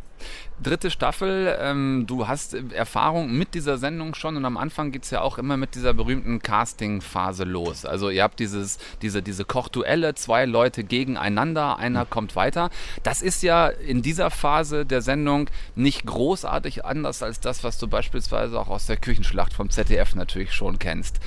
dritte 0.61 0.91
Staffel. 0.91 1.57
Ähm, 1.59 2.05
du 2.07 2.27
hast 2.27 2.55
Erfahrung 2.73 3.31
mit 3.31 3.53
dieser 3.53 3.77
Sendung 3.77 4.15
schon 4.15 4.37
und 4.37 4.45
am 4.45 4.57
Anfang 4.57 4.91
geht 4.91 5.03
es 5.03 5.11
ja 5.11 5.21
auch 5.21 5.37
immer 5.37 5.57
mit 5.57 5.75
dieser 5.75 5.93
berühmten 5.93 6.41
Casting-Phase 6.41 7.43
los. 7.43 7.85
Also 7.85 8.09
ihr 8.09 8.23
habt 8.23 8.39
dieses, 8.39 8.77
diese, 9.01 9.21
diese 9.21 9.45
Kochduelle, 9.45 10.15
zwei 10.15 10.45
Leute 10.45 10.83
gegeneinander, 10.83 11.77
einer 11.77 12.05
mhm. 12.05 12.09
kommt 12.09 12.35
weiter. 12.35 12.69
Das 13.03 13.21
ist 13.21 13.43
ja 13.43 13.67
in 13.67 14.01
dieser 14.01 14.29
Phase 14.29 14.85
der 14.85 15.01
Sendung 15.01 15.49
nicht 15.75 16.05
großartig 16.05 16.85
anders 16.85 17.23
als 17.23 17.39
das, 17.39 17.63
was 17.63 17.77
du 17.77 17.87
beispielsweise 17.87 18.59
auch 18.59 18.69
aus 18.69 18.85
der 18.85 18.97
Küchenschlacht 18.97 19.53
vom 19.53 19.69
ZDF 19.69 20.15
natürlich 20.15 20.53
schon 20.53 20.79
kennst. 20.79 21.19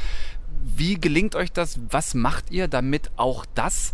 Wie 0.64 1.00
gelingt 1.00 1.34
euch 1.34 1.52
das? 1.52 1.80
Was 1.90 2.14
macht 2.14 2.50
ihr, 2.50 2.68
damit 2.68 3.10
auch 3.16 3.44
das 3.54 3.92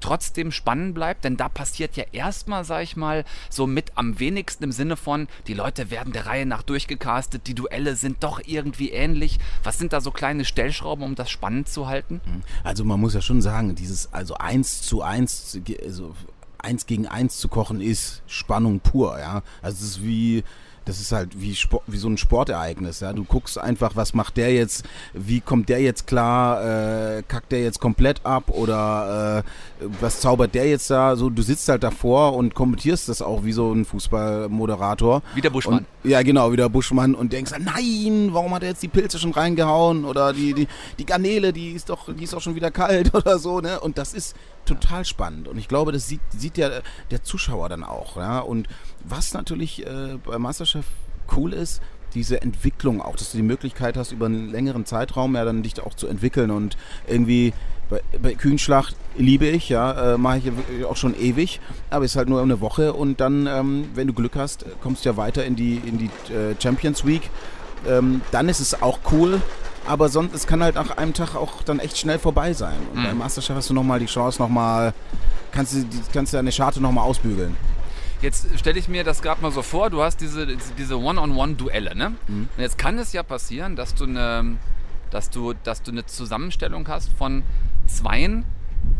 trotzdem 0.00 0.52
spannend 0.52 0.94
bleibt? 0.94 1.24
Denn 1.24 1.36
da 1.36 1.48
passiert 1.48 1.96
ja 1.96 2.04
erstmal, 2.12 2.64
sag 2.64 2.82
ich 2.82 2.96
mal, 2.96 3.24
so 3.50 3.66
mit 3.66 3.92
am 3.96 4.18
wenigsten 4.18 4.64
im 4.64 4.72
Sinne 4.72 4.96
von, 4.96 5.28
die 5.46 5.54
Leute 5.54 5.90
werden 5.90 6.12
der 6.12 6.26
Reihe 6.26 6.46
nach 6.46 6.62
durchgecastet, 6.62 7.46
die 7.46 7.54
Duelle 7.54 7.96
sind 7.96 8.22
doch 8.22 8.40
irgendwie 8.44 8.90
ähnlich. 8.90 9.38
Was 9.62 9.78
sind 9.78 9.92
da 9.92 10.00
so 10.00 10.10
kleine 10.10 10.44
Stellschrauben, 10.44 11.04
um 11.04 11.14
das 11.14 11.30
spannend 11.30 11.68
zu 11.68 11.86
halten? 11.86 12.20
Also 12.64 12.84
man 12.84 13.00
muss 13.00 13.14
ja 13.14 13.20
schon 13.20 13.42
sagen, 13.42 13.74
dieses 13.74 14.12
also 14.12 14.34
eins 14.34 14.82
zu 14.82 15.02
eins, 15.02 15.58
also 15.84 16.14
eins 16.58 16.86
gegen 16.86 17.06
eins 17.06 17.38
zu 17.38 17.48
kochen 17.48 17.80
ist 17.80 18.22
Spannung 18.26 18.80
pur, 18.80 19.18
ja. 19.18 19.42
Also 19.62 19.84
es 19.84 19.90
ist 19.90 20.02
wie 20.02 20.44
das 20.88 21.00
ist 21.00 21.12
halt 21.12 21.40
wie, 21.40 21.54
Sport, 21.54 21.82
wie 21.86 21.98
so 21.98 22.08
ein 22.08 22.16
Sportereignis. 22.16 23.00
Ja? 23.00 23.12
Du 23.12 23.24
guckst 23.24 23.58
einfach, 23.58 23.94
was 23.94 24.14
macht 24.14 24.38
der 24.38 24.54
jetzt, 24.54 24.86
wie 25.12 25.40
kommt 25.40 25.68
der 25.68 25.80
jetzt 25.82 26.06
klar, 26.06 27.18
äh, 27.18 27.22
kackt 27.28 27.52
der 27.52 27.62
jetzt 27.62 27.78
komplett 27.78 28.24
ab 28.24 28.44
oder 28.48 29.44
äh, 29.80 29.86
was 30.00 30.20
zaubert 30.20 30.54
der 30.54 30.66
jetzt 30.66 30.90
da? 30.90 31.14
So, 31.14 31.28
du 31.28 31.42
sitzt 31.42 31.68
halt 31.68 31.82
davor 31.82 32.34
und 32.34 32.54
kommentierst 32.54 33.10
das 33.10 33.20
auch 33.20 33.44
wie 33.44 33.52
so 33.52 33.70
ein 33.70 33.84
Fußballmoderator. 33.84 35.22
Wie 35.34 35.42
der 35.42 35.50
Buschmann. 35.50 35.84
Und, 36.02 36.10
ja, 36.10 36.22
genau, 36.22 36.52
wie 36.52 36.56
der 36.56 36.70
Buschmann 36.70 37.14
und 37.14 37.34
denkst, 37.34 37.52
nein, 37.58 38.30
warum 38.32 38.54
hat 38.54 38.62
er 38.62 38.70
jetzt 38.70 38.82
die 38.82 38.88
Pilze 38.88 39.18
schon 39.18 39.32
reingehauen 39.32 40.06
oder 40.06 40.32
die, 40.32 40.54
die, 40.54 40.68
die 40.98 41.04
Garnele, 41.04 41.52
die 41.52 41.72
ist 41.72 41.90
doch, 41.90 42.08
die 42.14 42.24
ist 42.24 42.32
doch 42.32 42.40
schon 42.40 42.54
wieder 42.54 42.70
kalt 42.70 43.14
oder 43.14 43.38
so, 43.38 43.60
ne? 43.60 43.78
Und 43.78 43.98
das 43.98 44.14
ist 44.14 44.34
total 44.68 45.04
spannend. 45.04 45.48
Und 45.48 45.58
ich 45.58 45.68
glaube, 45.68 45.92
das 45.92 46.06
sieht, 46.06 46.20
sieht 46.30 46.58
ja 46.58 46.70
der 47.10 47.22
Zuschauer 47.22 47.68
dann 47.68 47.84
auch. 47.84 48.16
Ja? 48.16 48.40
Und 48.40 48.68
was 49.04 49.34
natürlich 49.34 49.86
äh, 49.86 50.18
bei 50.24 50.38
Masterchef 50.38 50.86
cool 51.36 51.52
ist, 51.52 51.80
diese 52.14 52.40
Entwicklung 52.40 53.02
auch, 53.02 53.16
dass 53.16 53.32
du 53.32 53.36
die 53.36 53.42
Möglichkeit 53.42 53.96
hast, 53.96 54.12
über 54.12 54.26
einen 54.26 54.50
längeren 54.50 54.86
Zeitraum 54.86 55.34
ja 55.34 55.44
dann 55.44 55.62
dich 55.62 55.80
auch 55.80 55.94
zu 55.94 56.06
entwickeln 56.06 56.50
und 56.50 56.76
irgendwie 57.06 57.52
bei, 57.90 58.00
bei 58.20 58.34
Kühnschlacht 58.34 58.96
liebe 59.16 59.46
ich, 59.46 59.68
ja, 59.68 60.14
äh, 60.14 60.18
mache 60.18 60.38
ich 60.38 60.84
auch 60.84 60.96
schon 60.96 61.18
ewig, 61.18 61.60
aber 61.90 62.04
ist 62.04 62.16
halt 62.16 62.28
nur 62.28 62.42
eine 62.42 62.60
Woche 62.60 62.92
und 62.92 63.20
dann, 63.20 63.46
ähm, 63.46 63.88
wenn 63.94 64.06
du 64.06 64.12
Glück 64.12 64.36
hast, 64.36 64.64
kommst 64.82 65.04
du 65.04 65.10
ja 65.10 65.16
weiter 65.16 65.44
in 65.44 65.56
die, 65.56 65.76
in 65.76 65.98
die 65.98 66.10
äh, 66.32 66.54
Champions 66.58 67.06
Week. 67.06 67.30
Ähm, 67.86 68.22
dann 68.32 68.48
ist 68.48 68.60
es 68.60 68.82
auch 68.82 68.98
cool, 69.12 69.40
aber 69.88 70.08
sonst, 70.08 70.34
es 70.34 70.46
kann 70.46 70.62
halt 70.62 70.74
nach 70.74 70.96
einem 70.96 71.14
Tag 71.14 71.34
auch 71.34 71.62
dann 71.62 71.80
echt 71.80 71.98
schnell 71.98 72.18
vorbei 72.18 72.52
sein. 72.52 72.76
Und 72.92 73.00
mhm. 73.00 73.04
beim 73.04 73.18
Masterchef 73.18 73.56
hast 73.56 73.70
du 73.70 73.74
nochmal 73.74 73.98
die 73.98 74.06
Chance, 74.06 74.40
nochmal, 74.40 74.92
kannst 75.52 75.74
du, 75.74 75.84
kannst 76.12 76.32
du 76.32 76.36
deine 76.36 76.52
Scharte 76.52 76.80
nochmal 76.80 77.04
ausbügeln. 77.04 77.56
Jetzt 78.20 78.46
stelle 78.58 78.78
ich 78.78 78.88
mir 78.88 79.04
das 79.04 79.22
gerade 79.22 79.40
mal 79.40 79.52
so 79.52 79.62
vor, 79.62 79.90
du 79.90 80.02
hast 80.02 80.20
diese, 80.20 80.46
diese 80.76 80.98
One-on-One-Duelle, 80.98 81.94
ne? 81.94 82.10
Mhm. 82.26 82.48
Und 82.56 82.62
jetzt 82.62 82.76
kann 82.76 82.98
es 82.98 83.12
ja 83.12 83.22
passieren, 83.22 83.76
dass 83.76 83.94
du 83.94 84.04
eine, 84.04 84.56
dass 85.10 85.30
du, 85.30 85.54
dass 85.64 85.82
du 85.82 85.92
eine 85.92 86.04
Zusammenstellung 86.04 86.88
hast 86.88 87.10
von 87.12 87.42
Zweien, 87.86 88.44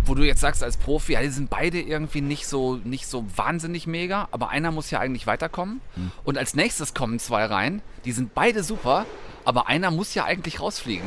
wo 0.04 0.14
du 0.14 0.24
jetzt 0.24 0.40
sagst 0.40 0.64
als 0.64 0.76
Profi, 0.76 1.12
ja, 1.12 1.20
die 1.20 1.28
sind 1.28 1.50
beide 1.50 1.80
irgendwie 1.80 2.20
nicht 2.20 2.46
so, 2.46 2.76
nicht 2.76 3.06
so 3.06 3.24
wahnsinnig 3.36 3.86
mega, 3.86 4.28
aber 4.30 4.48
einer 4.48 4.70
muss 4.70 4.90
ja 4.90 5.00
eigentlich 5.00 5.26
weiterkommen. 5.26 5.80
Mhm. 5.96 6.12
Und 6.24 6.38
als 6.38 6.54
nächstes 6.54 6.94
kommen 6.94 7.18
zwei 7.18 7.44
rein, 7.44 7.82
die 8.04 8.12
sind 8.12 8.34
beide 8.34 8.62
super, 8.62 9.06
aber 9.44 9.68
einer 9.68 9.90
muss 9.90 10.14
ja 10.14 10.24
eigentlich 10.24 10.60
rausfliegen. 10.60 11.06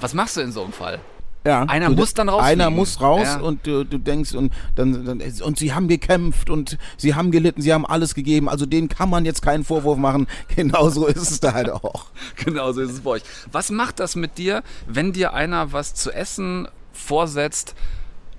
Was 0.00 0.14
machst 0.14 0.36
du 0.36 0.40
in 0.40 0.52
so 0.52 0.62
einem 0.62 0.72
Fall? 0.72 1.00
Ja, 1.44 1.62
einer 1.62 1.88
du, 1.88 1.94
muss 1.94 2.12
dann 2.12 2.28
raus. 2.28 2.42
Einer 2.42 2.68
muss 2.68 3.00
raus 3.00 3.22
ja. 3.24 3.40
und 3.40 3.66
du, 3.66 3.84
du 3.84 3.98
denkst 3.98 4.34
und 4.34 4.52
dann, 4.74 5.06
dann, 5.06 5.22
und 5.42 5.58
sie 5.58 5.72
haben 5.72 5.88
gekämpft 5.88 6.50
und 6.50 6.76
sie 6.98 7.14
haben 7.14 7.30
gelitten, 7.30 7.62
sie 7.62 7.72
haben 7.72 7.86
alles 7.86 8.14
gegeben. 8.14 8.48
Also 8.48 8.66
denen 8.66 8.88
kann 8.88 9.08
man 9.08 9.24
jetzt 9.24 9.40
keinen 9.40 9.64
Vorwurf 9.64 9.96
machen. 9.96 10.26
Genauso 10.54 11.06
ist 11.06 11.30
es 11.30 11.40
da 11.40 11.54
halt 11.54 11.70
auch. 11.70 12.06
Genauso 12.44 12.82
ist 12.82 12.90
es 12.90 13.00
bei 13.00 13.10
euch. 13.10 13.22
Was 13.50 13.70
macht 13.70 14.00
das 14.00 14.16
mit 14.16 14.36
dir, 14.36 14.62
wenn 14.86 15.12
dir 15.12 15.32
einer 15.32 15.72
was 15.72 15.94
zu 15.94 16.10
essen 16.10 16.68
vorsetzt, 16.92 17.74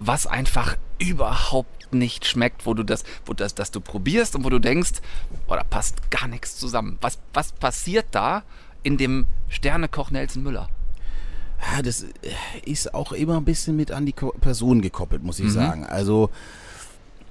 was 0.02 0.26
einfach 0.26 0.78
überhaupt 0.98 1.94
nicht 1.94 2.26
schmeckt, 2.26 2.66
wo 2.66 2.74
du 2.74 2.84
das, 2.84 3.04
wo 3.26 3.34
das, 3.34 3.54
dass 3.54 3.70
du 3.72 3.80
probierst 3.80 4.36
und 4.36 4.44
wo 4.44 4.50
du 4.50 4.60
denkst, 4.60 4.94
oh, 5.48 5.54
da 5.56 5.64
passt 5.64 6.10
gar 6.10 6.28
nichts 6.28 6.58
zusammen. 6.58 6.98
Was, 7.02 7.20
was 7.34 7.52
passiert 7.52 8.08
da 8.12 8.44
in 8.82 8.98
dem 8.98 9.28
Sternekoch 9.48 10.10
Nelson 10.10 10.42
Müller? 10.42 10.70
Ja, 11.62 11.84
das 11.84 12.06
ist 12.66 12.96
auch 12.96 13.12
immer 13.12 13.38
ein 13.38 13.46
bisschen 13.46 13.76
mit 13.76 13.92
an 13.92 14.08
die 14.08 14.14
Person 14.14 14.82
gekoppelt, 14.82 15.24
muss 15.24 15.40
ich 15.40 15.46
mhm. 15.46 15.52
sagen. 15.52 15.86
Also, 15.86 16.32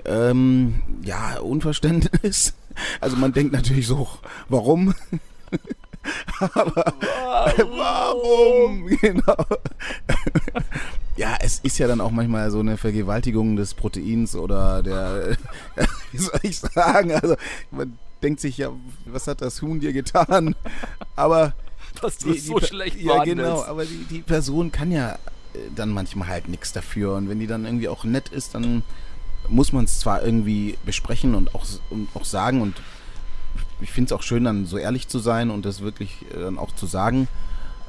ähm, 0.04 0.82
ja, 1.02 1.38
Unverständnis. 1.38 2.54
Also 3.00 3.16
man 3.16 3.32
denkt 3.32 3.52
natürlich 3.52 3.88
so, 3.88 4.08
warum? 4.48 4.94
Aber 6.38 6.94
warum? 7.02 8.86
warum? 8.86 8.86
Genau. 9.00 9.44
Ja, 11.20 11.36
es 11.38 11.58
ist 11.58 11.76
ja 11.76 11.86
dann 11.86 12.00
auch 12.00 12.12
manchmal 12.12 12.50
so 12.50 12.60
eine 12.60 12.78
Vergewaltigung 12.78 13.54
des 13.54 13.74
Proteins 13.74 14.34
oder 14.34 14.82
der, 14.82 15.36
wie 16.12 16.16
soll 16.16 16.40
ich 16.42 16.58
sagen? 16.58 17.12
Also 17.12 17.36
man 17.70 17.98
denkt 18.22 18.40
sich 18.40 18.56
ja, 18.56 18.70
was 19.04 19.26
hat 19.26 19.42
das 19.42 19.60
Huhn 19.60 19.80
dir 19.80 19.92
getan? 19.92 20.56
Aber 21.16 21.52
dass 22.00 22.16
du 22.16 22.30
es 22.30 22.46
so 22.46 22.58
die, 22.58 22.64
schlecht 22.64 23.02
Ja, 23.02 23.22
genau, 23.22 23.62
aber 23.64 23.84
die, 23.84 24.06
die 24.08 24.20
Person 24.20 24.72
kann 24.72 24.90
ja 24.92 25.12
äh, 25.12 25.58
dann 25.76 25.90
manchmal 25.90 26.28
halt 26.28 26.48
nichts 26.48 26.72
dafür. 26.72 27.16
Und 27.16 27.28
wenn 27.28 27.38
die 27.38 27.46
dann 27.46 27.66
irgendwie 27.66 27.88
auch 27.88 28.04
nett 28.04 28.30
ist, 28.30 28.54
dann 28.54 28.82
muss 29.46 29.74
man 29.74 29.84
es 29.84 30.00
zwar 30.00 30.22
irgendwie 30.22 30.78
besprechen 30.86 31.34
und 31.34 31.54
auch, 31.54 31.66
und 31.90 32.08
auch 32.14 32.24
sagen. 32.24 32.62
Und 32.62 32.80
ich 33.82 33.90
finde 33.90 34.14
es 34.14 34.18
auch 34.18 34.22
schön, 34.22 34.44
dann 34.44 34.64
so 34.64 34.78
ehrlich 34.78 35.06
zu 35.08 35.18
sein 35.18 35.50
und 35.50 35.66
das 35.66 35.82
wirklich 35.82 36.24
äh, 36.34 36.40
dann 36.40 36.56
auch 36.56 36.74
zu 36.74 36.86
sagen, 36.86 37.28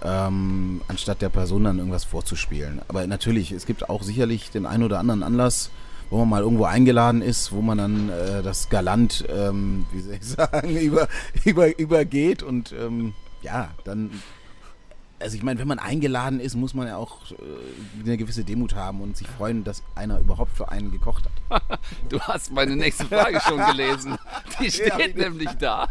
ähm, 0.03 0.81
anstatt 0.87 1.21
der 1.21 1.29
Person 1.29 1.63
dann 1.63 1.77
irgendwas 1.77 2.03
vorzuspielen. 2.03 2.81
Aber 2.87 3.05
natürlich, 3.07 3.51
es 3.51 3.65
gibt 3.65 3.89
auch 3.89 4.03
sicherlich 4.03 4.51
den 4.51 4.65
einen 4.65 4.83
oder 4.83 4.99
anderen 4.99 5.23
Anlass, 5.23 5.71
wo 6.09 6.17
man 6.19 6.29
mal 6.29 6.41
irgendwo 6.41 6.65
eingeladen 6.65 7.21
ist, 7.21 7.51
wo 7.51 7.61
man 7.61 7.77
dann 7.77 8.09
äh, 8.09 8.43
das 8.43 8.69
galant, 8.69 9.25
ähm, 9.29 9.85
wie 9.91 10.01
soll 10.01 10.15
ich 10.15 10.23
sagen, 10.27 10.77
über, 10.77 11.07
über, 11.45 11.79
übergeht 11.79 12.43
und 12.43 12.73
ähm, 12.73 13.13
ja, 13.41 13.69
dann. 13.83 14.21
Also 15.21 15.37
ich 15.37 15.43
meine, 15.43 15.59
wenn 15.59 15.67
man 15.67 15.79
eingeladen 15.79 16.39
ist, 16.39 16.55
muss 16.55 16.73
man 16.73 16.87
ja 16.87 16.97
auch 16.97 17.31
äh, 17.31 17.35
eine 18.03 18.17
gewisse 18.17 18.43
Demut 18.43 18.75
haben 18.75 19.01
und 19.01 19.17
sich 19.17 19.27
freuen, 19.27 19.63
dass 19.63 19.83
einer 19.95 20.19
überhaupt 20.19 20.55
für 20.55 20.69
einen 20.69 20.91
gekocht 20.91 21.25
hat. 21.25 21.61
Du 22.09 22.19
hast 22.21 22.51
meine 22.51 22.75
nächste 22.75 23.05
Frage 23.05 23.39
schon 23.41 23.57
gelesen. 23.65 24.17
Die 24.59 24.71
steht 24.71 25.15
ja, 25.15 25.29
nämlich 25.29 25.49
da. 25.59 25.87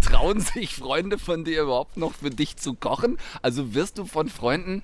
Trauen 0.00 0.40
sich 0.40 0.74
Freunde 0.74 1.18
von 1.18 1.44
dir 1.44 1.62
überhaupt 1.62 1.96
noch 1.96 2.12
für 2.12 2.30
dich 2.30 2.56
zu 2.56 2.74
kochen? 2.74 3.18
Also 3.42 3.74
wirst 3.74 3.98
du 3.98 4.04
von 4.04 4.28
Freunden 4.28 4.82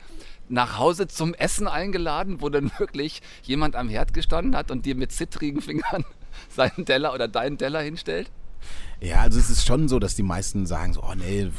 nach 0.48 0.78
Hause 0.78 1.06
zum 1.06 1.34
Essen 1.34 1.68
eingeladen, 1.68 2.40
wo 2.40 2.48
dann 2.48 2.70
wirklich 2.78 3.22
jemand 3.42 3.76
am 3.76 3.88
Herd 3.88 4.12
gestanden 4.12 4.56
hat 4.56 4.70
und 4.70 4.84
dir 4.84 4.94
mit 4.94 5.12
zittrigen 5.12 5.60
Fingern 5.60 6.04
seinen 6.48 6.84
Teller 6.84 7.14
oder 7.14 7.28
deinen 7.28 7.58
Teller 7.58 7.80
hinstellt? 7.80 8.30
Ja, 9.00 9.20
also 9.20 9.38
es 9.38 9.48
ist 9.48 9.66
schon 9.66 9.88
so, 9.88 9.98
dass 9.98 10.14
die 10.14 10.22
meisten 10.22 10.66
sagen 10.66 10.92
so, 10.92 11.02
oh 11.02 11.14
nee, 11.14 11.50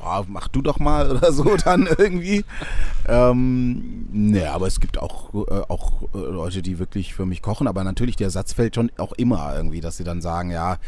boah, 0.00 0.24
mach 0.28 0.48
du 0.48 0.62
doch 0.62 0.78
mal 0.78 1.10
oder 1.16 1.32
so 1.32 1.56
dann 1.56 1.86
irgendwie. 1.86 2.44
ähm, 3.06 4.06
ne, 4.12 4.50
aber 4.50 4.66
es 4.66 4.80
gibt 4.80 4.98
auch, 4.98 5.34
äh, 5.34 5.62
auch 5.68 6.02
äh, 6.14 6.18
Leute, 6.18 6.62
die 6.62 6.78
wirklich 6.78 7.14
für 7.14 7.26
mich 7.26 7.42
kochen, 7.42 7.68
aber 7.68 7.84
natürlich 7.84 8.16
der 8.16 8.30
Satz 8.30 8.52
fällt 8.52 8.74
schon 8.74 8.90
auch 8.98 9.12
immer 9.12 9.54
irgendwie, 9.54 9.80
dass 9.80 9.96
sie 9.96 10.04
dann 10.04 10.20
sagen, 10.20 10.50
ja, 10.50 10.78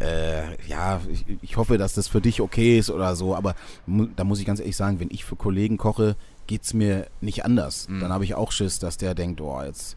äh, 0.00 0.42
ja, 0.66 1.00
ich, 1.10 1.24
ich, 1.42 1.56
hoffe, 1.56 1.78
dass 1.78 1.94
das 1.94 2.08
für 2.08 2.20
dich 2.20 2.40
okay 2.40 2.78
ist 2.78 2.90
oder 2.90 3.16
so, 3.16 3.34
aber 3.34 3.54
mu 3.86 4.06
da 4.14 4.24
muss 4.24 4.40
ich 4.40 4.46
ganz 4.46 4.60
ehrlich 4.60 4.76
sagen, 4.76 5.00
wenn 5.00 5.10
ich 5.10 5.24
für 5.24 5.36
Kollegen 5.36 5.76
koche, 5.76 6.16
geht 6.46 6.62
es 6.62 6.74
mir 6.74 7.06
nicht 7.20 7.44
anders. 7.44 7.88
Mhm. 7.88 8.00
Dann 8.00 8.12
habe 8.12 8.24
ich 8.24 8.34
auch 8.34 8.52
Schiss, 8.52 8.78
dass 8.78 8.96
der 8.96 9.14
denkt, 9.14 9.40
oh, 9.40 9.60
jetzt 9.62 9.96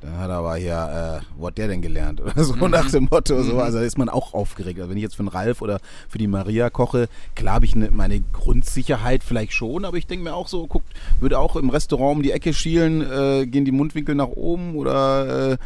dann 0.00 0.18
hat 0.18 0.28
er 0.28 0.36
aber 0.36 0.56
hier, 0.56 1.22
äh, 1.22 1.26
wo 1.38 1.46
hat 1.46 1.56
der 1.58 1.68
denn 1.68 1.80
gelernt? 1.80 2.20
Oder 2.20 2.32
so 2.44 2.54
mhm. 2.54 2.70
nach 2.70 2.90
dem 2.90 3.08
Motto. 3.10 3.42
So. 3.42 3.54
Mhm. 3.54 3.60
Also 3.60 3.78
da 3.78 3.84
ist 3.84 3.96
man 3.96 4.08
auch 4.08 4.34
aufgeregt. 4.34 4.78
Also 4.78 4.90
wenn 4.90 4.96
ich 4.96 5.02
jetzt 5.02 5.16
für 5.16 5.22
den 5.22 5.28
Ralf 5.28 5.62
oder 5.62 5.80
für 6.08 6.18
die 6.18 6.26
Maria 6.26 6.68
koche, 6.68 7.08
klar 7.34 7.54
habe 7.54 7.64
ich 7.64 7.74
ne, 7.74 7.90
meine 7.90 8.20
Grundsicherheit 8.20 9.24
vielleicht 9.24 9.52
schon, 9.52 9.84
aber 9.84 9.96
ich 9.96 10.06
denke 10.06 10.24
mir 10.24 10.34
auch 10.34 10.48
so, 10.48 10.66
guckt, 10.66 10.88
würde 11.18 11.38
auch 11.38 11.56
im 11.56 11.70
Restaurant 11.70 12.16
um 12.16 12.22
die 12.22 12.32
Ecke 12.32 12.52
schielen, 12.52 13.00
äh, 13.00 13.46
gehen 13.46 13.64
die 13.64 13.72
Mundwinkel 13.72 14.14
nach 14.14 14.28
oben 14.28 14.74
oder 14.76 15.52
äh, 15.52 15.58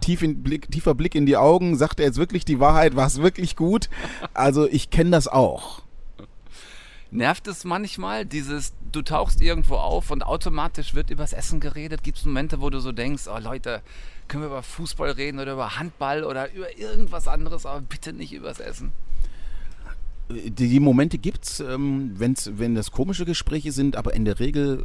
tief 0.00 0.22
in 0.22 0.42
Blick, 0.42 0.70
tiefer 0.70 0.94
Blick 0.94 1.14
in 1.14 1.26
die 1.26 1.36
Augen, 1.36 1.76
sagt 1.76 2.00
er 2.00 2.06
jetzt 2.06 2.18
wirklich 2.18 2.44
die 2.44 2.58
Wahrheit, 2.58 2.96
war 2.96 3.06
es 3.06 3.22
wirklich 3.22 3.54
gut? 3.54 3.88
Also 4.32 4.68
ich 4.68 4.90
kenne 4.90 5.10
das 5.10 5.28
auch. 5.28 5.83
Nervt 7.14 7.46
es 7.46 7.62
manchmal, 7.62 8.26
dieses, 8.26 8.72
du 8.90 9.00
tauchst 9.00 9.40
irgendwo 9.40 9.76
auf 9.76 10.10
und 10.10 10.24
automatisch 10.24 10.94
wird 10.94 11.10
übers 11.10 11.32
Essen 11.32 11.60
geredet? 11.60 12.02
Gibt 12.02 12.18
es 12.18 12.24
Momente, 12.24 12.60
wo 12.60 12.70
du 12.70 12.80
so 12.80 12.90
denkst, 12.90 13.28
oh 13.28 13.38
Leute, 13.38 13.82
können 14.26 14.42
wir 14.42 14.48
über 14.48 14.64
Fußball 14.64 15.12
reden 15.12 15.38
oder 15.38 15.52
über 15.52 15.78
Handball 15.78 16.24
oder 16.24 16.52
über 16.52 16.76
irgendwas 16.76 17.28
anderes, 17.28 17.66
aber 17.66 17.82
bitte 17.82 18.12
nicht 18.12 18.32
übers 18.32 18.58
Essen? 18.58 18.90
Die, 20.28 20.80
Momente 20.80 21.18
gibt 21.18 21.44
es, 21.44 21.60
ähm, 21.60 22.16
wenn 22.18 22.74
das 22.74 22.90
komische 22.90 23.24
Gespräche 23.24 23.70
sind, 23.70 23.94
aber 23.94 24.14
in 24.14 24.24
der 24.24 24.40
Regel 24.40 24.84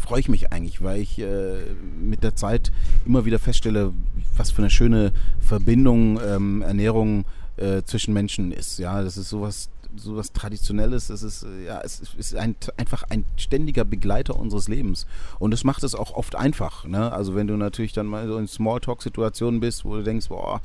freue 0.00 0.20
ich 0.20 0.28
mich 0.28 0.52
eigentlich, 0.52 0.84
weil 0.84 1.00
ich 1.00 1.18
äh, 1.18 1.56
mit 2.00 2.22
der 2.22 2.36
Zeit 2.36 2.70
immer 3.04 3.24
wieder 3.24 3.40
feststelle, 3.40 3.92
was 4.36 4.52
für 4.52 4.62
eine 4.62 4.70
schöne 4.70 5.10
Verbindung 5.40 6.20
ähm, 6.24 6.62
Ernährung 6.62 7.24
äh, 7.56 7.82
zwischen 7.82 8.14
Menschen 8.14 8.52
ist. 8.52 8.78
Ja, 8.78 9.02
das 9.02 9.16
ist 9.16 9.30
sowas 9.30 9.68
so 9.98 10.16
was 10.16 10.32
Traditionelles. 10.32 11.10
Es 11.10 11.22
ist, 11.22 11.44
äh, 11.44 11.66
ja, 11.66 11.80
es 11.82 12.00
ist 12.16 12.34
ein, 12.34 12.56
einfach 12.76 13.04
ein 13.10 13.24
ständiger 13.36 13.84
Begleiter 13.84 14.36
unseres 14.36 14.68
Lebens. 14.68 15.06
Und 15.38 15.50
das 15.50 15.64
macht 15.64 15.82
es 15.84 15.94
auch 15.94 16.14
oft 16.14 16.36
einfach. 16.36 16.84
Ne? 16.84 17.12
Also 17.12 17.34
wenn 17.34 17.46
du 17.46 17.56
natürlich 17.56 17.92
dann 17.92 18.06
mal 18.06 18.26
so 18.26 18.38
in 18.38 18.48
Smalltalk-Situationen 18.48 19.60
bist, 19.60 19.84
wo 19.84 19.96
du 19.96 20.02
denkst, 20.02 20.28
boah, 20.28 20.60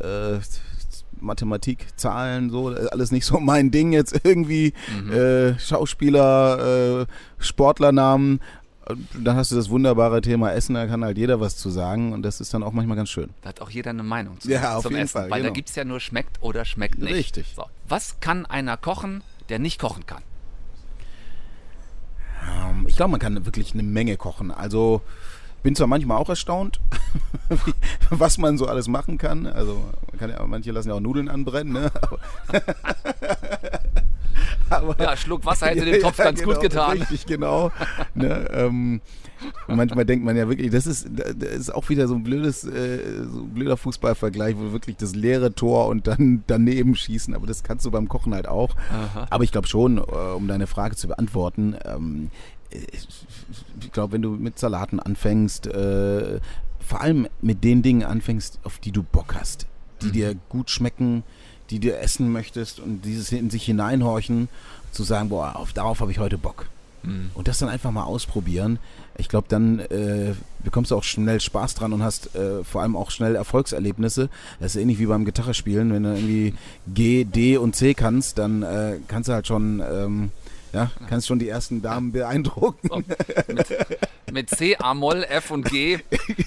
äh, 0.00 0.40
Mathematik, 1.20 1.86
Zahlen, 1.96 2.50
so, 2.50 2.68
alles 2.68 3.12
nicht 3.12 3.26
so 3.26 3.38
mein 3.40 3.70
Ding 3.70 3.92
jetzt 3.92 4.20
irgendwie. 4.24 4.72
Mhm. 5.04 5.12
Äh, 5.12 5.58
Schauspieler, 5.58 7.02
äh, 7.02 7.06
Sportlernamen, 7.38 8.40
dann 9.14 9.36
hast 9.36 9.50
du 9.50 9.56
das 9.56 9.70
wunderbare 9.70 10.20
Thema 10.20 10.52
Essen, 10.52 10.74
da 10.74 10.86
kann 10.86 11.04
halt 11.04 11.18
jeder 11.18 11.40
was 11.40 11.56
zu 11.56 11.70
sagen 11.70 12.12
und 12.12 12.22
das 12.22 12.40
ist 12.40 12.54
dann 12.54 12.62
auch 12.62 12.72
manchmal 12.72 12.96
ganz 12.96 13.10
schön. 13.10 13.30
Da 13.42 13.50
hat 13.50 13.60
auch 13.60 13.70
jeder 13.70 13.90
eine 13.90 14.02
Meinung 14.02 14.40
zu 14.40 14.50
ja, 14.50 14.76
auf 14.76 14.82
zum 14.82 14.92
jeden 14.92 15.04
Essen, 15.04 15.12
Fall, 15.12 15.30
weil 15.30 15.40
genau. 15.40 15.50
da 15.50 15.54
gibt 15.54 15.68
es 15.70 15.76
ja 15.76 15.84
nur 15.84 16.00
schmeckt 16.00 16.42
oder 16.42 16.64
schmeckt 16.64 16.98
nicht. 16.98 17.14
Richtig. 17.14 17.52
So. 17.56 17.64
Was 17.88 18.20
kann 18.20 18.46
einer 18.46 18.76
kochen, 18.76 19.22
der 19.48 19.58
nicht 19.58 19.80
kochen 19.80 20.06
kann? 20.06 20.22
Ähm, 22.42 22.86
ich 22.88 22.96
glaube, 22.96 23.12
man 23.12 23.20
kann 23.20 23.44
wirklich 23.44 23.74
eine 23.74 23.82
Menge 23.82 24.16
kochen. 24.16 24.50
Also 24.50 25.02
bin 25.62 25.76
zwar 25.76 25.86
manchmal 25.86 26.16
auch 26.18 26.28
erstaunt, 26.28 26.80
was 28.10 28.38
man 28.38 28.56
so 28.58 28.66
alles 28.66 28.88
machen 28.88 29.18
kann. 29.18 29.46
Also 29.46 29.84
man 30.10 30.18
kann 30.18 30.30
ja, 30.30 30.44
manche 30.46 30.72
lassen 30.72 30.88
ja 30.88 30.94
auch 30.94 31.00
Nudeln 31.00 31.28
anbrennen. 31.28 31.72
Ne? 31.72 31.92
Aber, 34.76 35.00
ja, 35.00 35.16
Schluck 35.16 35.44
Wasser 35.44 35.66
hätte 35.66 35.84
dem 35.84 36.00
Topf 36.00 36.16
ganz 36.16 36.40
genau, 36.40 36.52
gut 36.52 36.62
getan. 36.62 36.98
Richtig, 36.98 37.26
genau. 37.26 37.70
ne, 38.14 38.48
ähm, 38.52 39.00
manchmal 39.66 40.04
denkt 40.04 40.24
man 40.24 40.36
ja 40.36 40.48
wirklich, 40.48 40.70
das 40.70 40.86
ist, 40.86 41.08
das 41.12 41.50
ist 41.50 41.74
auch 41.74 41.88
wieder 41.88 42.08
so 42.08 42.14
ein 42.14 42.22
blödes, 42.22 42.64
äh, 42.64 43.24
so 43.30 43.40
ein 43.42 43.50
blöder 43.54 43.76
Fußballvergleich, 43.76 44.56
wo 44.56 44.72
wirklich 44.72 44.96
das 44.96 45.14
leere 45.14 45.54
Tor 45.54 45.88
und 45.88 46.06
dann 46.06 46.44
daneben 46.46 46.94
schießen. 46.94 47.34
Aber 47.34 47.46
das 47.46 47.62
kannst 47.62 47.84
du 47.86 47.90
beim 47.90 48.08
Kochen 48.08 48.34
halt 48.34 48.48
auch. 48.48 48.74
Aha. 48.90 49.26
Aber 49.30 49.44
ich 49.44 49.52
glaube 49.52 49.66
schon, 49.68 49.98
äh, 49.98 50.00
um 50.00 50.48
deine 50.48 50.66
Frage 50.66 50.96
zu 50.96 51.08
beantworten, 51.08 51.76
ähm, 51.84 52.30
ich 52.70 53.92
glaube, 53.92 54.12
wenn 54.12 54.22
du 54.22 54.30
mit 54.30 54.58
Salaten 54.58 55.00
anfängst, 55.00 55.66
äh, 55.66 56.40
vor 56.78 57.00
allem 57.00 57.28
mit 57.40 57.64
den 57.64 57.82
Dingen 57.82 58.04
anfängst, 58.04 58.60
auf 58.64 58.78
die 58.78 58.92
du 58.92 59.02
Bock 59.02 59.34
hast, 59.34 59.66
die 60.02 60.06
Mhm. 60.06 60.12
dir 60.12 60.34
gut 60.48 60.70
schmecken, 60.70 61.24
die 61.70 61.78
du 61.78 61.96
essen 61.96 62.30
möchtest 62.32 62.80
und 62.80 63.02
dieses 63.02 63.32
in 63.32 63.50
sich 63.50 63.64
hineinhorchen, 63.64 64.48
zu 64.92 65.04
sagen, 65.04 65.28
boah, 65.28 65.56
auf, 65.56 65.72
darauf 65.72 66.00
habe 66.00 66.10
ich 66.10 66.18
heute 66.18 66.38
Bock. 66.38 66.66
Mhm. 67.02 67.30
Und 67.34 67.48
das 67.48 67.58
dann 67.58 67.68
einfach 67.68 67.90
mal 67.90 68.04
ausprobieren. 68.04 68.78
Ich 69.16 69.28
glaube, 69.28 69.46
dann 69.48 69.80
äh, 69.80 70.34
bekommst 70.64 70.90
du 70.90 70.96
auch 70.96 71.02
schnell 71.02 71.40
Spaß 71.40 71.74
dran 71.74 71.92
und 71.92 72.02
hast 72.02 72.34
äh, 72.34 72.64
vor 72.64 72.82
allem 72.82 72.96
auch 72.96 73.10
schnell 73.10 73.36
Erfolgserlebnisse. 73.36 74.28
Das 74.60 74.74
ist 74.74 74.80
ähnlich 74.80 74.98
wie 74.98 75.06
beim 75.06 75.24
Gitarrespielen. 75.24 75.92
Wenn 75.92 76.02
du 76.02 76.14
irgendwie 76.14 76.54
G, 76.88 77.24
D 77.24 77.56
und 77.56 77.76
C 77.76 77.94
kannst, 77.94 78.38
dann 78.38 78.62
äh, 78.62 78.96
kannst 79.08 79.28
du 79.28 79.32
halt 79.32 79.46
schon, 79.46 79.80
ähm, 79.80 80.30
ja, 80.72 80.90
kannst 81.08 81.26
schon 81.26 81.38
die 81.38 81.48
ersten 81.48 81.82
Damen 81.82 82.12
beeindrucken. 82.12 83.04
Mit, 83.48 83.66
mit 84.32 84.50
C, 84.50 84.76
A, 84.76 84.94
Moll, 84.94 85.24
F 85.24 85.50
und 85.50 85.64
G 85.64 85.98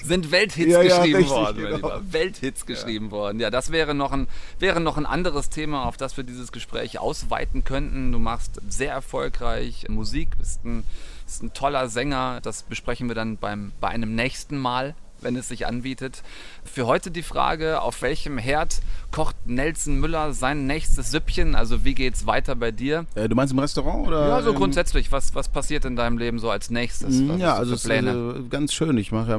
sind 0.03 0.31
Welthits 0.31 0.71
Ja, 0.71 0.81
ja, 0.81 0.97
geschrieben 0.97 1.17
richtig, 1.17 1.31
worden, 1.33 1.61
mein 1.61 1.71
genau. 1.73 1.75
Lieber. 1.75 2.01
Welthits 2.11 2.65
geschrieben 2.65 3.11
worden. 3.11 3.39
Ja, 3.39 3.49
das 3.49 3.71
wäre 3.71 3.93
noch, 3.93 4.11
ein, 4.11 4.27
wäre 4.59 4.79
noch 4.79 4.97
ein 4.97 5.05
anderes 5.05 5.49
Thema, 5.49 5.85
auf 5.85 5.97
das 5.97 6.15
wir 6.17 6.23
dieses 6.23 6.51
Gespräch 6.51 6.99
ausweiten 6.99 7.63
könnten. 7.63 8.11
Du 8.11 8.19
machst 8.19 8.61
sehr 8.69 8.91
erfolgreich 8.91 9.85
Musik, 9.89 10.37
bist 10.37 10.63
ein, 10.63 10.83
bist 11.25 11.43
ein 11.43 11.53
toller 11.53 11.89
Sänger. 11.89 12.39
Das 12.41 12.63
besprechen 12.63 13.07
wir 13.07 13.15
dann 13.15 13.37
beim, 13.37 13.71
bei 13.81 13.89
einem 13.89 14.15
nächsten 14.15 14.57
Mal 14.57 14.95
wenn 15.23 15.35
es 15.35 15.47
sich 15.47 15.65
anbietet. 15.67 16.23
Für 16.63 16.87
heute 16.87 17.11
die 17.11 17.23
Frage, 17.23 17.81
auf 17.81 18.01
welchem 18.01 18.37
Herd 18.37 18.81
kocht 19.11 19.35
Nelson 19.45 19.99
Müller 19.99 20.33
sein 20.33 20.65
nächstes 20.67 21.11
Süppchen? 21.11 21.55
Also 21.55 21.85
wie 21.85 21.93
geht's 21.93 22.25
weiter 22.25 22.55
bei 22.55 22.71
dir? 22.71 23.05
Äh, 23.15 23.29
du 23.29 23.35
meinst 23.35 23.53
im 23.53 23.59
Restaurant 23.59 24.07
oder? 24.07 24.27
Ja, 24.27 24.41
so 24.41 24.51
im- 24.51 24.55
grundsätzlich. 24.55 25.11
Was, 25.11 25.35
was 25.35 25.49
passiert 25.49 25.85
in 25.85 25.95
deinem 25.95 26.17
Leben 26.17 26.39
so 26.39 26.49
als 26.49 26.69
nächstes? 26.69 27.27
Was 27.27 27.39
Ja, 27.39 27.49
hast 27.51 27.55
du 27.57 27.59
also 27.59 27.73
es 27.73 27.79
ist 27.81 27.87
Pläne? 27.87 28.35
äh, 28.45 28.49
ganz 28.49 28.73
schön. 28.73 28.97
Ich 28.97 29.11
mache 29.11 29.31
ja 29.31 29.37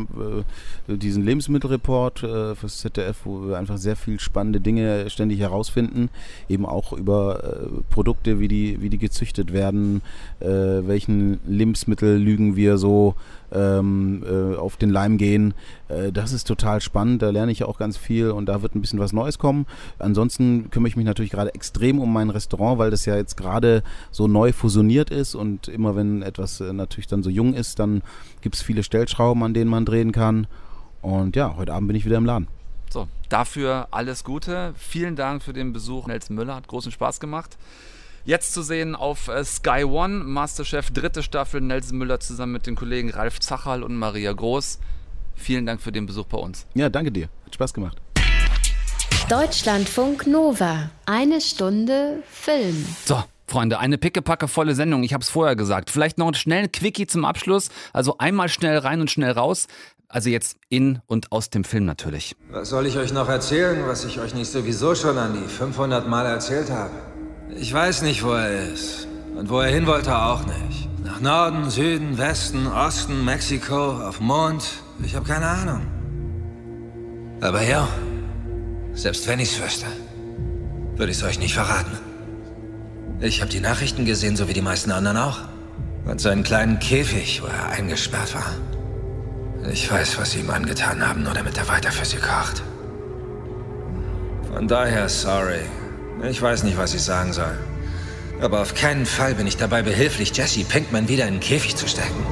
äh, 0.93 0.97
diesen 0.97 1.25
Lebensmittelreport 1.25 2.23
äh, 2.23 2.55
fürs 2.55 2.79
ZDF, 2.79 3.17
wo 3.25 3.49
wir 3.49 3.59
einfach 3.59 3.79
sehr 3.79 3.97
viel 3.97 4.21
spannende 4.21 4.61
Dinge 4.61 5.09
ständig 5.11 5.41
herausfinden. 5.41 6.09
Eben 6.49 6.67
auch 6.67 6.93
über 6.93 7.43
äh, 7.43 7.67
Produkte, 7.91 8.39
wie 8.41 8.49
die, 8.49 8.81
wie 8.81 8.91
die 8.91 8.99
gezüchtet 8.99 9.53
werden, 9.53 10.03
äh, 10.41 10.47
welchen 10.49 11.41
Lebensmittel 11.47 12.17
lügen 12.17 12.57
wir 12.57 12.79
so 12.79 13.15
ähm, 13.55 14.23
äh, 14.29 14.57
auf 14.57 14.77
den 14.77 14.91
Leim 14.91 15.17
gehen. 15.17 15.55
Äh, 15.89 16.13
das 16.13 16.33
ist 16.33 16.47
total 16.47 16.81
spannend. 16.81 17.23
Da 17.23 17.31
lerne 17.31 17.53
ich 17.53 17.65
auch 17.65 17.79
ganz 17.79 17.97
viel 17.97 18.31
und 18.31 18.47
da 18.47 18.63
wird 18.63 18.75
ein 18.75 18.81
bisschen 18.81 18.99
was 18.99 19.13
Neues 19.13 19.39
kommen. 19.39 19.67
Ansonsten 19.99 20.71
kümmere 20.71 20.89
ich 20.89 20.97
mich 20.97 21.07
natürlich 21.07 21.31
gerade 21.31 21.55
extrem 21.55 21.99
um 21.99 22.13
mein 22.13 22.31
Restaurant, 22.31 22.79
weil 22.79 22.91
das 22.91 23.07
ja 23.07 23.17
jetzt 23.17 23.37
gerade 23.37 23.83
so 24.11 24.27
neu 24.27 24.53
fusioniert 24.53 25.11
ist 25.11 25.35
und 25.35 25.69
immer 25.69 25.97
wenn 25.97 26.23
etwas 26.23 26.61
äh, 26.61 26.73
natürlich 26.73 27.07
dann 27.07 27.23
so 27.23 27.31
jung 27.31 27.55
ist, 27.55 27.79
dann 27.79 28.03
gibt 28.41 28.57
es 28.57 28.63
viele 28.63 28.83
Stellschrauben, 28.83 29.43
an 29.43 29.55
denen 29.55 29.71
man 29.71 29.85
drehen 29.85 30.13
kann. 30.13 30.47
Und 31.03 31.37
ja, 31.37 31.57
heute 31.57 31.73
Abend 31.73 31.89
bin 31.89 31.97
ich 31.97 32.05
wieder 32.05 32.17
im 32.17 32.25
Laden. 32.25 32.49
So, 32.91 33.09
dafür 33.29 33.89
alles 33.91 34.25
Gute. 34.25 34.73
Vielen 34.77 35.17
Dank 35.17 35.43
für 35.43 35.53
den 35.53 35.73
Besuch. 35.73 36.07
Nelson 36.07 36.37
Müller 36.37 36.55
hat 36.55 36.69
großen 36.69 36.93
Spaß 36.93 37.21
gemacht. 37.21 37.59
Jetzt 38.27 38.55
zu 38.55 38.63
sehen 38.63 38.95
auf 38.95 39.29
äh, 39.29 39.45
Sky 39.45 39.85
One, 39.85 40.25
Masterchef 40.25 40.91
dritte 40.91 41.23
Staffel, 41.23 41.61
Nelson 41.61 41.99
Müller 41.99 42.21
zusammen 42.21 42.53
mit 42.53 42.67
den 42.67 42.75
Kollegen 42.75 43.11
Ralf 43.11 43.39
Zachal 43.39 43.83
und 43.83 43.97
Maria 43.97 44.33
Groß. 44.33 44.79
Vielen 45.35 45.67
Dank 45.67 45.83
für 45.83 45.93
den 45.93 46.07
Besuch 46.07 46.25
bei 46.25 46.39
uns. 46.39 46.67
Ja, 46.73 46.89
danke 46.89 47.13
dir. 47.13 47.29
Hat 47.45 47.55
Spaß 47.55 47.75
gemacht. 47.75 47.99
Deutschlandfunk 49.29 50.27
Nova. 50.27 50.91
Eine 51.05 51.43
Stunde 51.43 52.23
Film. 52.31 52.87
So, 53.05 53.23
Freunde, 53.47 53.79
eine 53.79 53.99
pickepacke 53.99 54.49
volle 54.49 54.75
Sendung. 54.75 55.03
Ich 55.03 55.13
habe 55.13 55.23
es 55.23 55.29
vorher 55.29 55.55
gesagt. 55.55 55.91
Vielleicht 55.91 56.17
noch 56.17 56.27
einen 56.27 56.35
schnellen 56.35 56.73
Quickie 56.73 57.07
zum 57.07 57.27
Abschluss. 57.27 57.69
Also 57.93 58.17
einmal 58.17 58.49
schnell 58.49 58.79
rein 58.79 59.03
und 59.03 59.11
schnell 59.11 59.33
raus. 59.33 59.67
Also 60.09 60.31
jetzt 60.31 60.57
in 60.71 61.01
und 61.07 61.31
aus 61.31 61.51
dem 61.51 61.65
Film 61.65 61.85
natürlich. 61.85 62.37
Was 62.51 62.71
soll 62.71 62.87
ich 62.87 62.97
euch 62.97 63.13
noch 63.13 63.29
erzählen, 63.29 63.87
was 63.87 64.07
ich 64.07 64.19
euch 64.19 64.33
nicht 64.33 64.51
sowieso 64.51 64.95
schon 64.95 65.19
an 65.19 65.35
die 65.35 65.47
500 65.47 66.09
Mal 66.09 66.25
erzählt 66.25 66.71
habe? 66.71 66.93
Ich 67.57 67.73
weiß 67.73 68.03
nicht, 68.03 68.25
wo 68.25 68.33
er 68.33 68.73
ist. 68.73 69.07
Und 69.37 69.49
wo 69.49 69.61
er 69.61 69.71
hin 69.71 69.87
wollte, 69.87 70.17
auch 70.17 70.45
nicht. 70.45 70.89
Nach 71.05 71.21
Norden, 71.21 71.71
Süden, 71.71 72.19
Westen, 72.19 72.67
Osten, 72.67 73.25
Mexiko, 73.25 74.03
auf 74.03 74.21
Mond. 74.21 74.65
Ich 75.05 75.15
habe 75.15 75.27
keine 75.27 75.47
Ahnung. 75.47 75.83
Aber 77.41 77.63
ja, 77.63 77.89
selbst 78.93 79.29
wenn 79.29 79.39
ich's 79.39 79.61
wüsste, 79.61 79.87
würde 80.97 81.13
ich's 81.13 81.23
euch 81.23 81.39
nicht 81.39 81.55
verraten. 81.55 81.99
Ich 83.21 83.41
habe 83.41 83.51
die 83.51 83.61
Nachrichten 83.61 84.05
gesehen, 84.05 84.37
so 84.37 84.49
wie 84.49 84.53
die 84.53 84.63
meisten 84.63 84.91
anderen 84.91 85.17
auch. 85.17 85.41
Und 86.07 86.21
seinen 86.21 86.43
kleinen 86.43 86.79
Käfig, 86.81 87.43
wo 87.43 87.47
er 87.47 87.69
eingesperrt 87.71 88.35
war. 88.35 89.71
Ich 89.71 89.91
weiß, 89.91 90.19
was 90.19 90.33
sie 90.33 90.41
ihm 90.41 90.51
angetan 90.51 91.07
haben, 91.07 91.23
nur 91.23 91.33
damit 91.33 91.57
er 91.57 91.69
weiter 91.69 91.91
für 91.91 92.05
sie 92.05 92.19
kocht. 92.19 92.63
Von 94.53 94.69
daher 94.69 95.09
sorry. 95.09 95.61
Ich 96.31 96.41
weiß 96.41 96.63
nicht, 96.65 96.79
was 96.79 96.95
ich 96.95 97.03
sagen 97.03 97.33
soll. 97.33 97.59
Aber 98.41 98.63
auf 98.63 98.75
keinen 98.75 99.07
Fall 99.07 99.35
bin 99.35 99.47
ich 99.47 99.57
dabei 99.57 99.83
behilflich, 99.83 100.35
Jesse 100.37 100.65
Pinkman 100.65 101.09
wieder 101.09 101.27
in 101.27 101.35
den 101.35 101.41
Käfig 101.41 101.77
zu 101.77 101.87
stecken. 101.87 102.25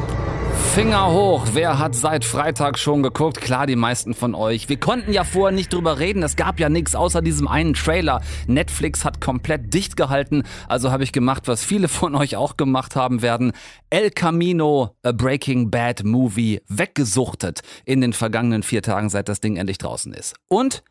Finger 0.75 1.13
hoch, 1.13 1.49
wer 1.53 1.79
hat 1.79 1.95
seit 1.95 2.25
Freitag 2.25 2.79
schon 2.79 3.03
geguckt? 3.03 3.43
Klar, 3.43 3.67
die 3.67 3.77
meisten 3.77 4.15
von 4.15 4.35
euch. 4.35 4.71
Wir 4.71 4.79
konnten 4.81 5.13
ja 5.13 5.23
vorher 5.23 5.55
nicht 5.55 5.71
drüber 5.71 5.99
reden, 5.99 6.23
es 6.23 6.37
gab 6.37 6.59
ja 6.59 6.71
nichts 6.71 6.95
außer 6.95 7.21
diesem 7.21 7.47
einen 7.47 7.75
Trailer. 7.75 8.23
Netflix 8.47 9.05
hat 9.05 9.21
komplett 9.21 9.75
dicht 9.75 9.99
gehalten, 9.99 10.45
also 10.69 10.91
habe 10.91 11.05
ich 11.05 11.13
gemacht, 11.13 11.47
was 11.47 11.63
viele 11.63 11.89
von 11.89 12.15
euch 12.15 12.37
auch 12.37 12.57
gemacht 12.57 12.97
haben 12.97 13.21
werden. 13.21 13.53
El 13.91 14.11
Camino, 14.11 14.97
a 15.03 15.13
Breaking 15.13 15.71
Bad 15.71 16.05
Movie, 16.05 16.63
weggesuchtet 16.69 17.61
in 17.85 18.01
den 18.01 18.15
vergangenen 18.15 18.63
vier 18.63 18.81
Tagen, 18.81 19.11
seit 19.11 19.29
das 19.29 19.41
Ding 19.41 19.57
endlich 19.57 19.77
draußen 19.77 20.15
ist. 20.15 20.37
Und 20.49 20.83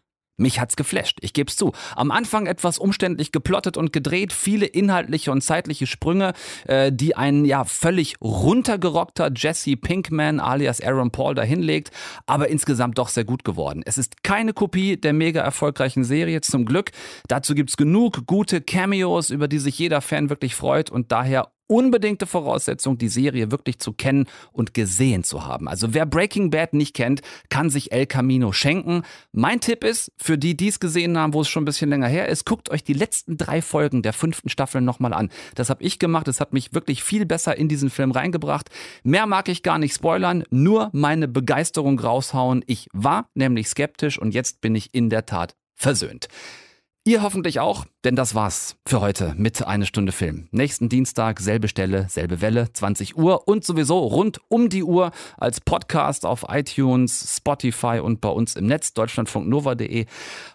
mich 0.42 0.60
hat's 0.60 0.76
geflasht, 0.76 1.20
ich 1.22 1.34
geb's 1.34 1.56
zu. 1.56 1.72
Am 1.96 2.12
Anfang 2.12 2.48
etwas 2.48 2.78
umständlich 2.78 3.32
geplottet 3.32 3.78
und 3.78 3.94
gedreht, 3.94 4.34
viele 4.34 4.66
inhaltliche 4.66 5.32
und 5.32 5.42
zeitliche 5.42 5.88
Sprünge, 5.88 6.34
äh, 6.68 6.92
die 6.92 7.16
ein 7.16 7.46
ja 7.46 7.64
völlig 7.64 8.16
runtergerockter 8.22 9.32
Jesse 9.36 9.78
Pinkman 9.78 10.40
alias 10.40 10.82
Aaron 10.82 11.12
Paul 11.12 11.36
dahinlegt, 11.36 11.92
aber 12.26 12.50
insgesamt 12.50 12.98
doch 12.98 13.10
sehr 13.10 13.26
gut 13.26 13.44
geworden. 13.44 13.82
Es 13.86 13.98
ist 13.98 14.24
keine 14.24 14.54
Kopie 14.54 14.98
der 14.98 15.14
mega 15.14 15.42
erfolgreichen 15.42 16.04
Serie, 16.04 16.42
zum 16.42 16.66
Glück. 16.66 16.92
Dazu 17.28 17.56
gibt's 17.56 17.78
genug 17.78 18.26
gute 18.26 18.62
Cameos, 18.62 19.30
über 19.30 19.48
die 19.48 19.60
sich 19.60 19.78
jeder 19.78 20.02
Fan 20.02 20.30
wirklich 20.30 20.56
freut 20.56 20.90
und 20.90 21.12
daher 21.12 21.52
unbedingte 21.72 22.28
Voraussetzung, 22.28 22.98
die 22.98 23.08
Serie 23.08 23.50
wirklich 23.50 23.80
zu 23.80 23.94
kennen 23.94 24.28
und 24.52 24.74
gesehen 24.74 25.24
zu 25.24 25.46
haben. 25.46 25.70
Also 25.70 25.94
wer 25.94 26.06
Breaking 26.06 26.50
Bad 26.50 26.74
nicht 26.74 26.94
kennt, 26.94 27.22
kann 27.48 27.70
sich 27.70 27.94
El 27.94 28.08
Camino 28.08 28.52
schenken. 28.52 29.04
Mein 29.32 29.62
Tipp 29.62 29.86
ist, 29.86 30.12
für 30.18 30.38
die, 30.38 30.58
die 30.58 30.68
es 30.68 30.82
gesehen 30.82 31.18
haben, 31.18 31.34
wo 31.34 31.42
es 31.42 31.48
schon 31.48 31.64
ein 31.64 31.66
bisschen 31.66 31.90
länger 31.90 32.10
her 32.10 32.28
ist, 32.28 32.46
guckt 32.46 32.70
euch 32.70 32.84
die 32.84 32.94
letzten 32.94 33.38
drei 33.38 33.62
Folgen 33.62 34.02
der 34.02 34.12
fünften 34.12 34.50
Staffel 34.50 34.82
nochmal 34.82 35.14
an. 35.14 35.30
Das 35.56 35.70
habe 35.70 35.82
ich 35.82 35.98
gemacht, 35.98 36.28
es 36.28 36.42
hat 36.42 36.52
mich 36.52 36.74
wirklich 36.74 37.04
viel 37.04 37.26
besser 37.26 37.58
in 37.58 37.70
diesen 37.70 37.90
Film 37.90 38.12
reingebracht. 38.12 38.70
Mehr 39.04 39.26
mag 39.26 39.48
ich 39.48 39.64
gar 39.64 39.80
nicht 39.80 39.96
spoilern, 39.96 40.44
nur 40.50 40.90
meine 40.92 41.30
Begeisterung 41.30 41.98
raushauen. 41.98 42.66
Ich 42.68 42.90
war 42.92 43.30
nämlich 43.34 43.70
skeptisch 43.70 44.20
und 44.20 44.34
jetzt 44.34 44.60
bin 44.60 44.76
ich 44.76 44.94
in 44.94 45.10
der 45.10 45.26
Tat 45.26 45.56
versöhnt. 45.76 46.28
Ihr 47.04 47.24
hoffentlich 47.24 47.60
auch, 47.60 47.86
denn 48.04 48.16
das 48.16 48.36
war's 48.36 48.76
für 48.86 49.02
heute 49.02 49.34
mit 49.36 49.66
Eine 49.66 49.88
Stunde 49.88 50.12
Film. 50.12 50.48
Nächsten 50.52 50.88
Dienstag, 50.88 51.40
selbe 51.40 51.68
Stelle, 51.68 52.06
selbe 52.10 52.42
Welle, 52.42 52.72
20 52.72 53.18
Uhr 53.18 53.48
und 53.48 53.66
sowieso 53.66 53.98
rund 53.98 54.40
um 54.50 54.70
die 54.70 54.84
Uhr 54.84 55.10
als 55.36 55.62
Podcast 55.62 56.28
auf 56.28 56.46
iTunes, 56.50 57.38
Spotify 57.38 58.02
und 58.04 58.22
bei 58.22 58.30
uns 58.30 58.56
im 58.56 58.68
Netz 58.68 58.94
deutschlandfunknova.de. 58.94 60.06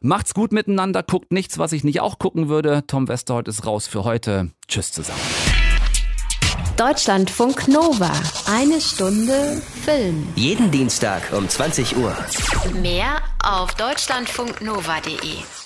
Macht's 0.03 0.35
gut 0.35 0.53
miteinander, 0.53 1.03
guckt 1.03 1.33
nichts, 1.33 1.59
was 1.59 1.73
ich 1.73 1.83
nicht 1.83 2.01
auch 2.01 2.21
gucken 2.21 2.49
würde. 2.49 2.85
Tom 2.87 3.09
Westerholt 3.09 3.49
ist 3.49 3.67
raus 3.67 3.89
für 3.89 4.05
heute. 4.05 4.53
Tschüss 4.69 4.93
zusammen. 4.93 5.19
Deutschlandfunk 6.77 7.67
Nova. 7.67 8.13
Eine 8.49 8.81
Stunde 8.81 9.61
Film. 9.85 10.29
Jeden 10.37 10.71
Dienstag 10.71 11.23
um 11.33 11.49
20 11.49 11.97
Uhr. 11.97 12.17
Mehr 12.81 13.17
auf 13.43 13.75
deutschlandfunknova.de. 13.75 15.66